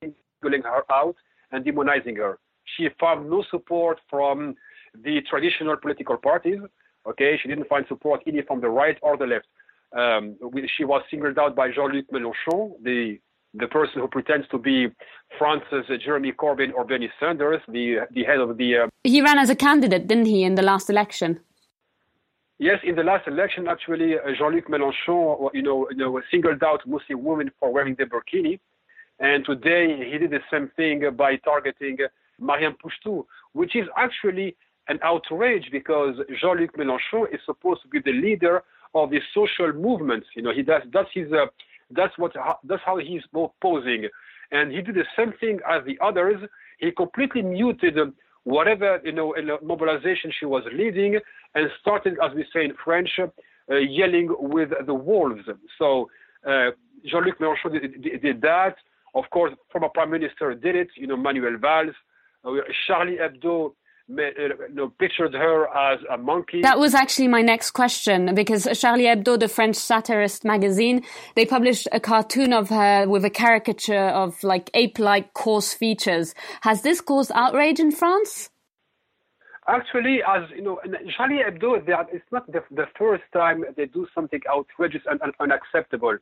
singling 0.00 0.62
her 0.62 0.82
out 0.90 1.14
and 1.52 1.64
demonizing 1.64 2.16
her. 2.16 2.38
She 2.64 2.88
found 2.98 3.30
no 3.30 3.44
support 3.50 4.00
from 4.10 4.56
the 5.02 5.20
traditional 5.28 5.76
political 5.76 6.16
parties. 6.16 6.60
Okay, 7.06 7.38
she 7.40 7.48
didn't 7.48 7.68
find 7.68 7.84
support 7.88 8.22
either 8.26 8.42
from 8.44 8.60
the 8.60 8.68
right 8.68 8.98
or 9.02 9.16
the 9.16 9.26
left. 9.26 9.46
Um, 9.96 10.36
she 10.76 10.84
was 10.84 11.02
singled 11.10 11.38
out 11.38 11.54
by 11.54 11.70
Jean-Luc 11.70 12.06
Mélenchon, 12.10 12.74
the 12.82 13.18
the 13.54 13.68
person 13.68 14.00
who 14.02 14.08
pretends 14.08 14.46
to 14.48 14.58
be 14.58 14.88
France's 15.38 15.86
Jeremy 16.04 16.32
Corbyn 16.32 16.74
or 16.74 16.84
Bernie 16.84 17.10
Sanders, 17.18 17.62
the 17.68 18.00
the 18.10 18.24
head 18.24 18.38
of 18.38 18.56
the 18.58 18.76
uh, 18.76 18.86
He 19.04 19.22
ran 19.22 19.38
as 19.38 19.50
a 19.50 19.56
candidate, 19.56 20.06
didn't 20.06 20.26
he, 20.26 20.42
in 20.42 20.56
the 20.56 20.62
last 20.62 20.90
election? 20.90 21.40
Yes, 22.58 22.80
in 22.82 22.96
the 22.96 23.02
last 23.02 23.28
election, 23.28 23.68
actually, 23.68 24.18
uh, 24.18 24.32
Jean-Luc 24.38 24.66
Mélenchon, 24.68 25.50
you 25.52 25.62
know, 25.62 25.86
you 25.90 25.96
know, 25.96 26.20
singled 26.30 26.62
out 26.62 26.80
Muslim 26.86 27.22
women 27.22 27.50
for 27.60 27.72
wearing 27.72 27.94
the 27.96 28.04
burkini, 28.04 28.58
and 29.20 29.44
today 29.44 29.84
he 30.10 30.18
did 30.18 30.30
the 30.30 30.40
same 30.50 30.70
thing 30.76 31.02
by 31.16 31.36
targeting 31.36 31.98
uh, 32.02 32.08
Mariam 32.38 32.74
Pougetoux, 32.80 33.24
which 33.52 33.76
is 33.76 33.86
actually 33.96 34.56
an 34.88 34.98
outrage 35.02 35.68
because 35.72 36.16
Jean-Luc 36.40 36.76
Mélenchon 36.76 37.32
is 37.32 37.40
supposed 37.44 37.82
to 37.82 37.88
be 37.88 38.00
the 38.00 38.12
leader 38.12 38.62
of 38.94 39.10
the 39.10 39.20
social 39.34 39.72
movements. 39.72 40.26
You 40.34 40.42
know, 40.42 40.52
he 40.52 40.62
does 40.62 40.82
that's 40.92 41.08
his 41.12 41.32
uh, 41.32 41.46
that's 41.90 42.16
what 42.18 42.32
that's 42.64 42.82
how 42.84 42.98
he's 42.98 43.22
posing, 43.60 44.08
and 44.52 44.72
he 44.72 44.80
did 44.82 44.94
the 44.94 45.04
same 45.16 45.32
thing 45.40 45.58
as 45.68 45.84
the 45.84 45.98
others. 46.02 46.36
He 46.78 46.90
completely 46.90 47.42
muted 47.42 47.98
um, 47.98 48.14
whatever 48.44 49.00
you 49.04 49.12
know 49.12 49.34
mobilization 49.62 50.32
she 50.38 50.46
was 50.46 50.62
leading, 50.72 51.18
and 51.54 51.70
started, 51.80 52.16
as 52.22 52.34
we 52.34 52.44
say 52.52 52.64
in 52.64 52.74
French, 52.84 53.10
uh, 53.18 53.76
yelling 53.76 54.28
with 54.38 54.70
the 54.86 54.94
wolves. 54.94 55.42
So 55.78 56.08
uh, 56.46 56.70
Jean-Luc 57.04 57.38
Mélenchon 57.38 57.72
did, 57.72 58.02
did, 58.02 58.22
did 58.22 58.40
that. 58.42 58.76
Of 59.14 59.24
course, 59.30 59.52
former 59.72 59.88
prime 59.88 60.10
minister 60.10 60.54
did 60.54 60.76
it. 60.76 60.88
You 60.94 61.06
know, 61.06 61.16
Manuel 61.16 61.56
Valls, 61.58 61.94
uh, 62.44 62.52
Charlie 62.86 63.16
Hebdo. 63.16 63.72
Ma- 64.08 64.22
uh, 64.22 64.66
You 64.68 64.74
know, 64.74 64.92
pictured 64.98 65.34
her 65.34 65.66
as 65.76 66.00
a 66.10 66.16
monkey. 66.16 66.62
That 66.62 66.78
was 66.78 66.94
actually 66.94 67.28
my 67.28 67.42
next 67.42 67.72
question 67.72 68.34
because 68.34 68.68
Charlie 68.78 69.04
Hebdo, 69.04 69.38
the 69.38 69.48
French 69.48 69.76
satirist 69.76 70.44
magazine, 70.44 71.02
they 71.34 71.46
published 71.46 71.88
a 71.92 72.00
cartoon 72.00 72.52
of 72.52 72.68
her 72.68 73.08
with 73.08 73.24
a 73.24 73.30
caricature 73.30 74.08
of 74.08 74.42
like 74.42 74.70
ape-like 74.74 75.34
coarse 75.34 75.74
features. 75.74 76.34
Has 76.62 76.82
this 76.82 77.00
caused 77.00 77.32
outrage 77.34 77.80
in 77.80 77.90
France? 77.90 78.50
Actually, 79.68 80.20
as 80.22 80.48
you 80.54 80.62
know, 80.62 80.78
Charlie 81.16 81.40
Hebdo, 81.44 81.88
are, 81.88 82.06
it's 82.12 82.24
not 82.30 82.46
the, 82.52 82.62
the 82.70 82.86
first 82.96 83.24
time 83.32 83.64
they 83.76 83.86
do 83.86 84.06
something 84.14 84.40
outrageous 84.48 85.02
and, 85.10 85.20
and 85.22 85.32
unacceptable. 85.40 86.16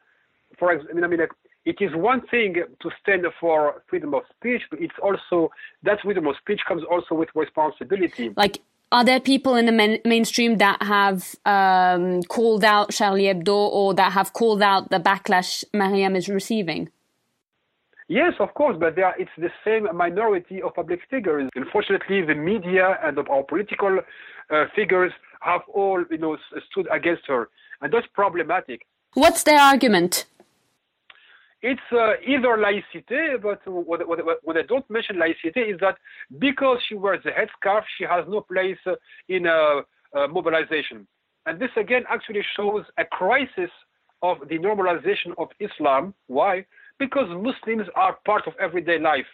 For 0.59 0.73
example, 0.73 0.93
I 0.93 0.95
mean, 0.95 1.05
I 1.05 1.09
mean, 1.09 1.21
like, 1.21 1.33
it 1.65 1.77
is 1.81 1.91
one 1.95 2.21
thing 2.31 2.55
to 2.55 2.91
stand 3.01 3.25
for 3.41 3.83
freedom 3.89 4.15
of 4.15 4.23
speech, 4.37 4.63
but 4.71 4.81
it's 4.81 4.95
also 5.03 5.51
that 5.83 6.01
freedom 6.03 6.27
of 6.27 6.37
speech 6.37 6.61
comes 6.69 6.83
also 6.91 7.15
with 7.15 7.29
responsibility. 7.35 8.33
Like, 8.37 8.61
are 8.93 9.05
there 9.05 9.19
people 9.19 9.57
in 9.57 9.67
the 9.67 9.73
main- 9.73 10.01
mainstream 10.05 10.59
that 10.59 10.83
have 10.83 11.35
um, 11.47 12.23
called 12.25 12.65
out 12.65 12.91
Charlie 12.91 13.25
Hebdo 13.25 13.49
or 13.49 13.95
that 13.95 14.13
have 14.13 14.33
called 14.33 14.63
out 14.63 14.91
the 14.91 14.99
backlash 14.99 15.65
Mariam 15.73 16.15
is 16.15 16.29
receiving? 16.29 16.91
Yes, 18.09 18.35
of 18.39 18.53
course, 18.53 18.77
but 18.79 18.99
are, 18.99 19.15
it's 19.19 19.31
the 19.39 19.51
same 19.65 19.89
minority 19.97 20.61
of 20.61 20.75
public 20.75 21.01
figures. 21.11 21.49
Unfortunately, 21.55 22.21
the 22.21 22.35
media 22.35 22.99
and 23.03 23.19
our 23.19 23.43
political 23.43 23.99
uh, 24.51 24.65
figures 24.77 25.13
have 25.41 25.63
all, 25.73 26.05
you 26.11 26.19
know, 26.19 26.37
stood 26.71 26.87
against 26.93 27.23
her, 27.27 27.49
and 27.81 27.93
that's 27.93 28.07
problematic. 28.13 28.83
What's 29.15 29.45
their 29.45 29.59
argument? 29.59 30.27
It's 31.67 31.81
uh, 31.93 32.17
either 32.27 32.59
laïcité, 32.59 33.41
but 33.41 33.67
what, 33.67 34.07
what, 34.07 34.19
what, 34.43 34.57
I 34.59 34.63
don't 34.69 34.89
mention 34.91 35.17
laïcité 35.17 35.73
is 35.73 35.81
that 35.81 35.97
because 36.39 36.77
she 36.87 36.95
wears 36.95 37.25
a 37.25 37.31
headscarf, 37.31 37.85
she 37.97 38.05
has 38.05 38.27
no 38.29 38.43
place 38.43 38.77
uh, 38.87 38.97
in 39.31 39.47
a, 39.47 39.81
a 40.15 40.29
mobilization. 40.29 41.07
And 41.47 41.59
this 41.59 41.71
again 41.79 42.03
actually 42.11 42.45
shows 42.55 42.85
a 42.99 43.07
crisis 43.07 43.71
of 44.21 44.37
the 44.51 44.59
normalization 44.59 45.33
of 45.39 45.49
Islam. 45.59 46.13
Why? 46.27 46.67
Because 46.99 47.29
Muslims 47.31 47.89
are 47.95 48.19
part 48.27 48.47
of 48.47 48.53
everyday 48.61 48.99
life. 48.99 49.31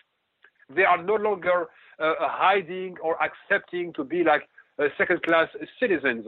They 0.72 0.84
are 0.84 1.02
no 1.02 1.16
longer 1.16 1.66
uh, 1.98 2.14
hiding 2.20 2.94
or 3.02 3.16
accepting 3.20 3.92
to 3.94 4.04
be 4.04 4.22
like 4.22 4.42
uh, 4.78 4.84
second 4.96 5.24
class 5.24 5.48
citizens. 5.80 6.26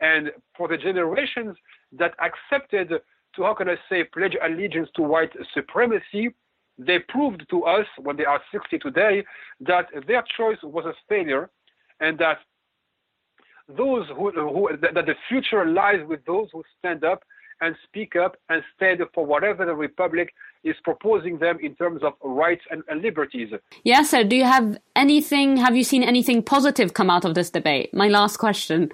And 0.00 0.30
for 0.56 0.68
the 0.68 0.76
generations 0.76 1.56
that 1.98 2.14
accepted 2.20 2.92
to, 3.36 3.42
how 3.42 3.54
can 3.54 3.68
I 3.68 3.76
say, 3.88 4.04
pledge 4.04 4.36
allegiance 4.42 4.88
to 4.96 5.02
white 5.02 5.30
supremacy, 5.54 6.30
they 6.78 6.98
proved 7.08 7.44
to 7.50 7.64
us, 7.64 7.86
when 7.98 8.16
they 8.16 8.24
are 8.24 8.40
60 8.52 8.78
today, 8.78 9.24
that 9.60 9.86
their 10.06 10.24
choice 10.36 10.58
was 10.62 10.86
a 10.86 10.94
failure 11.08 11.50
and 12.00 12.18
that 12.18 12.38
those 13.68 14.06
who, 14.16 14.30
who 14.32 14.68
that 14.80 14.94
the 14.94 15.14
future 15.28 15.64
lies 15.64 16.00
with 16.08 16.24
those 16.24 16.48
who 16.52 16.62
stand 16.78 17.04
up 17.04 17.22
and 17.60 17.76
speak 17.86 18.16
up 18.16 18.36
and 18.48 18.62
stand 18.74 19.00
for 19.14 19.24
whatever 19.24 19.66
the 19.66 19.74
republic 19.74 20.32
is 20.64 20.74
proposing 20.82 21.38
them 21.38 21.58
in 21.62 21.74
terms 21.74 22.02
of 22.02 22.14
rights 22.22 22.62
and, 22.70 22.82
and 22.88 23.02
liberties. 23.02 23.52
Yes, 23.84 24.10
sir. 24.10 24.24
Do 24.24 24.34
you 24.34 24.44
have 24.44 24.78
anything? 24.96 25.58
Have 25.58 25.76
you 25.76 25.84
seen 25.84 26.02
anything 26.02 26.42
positive 26.42 26.94
come 26.94 27.10
out 27.10 27.24
of 27.24 27.34
this 27.34 27.50
debate? 27.50 27.92
My 27.92 28.08
last 28.08 28.38
question. 28.38 28.90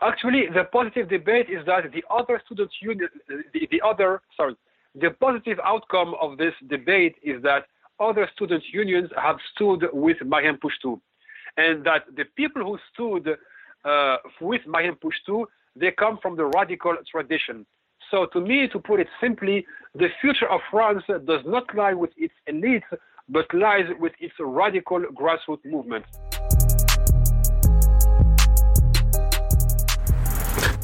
Actually, 0.00 0.46
the 0.54 0.64
positive 0.64 1.08
debate 1.08 1.48
is 1.50 1.64
that 1.66 1.90
the 1.92 2.04
other 2.10 2.40
students' 2.44 2.74
union, 2.80 3.08
the, 3.28 3.68
the 3.70 3.80
other, 3.84 4.20
sorry, 4.36 4.54
the 4.94 5.10
positive 5.20 5.58
outcome 5.64 6.14
of 6.20 6.38
this 6.38 6.54
debate 6.68 7.16
is 7.22 7.42
that 7.42 7.64
other 7.98 8.28
student 8.34 8.62
unions 8.72 9.10
have 9.20 9.36
stood 9.54 9.86
with 9.92 10.16
Maryam 10.24 10.56
Pougetoux, 10.56 11.00
and 11.56 11.84
that 11.84 12.04
the 12.16 12.24
people 12.36 12.62
who 12.62 12.78
stood 12.92 13.36
uh, 13.84 14.16
with 14.40 14.60
Maryam 14.66 14.96
Pougetoux, 15.02 15.46
they 15.74 15.90
come 15.90 16.18
from 16.22 16.36
the 16.36 16.44
radical 16.44 16.96
tradition. 17.10 17.66
So, 18.10 18.26
to 18.32 18.40
me, 18.40 18.68
to 18.68 18.78
put 18.78 19.00
it 19.00 19.08
simply, 19.20 19.66
the 19.94 20.08
future 20.20 20.48
of 20.48 20.60
France 20.70 21.02
does 21.26 21.42
not 21.44 21.74
lie 21.74 21.92
with 21.92 22.10
its 22.16 22.34
elites, 22.48 22.84
but 23.28 23.52
lies 23.52 23.86
with 23.98 24.12
its 24.20 24.34
radical 24.38 25.00
grassroots 25.00 25.64
movement. 25.64 26.04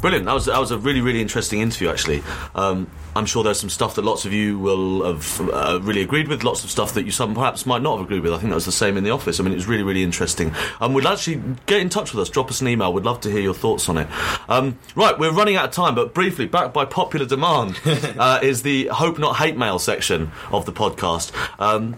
Brilliant. 0.04 0.26
That 0.26 0.34
was 0.34 0.44
that 0.44 0.60
was 0.60 0.70
a 0.70 0.76
really 0.76 1.00
really 1.00 1.22
interesting 1.22 1.62
interview. 1.62 1.88
Actually, 1.88 2.22
um, 2.54 2.90
I'm 3.16 3.26
sure 3.26 3.44
there's 3.44 3.60
some 3.60 3.70
stuff 3.70 3.94
that 3.94 4.04
lots 4.04 4.24
of 4.24 4.32
you 4.32 4.58
will 4.58 5.04
have 5.04 5.40
uh, 5.52 5.78
really 5.82 6.02
agreed 6.02 6.28
with. 6.28 6.42
Lots 6.44 6.64
of 6.64 6.70
stuff 6.70 6.94
that 6.94 7.04
you 7.04 7.10
some 7.12 7.34
perhaps 7.34 7.66
might 7.66 7.82
not 7.82 7.96
have 7.98 8.06
agreed 8.06 8.20
with. 8.20 8.32
I 8.32 8.38
think 8.38 8.50
that 8.50 8.56
was 8.56 8.66
the 8.66 8.72
same 8.72 8.96
in 8.96 9.04
the 9.04 9.10
office. 9.10 9.38
I 9.40 9.42
mean, 9.42 9.52
it 9.52 9.56
was 9.56 9.66
really 9.66 9.82
really 9.82 10.02
interesting. 10.02 10.54
Um, 10.80 10.94
we'd 10.94 11.06
actually 11.06 11.42
get 11.66 11.80
in 11.80 11.88
touch 11.88 12.12
with 12.12 12.20
us. 12.20 12.28
Drop 12.28 12.50
us 12.50 12.60
an 12.60 12.68
email. 12.68 12.92
We'd 12.92 13.04
love 13.04 13.20
to 13.22 13.30
hear 13.30 13.40
your 13.40 13.54
thoughts 13.54 13.88
on 13.88 13.98
it. 13.98 14.08
Um, 14.48 14.78
right, 14.94 15.18
we're 15.18 15.32
running 15.32 15.56
out 15.56 15.66
of 15.66 15.70
time, 15.70 15.94
but 15.94 16.14
briefly, 16.14 16.46
back 16.46 16.72
by 16.72 16.84
popular 16.84 17.26
demand, 17.26 17.78
uh, 17.84 18.40
is 18.42 18.62
the 18.62 18.86
hope 18.88 19.18
not 19.18 19.36
hate 19.36 19.56
mail 19.56 19.78
section 19.78 20.32
of 20.50 20.66
the 20.66 20.72
podcast. 20.72 21.32
Um, 21.60 21.96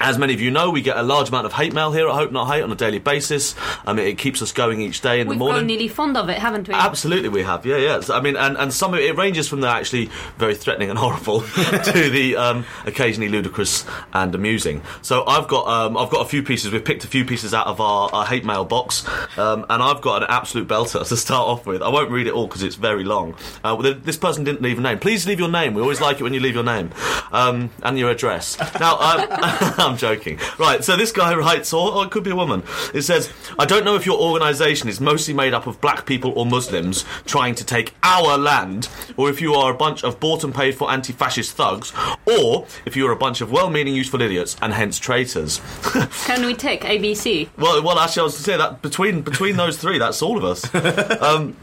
as 0.00 0.18
many 0.18 0.34
of 0.34 0.40
you 0.40 0.50
know, 0.50 0.70
we 0.70 0.82
get 0.82 0.96
a 0.96 1.02
large 1.02 1.28
amount 1.30 1.46
of 1.46 1.52
hate 1.52 1.72
mail 1.72 1.90
here 1.92 2.08
at 2.08 2.14
Hope 2.14 2.30
Not 2.30 2.46
Hate 2.46 2.62
on 2.62 2.70
a 2.70 2.76
daily 2.76 3.00
basis. 3.00 3.56
I 3.84 3.92
mean, 3.92 4.06
it 4.06 4.16
keeps 4.18 4.40
us 4.42 4.52
going 4.52 4.80
each 4.80 5.00
day 5.00 5.20
in 5.20 5.26
We've 5.28 5.36
the 5.36 5.38
morning. 5.40 5.56
grown 5.60 5.66
nearly 5.66 5.88
fond 5.88 6.16
of 6.16 6.28
it, 6.28 6.38
haven't 6.38 6.68
we? 6.68 6.74
Absolutely, 6.74 7.28
we 7.30 7.42
have. 7.42 7.66
Yeah, 7.66 7.78
yeah. 7.78 8.00
So, 8.00 8.14
I 8.14 8.20
mean, 8.20 8.36
and, 8.36 8.56
and 8.56 8.72
some 8.72 8.94
of 8.94 9.00
it, 9.00 9.06
it 9.06 9.16
ranges 9.16 9.48
from 9.48 9.60
the 9.60 9.68
actually 9.68 10.10
very 10.36 10.54
threatening 10.58 10.90
and 10.90 10.98
horrible 10.98 11.40
to 11.40 12.10
the 12.10 12.36
um, 12.36 12.64
occasionally 12.84 13.28
ludicrous 13.28 13.84
and 14.12 14.34
amusing. 14.34 14.82
So 15.02 15.24
I've 15.26 15.48
got 15.48 15.66
um, 15.66 15.96
I've 15.96 16.10
got 16.10 16.24
a 16.24 16.28
few 16.28 16.42
pieces. 16.42 16.72
We've 16.72 16.84
picked 16.84 17.04
a 17.04 17.08
few 17.08 17.24
pieces 17.24 17.54
out 17.54 17.66
of 17.66 17.80
our, 17.80 18.10
our 18.12 18.26
hate 18.26 18.44
mail 18.44 18.64
box, 18.64 19.06
um, 19.38 19.64
and 19.68 19.82
I've 19.82 20.00
got 20.00 20.22
an 20.22 20.28
absolute 20.30 20.68
belter 20.68 21.06
to 21.06 21.16
start 21.16 21.48
off 21.48 21.66
with. 21.66 21.82
I 21.82 21.88
won't 21.88 22.10
read 22.10 22.26
it 22.26 22.32
all 22.32 22.46
because 22.46 22.62
it's 22.62 22.76
very 22.76 23.04
long. 23.04 23.34
Uh, 23.64 23.76
this 23.76 24.16
person 24.16 24.44
didn't 24.44 24.62
leave 24.62 24.78
a 24.78 24.82
name. 24.82 24.98
Please 24.98 25.26
leave 25.26 25.38
your 25.38 25.48
name. 25.48 25.74
We 25.74 25.82
always 25.82 26.00
like 26.00 26.20
it 26.20 26.22
when 26.22 26.34
you 26.34 26.40
leave 26.40 26.54
your 26.54 26.64
name 26.64 26.90
um, 27.32 27.70
and 27.82 27.98
your 27.98 28.10
address. 28.10 28.58
Now, 28.78 28.96
I'm 29.00 29.96
joking. 29.96 30.38
Right. 30.58 30.84
So 30.84 30.96
this 30.96 31.12
guy 31.12 31.34
writes, 31.34 31.72
or, 31.72 31.92
or 31.92 32.04
it 32.04 32.10
could 32.10 32.24
be 32.24 32.30
a 32.30 32.36
woman. 32.36 32.62
It 32.94 33.02
says, 33.02 33.32
"I 33.58 33.64
don't 33.64 33.84
know 33.84 33.94
if 33.94 34.06
your 34.06 34.18
organisation 34.18 34.88
is 34.88 35.00
mostly 35.00 35.34
made 35.34 35.54
up 35.54 35.66
of 35.66 35.80
black 35.80 36.06
people 36.06 36.32
or 36.36 36.46
Muslims 36.46 37.04
trying 37.24 37.54
to 37.56 37.64
take 37.64 37.94
our 38.02 38.36
land, 38.38 38.88
or 39.16 39.30
if 39.30 39.40
you 39.40 39.54
are 39.54 39.72
a 39.72 39.76
bunch 39.76 40.04
of 40.04 40.20
bought 40.20 40.44
paid 40.52 40.74
for 40.74 40.90
anti-fascist 40.90 41.52
thugs, 41.52 41.92
or 42.26 42.66
if 42.84 42.96
you 42.96 43.06
are 43.06 43.12
a 43.12 43.16
bunch 43.16 43.40
of 43.40 43.50
well-meaning, 43.50 43.94
useful 43.94 44.20
idiots 44.22 44.56
and 44.62 44.72
hence 44.72 44.98
traitors." 44.98 45.60
Can 46.26 46.44
we 46.44 46.54
tick 46.54 46.82
ABC? 46.82 47.48
Well, 47.56 47.82
well, 47.82 47.98
actually, 47.98 48.20
I 48.20 48.24
was 48.24 48.36
to 48.36 48.42
say 48.42 48.56
that 48.56 48.82
between 48.82 49.22
between 49.22 49.56
those 49.56 49.76
three, 49.76 49.98
that's 49.98 50.22
all 50.22 50.36
of 50.36 50.44
us. 50.44 50.68
Um, 51.18 51.54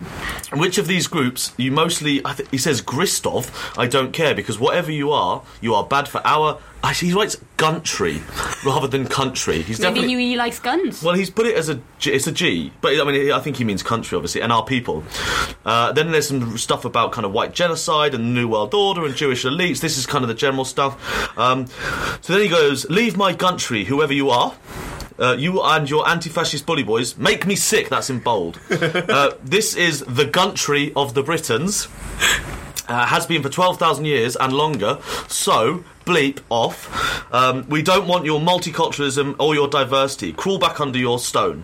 which 0.53 0.77
of 0.77 0.85
these 0.87 1.07
groups 1.07 1.53
you 1.57 1.71
mostly? 1.71 2.21
I 2.25 2.33
th- 2.33 2.49
he 2.49 2.57
says 2.57 2.81
Gristov. 2.81 3.49
I 3.77 3.87
don't 3.87 4.11
care 4.11 4.35
because 4.35 4.59
whatever 4.59 4.91
you 4.91 5.11
are, 5.11 5.43
you 5.61 5.73
are 5.73 5.83
bad 5.83 6.07
for 6.07 6.21
our. 6.25 6.59
Actually, 6.85 7.07
he 7.09 7.13
writes 7.15 7.37
country 7.57 8.21
rather 8.63 8.87
than 8.87 9.07
country. 9.07 9.61
He's 9.63 9.79
Maybe 9.79 9.95
definitely. 9.95 10.23
he, 10.23 10.29
he 10.31 10.37
likes 10.37 10.59
guns. 10.59 11.01
Well, 11.01 11.15
he's 11.15 11.31
put 11.31 11.47
it 11.47 11.57
as 11.57 11.67
a 11.67 11.81
G, 11.97 12.11
it's 12.11 12.27
a 12.27 12.31
G, 12.31 12.71
but 12.79 12.99
I 12.99 13.03
mean, 13.03 13.31
I 13.31 13.39
think 13.39 13.57
he 13.57 13.63
means 13.63 13.81
country, 13.81 14.15
obviously, 14.15 14.41
and 14.41 14.51
our 14.51 14.63
people. 14.63 15.03
Uh, 15.65 15.91
then 15.93 16.11
there's 16.11 16.27
some 16.27 16.57
stuff 16.59 16.85
about 16.85 17.11
kind 17.11 17.25
of 17.25 17.31
white 17.31 17.53
genocide 17.53 18.13
and 18.13 18.23
the 18.23 18.29
New 18.29 18.47
World 18.47 18.73
Order 18.75 19.03
and 19.05 19.15
Jewish 19.15 19.45
elites. 19.45 19.81
This 19.81 19.97
is 19.97 20.05
kind 20.05 20.23
of 20.23 20.27
the 20.27 20.35
general 20.35 20.63
stuff. 20.63 21.37
Um, 21.37 21.65
so 22.21 22.33
then 22.33 22.43
he 22.43 22.47
goes, 22.47 22.87
"Leave 22.89 23.17
my 23.17 23.33
country, 23.33 23.85
whoever 23.85 24.13
you 24.13 24.29
are." 24.29 24.53
Uh, 25.17 25.31
you 25.31 25.61
and 25.63 25.89
your 25.89 26.07
anti-fascist 26.09 26.65
bully 26.65 26.83
boys 26.83 27.17
make 27.17 27.47
me 27.47 27.55
sick. 27.55 27.89
That's 27.89 28.09
in 28.09 28.19
bold. 28.19 28.59
uh, 28.69 29.31
this 29.43 29.73
is 29.75 30.01
the 30.01 30.27
country 30.27 30.91
of 30.95 31.13
the 31.13 31.23
Britons. 31.23 31.87
Uh, 32.87 33.03
has 33.07 33.25
been 33.25 33.41
for 33.41 33.49
12,000 33.49 34.05
years 34.05 34.35
and 34.35 34.53
longer. 34.53 34.99
So, 35.27 35.83
bleep 36.05 36.39
off. 36.49 37.33
Um, 37.33 37.67
we 37.67 37.81
don't 37.81 38.07
want 38.07 38.25
your 38.25 38.39
multiculturalism 38.39 39.35
or 39.39 39.55
your 39.55 39.67
diversity. 39.67 40.33
Crawl 40.33 40.57
back 40.59 40.79
under 40.79 40.97
your 40.99 41.19
stone. 41.19 41.63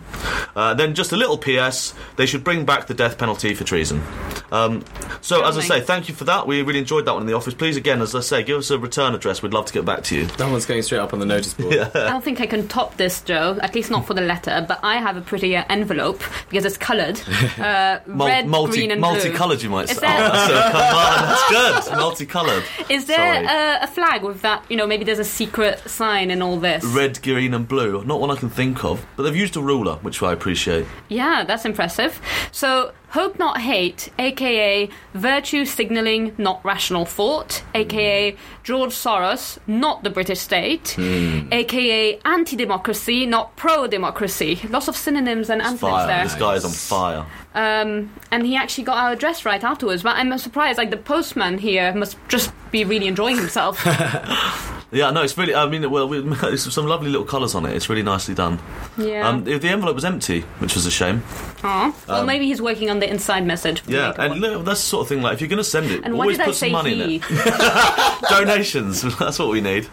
Uh, 0.56 0.74
then, 0.74 0.94
just 0.94 1.12
a 1.12 1.16
little 1.16 1.38
PS 1.38 1.94
they 2.16 2.26
should 2.26 2.44
bring 2.44 2.64
back 2.64 2.86
the 2.86 2.94
death 2.94 3.18
penalty 3.18 3.54
for 3.54 3.64
treason. 3.64 4.02
Um, 4.50 4.84
so, 5.20 5.44
as 5.46 5.56
I 5.56 5.62
say, 5.62 5.80
thank 5.80 6.08
you 6.08 6.14
for 6.14 6.24
that. 6.24 6.46
We 6.46 6.62
really 6.62 6.80
enjoyed 6.80 7.06
that 7.06 7.12
one 7.12 7.22
in 7.22 7.26
the 7.26 7.32
office. 7.34 7.54
Please, 7.54 7.76
again, 7.76 8.02
as 8.02 8.14
I 8.14 8.20
say, 8.20 8.42
give 8.42 8.58
us 8.58 8.70
a 8.70 8.78
return 8.78 9.14
address. 9.14 9.42
We'd 9.42 9.54
love 9.54 9.66
to 9.66 9.72
get 9.72 9.84
back 9.84 10.02
to 10.04 10.16
you. 10.16 10.26
That 10.26 10.50
one's 10.50 10.66
going 10.66 10.82
straight 10.82 10.98
up 10.98 11.12
on 11.14 11.20
the 11.20 11.26
notice 11.26 11.54
board. 11.54 11.74
I 11.78 11.88
don't 12.10 12.22
think 12.24 12.40
I 12.40 12.46
can 12.46 12.68
top 12.68 12.96
this, 12.96 13.20
Joe. 13.22 13.58
At 13.62 13.74
least 13.74 13.90
not 13.90 14.06
for 14.06 14.14
the 14.14 14.20
letter. 14.20 14.64
But 14.68 14.80
I 14.82 14.96
have 14.96 15.16
a 15.16 15.20
pretty 15.22 15.56
uh, 15.56 15.64
envelope 15.70 16.20
because 16.50 16.64
it's 16.64 16.76
coloured, 16.76 17.20
uh, 17.58 18.00
Mul- 18.06 18.26
red, 18.28 18.46
multi- 18.46 18.72
green, 18.72 18.90
and 18.90 19.00
blue. 19.00 19.10
multicoloured, 19.12 19.62
you 19.62 19.70
might 19.70 19.88
say. 19.88 20.00
there- 20.00 20.30
Oh, 20.32 20.46
so, 20.48 20.54
come 20.72 20.96
on, 20.96 21.28
that's 21.28 21.88
good. 21.88 21.96
Multicoloured. 21.98 22.64
Is 22.90 23.06
there 23.06 23.16
Sorry. 23.44 23.46
a, 23.46 23.84
a 23.84 23.86
flag 23.86 24.22
with 24.32 24.42
that? 24.42 24.64
You 24.68 24.76
know, 24.76 24.86
maybe 24.86 25.04
there's 25.04 25.18
a 25.18 25.24
secret 25.24 25.78
sign 25.88 26.30
in 26.30 26.42
all 26.42 26.58
this. 26.58 26.84
Red, 26.84 27.22
green, 27.22 27.54
and 27.54 27.66
blue. 27.66 28.02
Not 28.04 28.20
one 28.20 28.30
I 28.30 28.36
can 28.36 28.50
think 28.50 28.84
of, 28.84 29.04
but 29.16 29.24
they've 29.24 29.36
used 29.36 29.56
a 29.56 29.60
ruler, 29.60 29.96
which 29.96 30.22
I 30.22 30.32
appreciate. 30.32 30.86
Yeah, 31.08 31.44
that's 31.44 31.64
impressive. 31.64 32.20
So, 32.50 32.92
hope 33.12 33.38
not 33.38 33.60
hate, 33.60 34.10
aka 34.18 34.88
virtue 35.14 35.64
signalling, 35.64 36.34
not 36.38 36.64
rational 36.64 37.04
thought, 37.04 37.62
aka 37.74 38.36
George 38.64 38.92
Soros, 38.92 39.58
not 39.66 40.02
the 40.02 40.10
British 40.10 40.40
state, 40.40 40.98
aka 40.98 42.18
anti 42.24 42.56
democracy, 42.56 43.26
not 43.26 43.54
pro 43.56 43.86
democracy. 43.86 44.60
Lots 44.68 44.88
of 44.88 44.96
synonyms 44.96 45.50
and 45.50 45.60
antonyms 45.60 45.80
Fire. 45.80 46.06
there. 46.06 46.24
This 46.24 46.34
guy 46.34 46.54
is 46.54 46.64
on 46.64 46.70
fire. 46.70 47.26
Um, 47.54 48.12
and 48.30 48.46
he 48.46 48.56
actually 48.56 48.84
got 48.84 48.96
our 48.96 49.12
address 49.12 49.44
right 49.44 49.62
afterwards. 49.62 50.02
But 50.02 50.16
I'm 50.16 50.36
surprised, 50.38 50.78
like, 50.78 50.90
the 50.90 50.96
postman 50.96 51.58
here 51.58 51.94
must 51.94 52.16
just 52.28 52.52
be 52.70 52.84
really 52.84 53.06
enjoying 53.06 53.36
himself. 53.36 53.86
Yeah, 54.92 55.10
no, 55.10 55.22
it's 55.22 55.36
really. 55.38 55.54
I 55.54 55.66
mean, 55.66 55.90
well, 55.90 56.06
we, 56.06 56.18
it's 56.44 56.72
some 56.72 56.86
lovely 56.86 57.08
little 57.10 57.26
colours 57.26 57.54
on 57.54 57.64
it. 57.64 57.74
It's 57.74 57.88
really 57.88 58.02
nicely 58.02 58.34
done. 58.34 58.58
Yeah. 58.98 59.26
Um, 59.26 59.44
the 59.44 59.56
the 59.58 59.68
envelope 59.68 59.94
was 59.94 60.04
empty, 60.04 60.42
which 60.58 60.74
was 60.74 60.84
a 60.84 60.90
shame. 60.90 61.22
Aw. 61.64 61.94
well, 62.08 62.26
maybe 62.26 62.46
he's 62.46 62.60
working 62.60 62.90
on 62.90 62.98
the 62.98 63.08
inside 63.08 63.46
message. 63.46 63.80
for 63.80 63.86
the 63.86 63.92
Yeah, 63.96 64.08
later 64.08 64.20
and 64.20 64.30
one. 64.32 64.40
look, 64.40 64.64
that's 64.66 64.80
the 64.80 64.86
sort 64.86 65.02
of 65.04 65.08
thing. 65.08 65.22
Like, 65.22 65.34
if 65.34 65.40
you're 65.40 65.48
going 65.48 65.58
to 65.58 65.64
send 65.64 65.90
it, 65.90 66.02
And 66.04 66.14
why 66.18 66.24
always 66.24 66.36
did 66.36 66.42
I 66.42 66.46
put 66.46 66.54
some 66.56 66.66
say 66.68 66.72
money 66.72 66.94
he? 66.94 67.14
in 67.16 67.22
it. 67.24 68.22
Donations. 68.28 69.02
That's 69.18 69.38
what 69.38 69.48
we 69.48 69.60
need. 69.60 69.88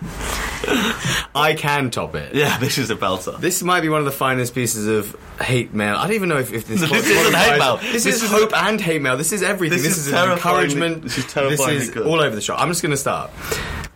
I 1.36 1.56
can 1.58 1.90
top 1.92 2.16
it. 2.16 2.36
Yeah, 2.36 2.58
this 2.58 2.78
is 2.78 2.90
a 2.90 2.96
belter. 2.96 3.40
This 3.40 3.64
might 3.64 3.82
be 3.82 3.90
one 3.90 4.00
of 4.00 4.06
the 4.06 4.12
finest 4.12 4.54
pieces 4.54 4.88
of 4.88 5.16
hate 5.42 5.74
mail. 5.74 5.96
I 5.96 6.08
don't 6.08 6.16
even 6.16 6.30
know 6.30 6.38
if, 6.38 6.52
if 6.52 6.68
this. 6.68 6.82
This 6.82 6.92
isn't 6.92 7.34
hate 7.36 7.58
mail. 7.60 7.78
This, 7.78 8.04
This 8.04 8.16
is 8.18 8.24
is- 8.24 8.32
hope 8.32 8.54
and 8.56 8.80
hate 8.82 9.02
mail. 9.02 9.16
This 9.18 9.32
is 9.32 9.44
everything. 9.44 9.78
This 9.78 9.88
This, 9.88 9.98
is 9.98 10.08
is, 10.08 10.14
an 10.14 10.20
terrifyingly- 10.28 10.62
encouragement. 10.64 11.04
this 11.04 11.18
is 11.18 11.26
terrifyingly 11.32 11.76
This 11.76 11.84
is 11.88 11.94
good. 11.94 12.08
all 12.08 12.20
over 12.20 12.36
the 12.36 12.42
shop. 12.42 12.60
I'm 12.62 12.68
just 12.70 12.82
going 12.82 12.92
to 12.92 12.98
start. 12.98 13.32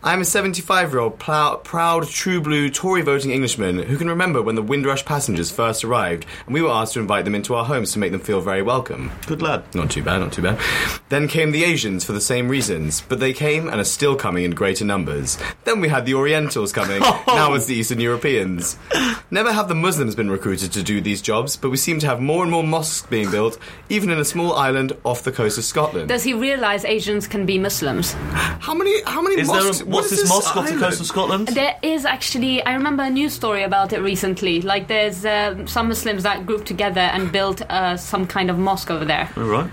I'm 0.06 0.20
a 0.20 0.24
75 0.26 0.90
year 0.92 1.00
old 1.00 1.18
plow- 1.18 1.56
proud, 1.56 2.06
true 2.06 2.38
blue 2.38 2.68
Tory 2.68 3.00
voting 3.00 3.30
Englishman 3.30 3.78
who 3.78 3.96
can 3.96 4.06
remember 4.10 4.42
when 4.42 4.54
the 4.54 4.60
Windrush 4.60 5.02
passengers 5.02 5.50
first 5.50 5.82
arrived 5.82 6.26
and 6.44 6.52
we 6.52 6.60
were 6.60 6.68
asked 6.68 6.92
to 6.92 7.00
invite 7.00 7.24
them 7.24 7.34
into 7.34 7.54
our 7.54 7.64
homes 7.64 7.90
to 7.92 7.98
make 7.98 8.12
them 8.12 8.20
feel 8.20 8.42
very 8.42 8.60
welcome. 8.60 9.10
Good 9.26 9.40
lad. 9.40 9.64
Not 9.74 9.90
too 9.90 10.02
bad, 10.02 10.18
not 10.18 10.30
too 10.30 10.42
bad. 10.42 10.60
Then 11.08 11.26
came 11.26 11.52
the 11.52 11.64
Asians 11.64 12.04
for 12.04 12.12
the 12.12 12.20
same 12.20 12.50
reasons, 12.50 13.00
but 13.00 13.18
they 13.18 13.32
came 13.32 13.66
and 13.66 13.80
are 13.80 13.84
still 13.84 14.14
coming 14.14 14.44
in 14.44 14.50
greater 14.50 14.84
numbers. 14.84 15.38
Then 15.64 15.80
we 15.80 15.88
had 15.88 16.04
the 16.04 16.12
Orientals 16.12 16.70
coming, 16.70 17.00
now 17.26 17.54
it's 17.54 17.64
the 17.64 17.74
Eastern 17.76 17.98
Europeans. 17.98 18.76
Never 19.30 19.54
have 19.54 19.68
the 19.68 19.74
Muslims 19.74 20.14
been 20.14 20.30
recruited 20.30 20.70
to 20.72 20.82
do 20.82 21.00
these 21.00 21.22
jobs, 21.22 21.56
but 21.56 21.70
we 21.70 21.78
seem 21.78 21.98
to 22.00 22.06
have 22.06 22.20
more 22.20 22.42
and 22.42 22.52
more 22.52 22.62
mosques 22.62 23.06
being 23.08 23.30
built, 23.30 23.58
even 23.88 24.10
in 24.10 24.18
a 24.18 24.24
small 24.26 24.52
island 24.52 24.92
off 25.04 25.22
the 25.22 25.32
coast 25.32 25.56
of 25.56 25.64
Scotland. 25.64 26.10
Does 26.10 26.24
he 26.24 26.34
realise 26.34 26.84
Asians 26.84 27.26
can 27.26 27.46
be 27.46 27.58
Muslims? 27.58 28.12
how 28.12 28.74
many? 28.74 29.02
How 29.04 29.22
many 29.22 29.40
Is 29.40 29.48
mosques? 29.48 29.82
A, 29.94 29.96
what 29.96 30.02
what's 30.02 30.12
is 30.12 30.20
this 30.20 30.28
mosque 30.28 30.56
off 30.56 30.64
the 30.64 30.72
island? 30.72 30.82
coast 30.82 31.00
of 31.00 31.06
Scotland? 31.06 31.48
There 31.48 31.76
is 31.82 32.04
actually, 32.04 32.62
I 32.62 32.74
remember 32.74 33.02
a 33.04 33.10
news 33.10 33.32
story 33.32 33.62
about 33.62 33.92
it 33.92 34.00
recently. 34.00 34.60
Like, 34.60 34.88
there's 34.88 35.24
uh, 35.24 35.66
some 35.66 35.88
Muslims 35.88 36.22
that 36.22 36.46
grouped 36.46 36.66
together 36.66 37.00
and 37.00 37.30
built 37.32 37.62
uh, 37.70 37.96
some 37.96 38.26
kind 38.26 38.50
of 38.50 38.58
mosque 38.58 38.90
over 38.90 39.04
there. 39.04 39.30
All 39.36 39.44
right. 39.44 39.70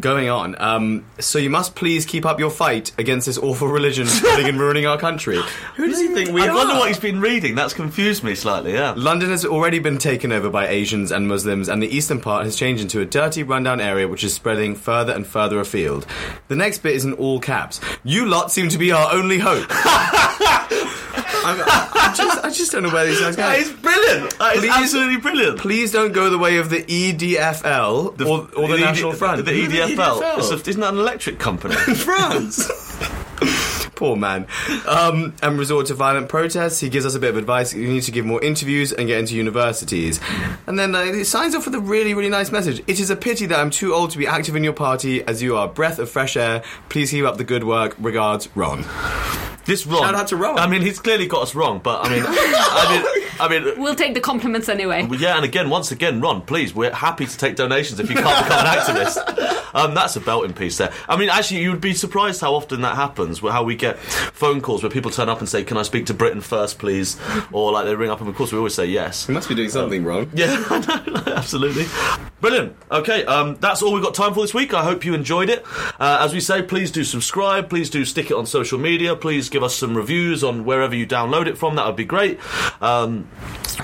Going 0.00 0.30
on, 0.30 0.56
um, 0.58 1.04
so 1.18 1.38
you 1.38 1.50
must 1.50 1.74
please 1.74 2.06
keep 2.06 2.24
up 2.24 2.40
your 2.40 2.50
fight 2.50 2.92
against 2.96 3.26
this 3.26 3.36
awful 3.36 3.68
religion 3.68 4.06
spreading 4.06 4.48
and 4.48 4.58
ruining 4.58 4.86
our 4.86 4.98
country. 4.98 5.38
Who 5.76 5.86
does 5.86 6.00
he 6.00 6.08
think 6.08 6.30
we 6.30 6.42
I 6.42 6.48
are? 6.48 6.54
wonder 6.54 6.74
what 6.76 6.88
he's 6.88 6.98
been 6.98 7.20
reading. 7.20 7.54
That's 7.54 7.74
confused 7.74 8.24
me 8.24 8.34
slightly. 8.34 8.72
Yeah. 8.72 8.94
London 8.96 9.28
has 9.30 9.44
already 9.44 9.80
been 9.80 9.98
taken 9.98 10.32
over 10.32 10.48
by 10.48 10.68
Asians 10.68 11.12
and 11.12 11.28
Muslims, 11.28 11.68
and 11.68 11.82
the 11.82 11.94
eastern 11.94 12.20
part 12.20 12.46
has 12.46 12.56
changed 12.56 12.82
into 12.82 13.00
a 13.00 13.04
dirty, 13.04 13.42
rundown 13.42 13.80
area 13.80 14.08
which 14.08 14.24
is 14.24 14.32
spreading 14.32 14.74
further 14.74 15.12
and 15.12 15.26
further 15.26 15.60
afield. 15.60 16.06
The 16.48 16.56
next 16.56 16.78
bit 16.78 16.94
is 16.94 17.04
in 17.04 17.12
all 17.14 17.38
caps. 17.38 17.80
You 18.02 18.24
lot 18.26 18.50
seem 18.50 18.70
to 18.70 18.78
be 18.78 18.92
our 18.92 19.12
only 19.12 19.38
hope. 19.40 19.68
Just, 22.14 22.44
I 22.44 22.50
just 22.50 22.72
don't 22.72 22.82
know 22.82 22.90
where 22.90 23.06
these 23.06 23.20
guys 23.20 23.36
go. 23.36 23.42
That 23.42 23.58
is 23.58 23.72
brilliant. 23.72 24.38
That 24.38 24.54
is 24.56 24.60
Please- 24.60 24.70
absolutely 24.72 25.16
brilliant. 25.18 25.58
Please 25.58 25.92
don't 25.92 26.12
go 26.12 26.30
the 26.30 26.38
way 26.38 26.58
of 26.58 26.70
the 26.70 26.82
EDFL 26.82 28.20
or, 28.26 28.48
or 28.58 28.68
the, 28.68 28.78
National 28.78 29.12
Front. 29.12 29.44
The, 29.44 29.52
EDFL. 29.52 30.38
It's 30.38 30.50
a- 30.50 30.70
isn't 30.70 30.80
that 30.80 30.92
an 30.94 30.98
electric 31.00 31.38
company? 31.38 31.74
France. 31.94 32.68
Poor 33.94 34.16
man. 34.16 34.46
Um, 34.88 35.32
and 35.42 35.56
resort 35.58 35.86
to 35.86 35.94
violent 35.94 36.28
protests. 36.28 36.80
He 36.80 36.88
gives 36.88 37.06
us 37.06 37.14
a 37.14 37.20
bit 37.20 37.30
of 37.30 37.36
advice. 37.36 37.72
You 37.72 37.86
need 37.86 38.02
to 38.02 38.10
give 38.10 38.24
more 38.24 38.42
interviews 38.42 38.90
and 38.92 39.06
get 39.06 39.20
into 39.20 39.36
universities. 39.36 40.18
And 40.66 40.76
then 40.76 40.94
uh, 40.94 41.04
he 41.04 41.22
signs 41.24 41.54
off 41.54 41.66
with 41.66 41.74
a 41.76 41.80
really, 41.80 42.12
really 42.14 42.28
nice 42.30 42.50
message. 42.50 42.80
It 42.88 42.98
is 42.98 43.10
a 43.10 43.16
pity 43.16 43.46
that 43.46 43.58
I'm 43.60 43.70
too 43.70 43.94
old 43.94 44.10
to 44.10 44.18
be 44.18 44.26
active 44.26 44.56
in 44.56 44.64
your 44.64 44.72
party, 44.72 45.22
as 45.24 45.40
you 45.40 45.56
are 45.56 45.66
a 45.66 45.70
breath 45.70 46.00
of 46.00 46.10
fresh 46.10 46.36
air. 46.36 46.64
Please 46.88 47.12
keep 47.12 47.24
up 47.24 47.36
the 47.36 47.44
good 47.44 47.62
work. 47.62 47.94
Regards, 48.00 48.48
Ron. 48.56 48.84
This 49.64 49.86
Ron. 49.86 50.02
Shout 50.02 50.14
out 50.14 50.28
to 50.28 50.36
Ron. 50.36 50.58
I 50.58 50.66
mean, 50.66 50.82
he's 50.82 50.98
clearly 50.98 51.26
got 51.26 51.42
us 51.42 51.54
wrong, 51.54 51.80
but 51.82 52.04
I 52.04 52.08
mean, 52.08 52.24
I 52.26 52.88
mean, 52.90 53.04
I 53.40 53.48
mean. 53.48 53.80
We'll 53.80 53.94
take 53.94 54.14
the 54.14 54.20
compliments 54.20 54.68
anyway. 54.68 55.08
Yeah, 55.18 55.36
and 55.36 55.44
again, 55.44 55.70
once 55.70 55.92
again, 55.92 56.20
Ron, 56.20 56.42
please, 56.42 56.74
we're 56.74 56.92
happy 56.92 57.26
to 57.26 57.36
take 57.36 57.56
donations 57.56 58.00
if 58.00 58.10
you 58.10 58.16
can't 58.16 58.44
become 58.44 58.66
an 58.66 58.72
activist. 58.72 59.58
Um, 59.74 59.94
that's 59.94 60.16
a 60.16 60.20
belting 60.20 60.52
piece 60.54 60.78
there. 60.78 60.92
I 61.08 61.16
mean, 61.16 61.28
actually, 61.28 61.62
you 61.62 61.70
would 61.70 61.80
be 61.80 61.94
surprised 61.94 62.40
how 62.40 62.54
often 62.54 62.82
that 62.82 62.96
happens, 62.96 63.40
how 63.40 63.64
we 63.64 63.76
get 63.76 63.98
phone 63.98 64.60
calls 64.60 64.82
where 64.82 64.90
people 64.90 65.10
turn 65.10 65.28
up 65.28 65.38
and 65.40 65.48
say, 65.48 65.64
Can 65.64 65.76
I 65.76 65.82
speak 65.82 66.06
to 66.06 66.14
Britain 66.14 66.40
first, 66.40 66.78
please? 66.78 67.18
Or 67.52 67.72
like 67.72 67.84
they 67.84 67.94
ring 67.94 68.10
up 68.10 68.20
and, 68.20 68.28
of 68.28 68.36
course, 68.36 68.52
we 68.52 68.58
always 68.58 68.74
say 68.74 68.86
yes. 68.86 69.26
He 69.26 69.32
must 69.32 69.48
be 69.48 69.54
doing 69.54 69.68
something 69.68 70.04
wrong. 70.04 70.30
Yeah, 70.34 70.64
absolutely. 71.26 71.84
Brilliant. 72.40 72.74
Okay, 72.90 73.24
um, 73.26 73.56
that's 73.60 73.82
all 73.82 73.92
we've 73.92 74.02
got 74.02 74.14
time 74.14 74.34
for 74.34 74.40
this 74.40 74.54
week. 74.54 74.74
I 74.74 74.82
hope 74.82 75.04
you 75.04 75.14
enjoyed 75.14 75.48
it. 75.48 75.64
Uh, 76.00 76.18
as 76.20 76.32
we 76.32 76.40
say, 76.40 76.62
please 76.62 76.90
do 76.90 77.04
subscribe. 77.04 77.68
Please 77.68 77.90
do 77.90 78.04
stick 78.04 78.30
it 78.30 78.34
on 78.34 78.46
social 78.46 78.78
media. 78.78 79.14
Please 79.14 79.48
give 79.48 79.62
us 79.62 79.76
some 79.76 79.96
reviews 79.96 80.42
on 80.42 80.64
wherever 80.64 80.94
you 80.94 81.06
download 81.06 81.46
it 81.46 81.56
from. 81.58 81.76
That 81.76 81.86
would 81.86 81.96
be 81.96 82.04
great. 82.04 82.40
Um, 82.82 83.24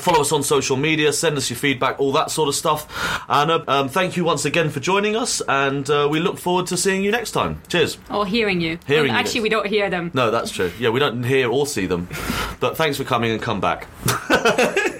follow 0.01 0.23
us 0.23 0.33
on 0.33 0.43
social 0.43 0.77
media. 0.77 1.13
Send 1.13 1.37
us 1.37 1.51
your 1.51 1.59
feedback, 1.59 2.01
all 2.01 2.13
that 2.13 2.31
sort 2.31 2.49
of 2.49 2.55
stuff. 2.55 3.23
And 3.29 3.51
uh, 3.51 3.65
um, 3.69 3.89
thank 3.89 4.17
you 4.17 4.25
once 4.25 4.45
again 4.45 4.71
for 4.71 4.81
joining 4.81 5.15
us. 5.15 5.41
And 5.49 5.78
uh, 5.91 6.09
we 6.11 6.21
look 6.21 6.39
forward 6.39 6.67
to 6.69 6.77
seeing 6.77 7.03
you 7.05 7.11
next 7.11 7.33
time. 7.33 7.61
Cheers. 7.69 7.99
Or 8.11 8.25
hearing 8.25 8.61
you. 8.61 8.79
Hearing 8.87 9.09
Well, 9.09 9.13
you. 9.13 9.19
Actually, 9.19 9.41
we 9.43 9.49
don't 9.51 9.67
hear 9.67 9.91
them. 9.91 10.11
No, 10.15 10.31
that's 10.31 10.51
true. 10.51 10.73
Yeah, 10.79 10.91
we 10.91 11.01
don't 11.01 11.23
hear 11.25 11.51
or 11.51 11.67
see 11.67 11.87
them. 11.87 12.09
But 12.61 12.77
thanks 12.77 12.97
for 12.97 13.05
coming 13.05 13.31
and 13.33 13.43
come 13.43 13.61
back. 13.61 13.87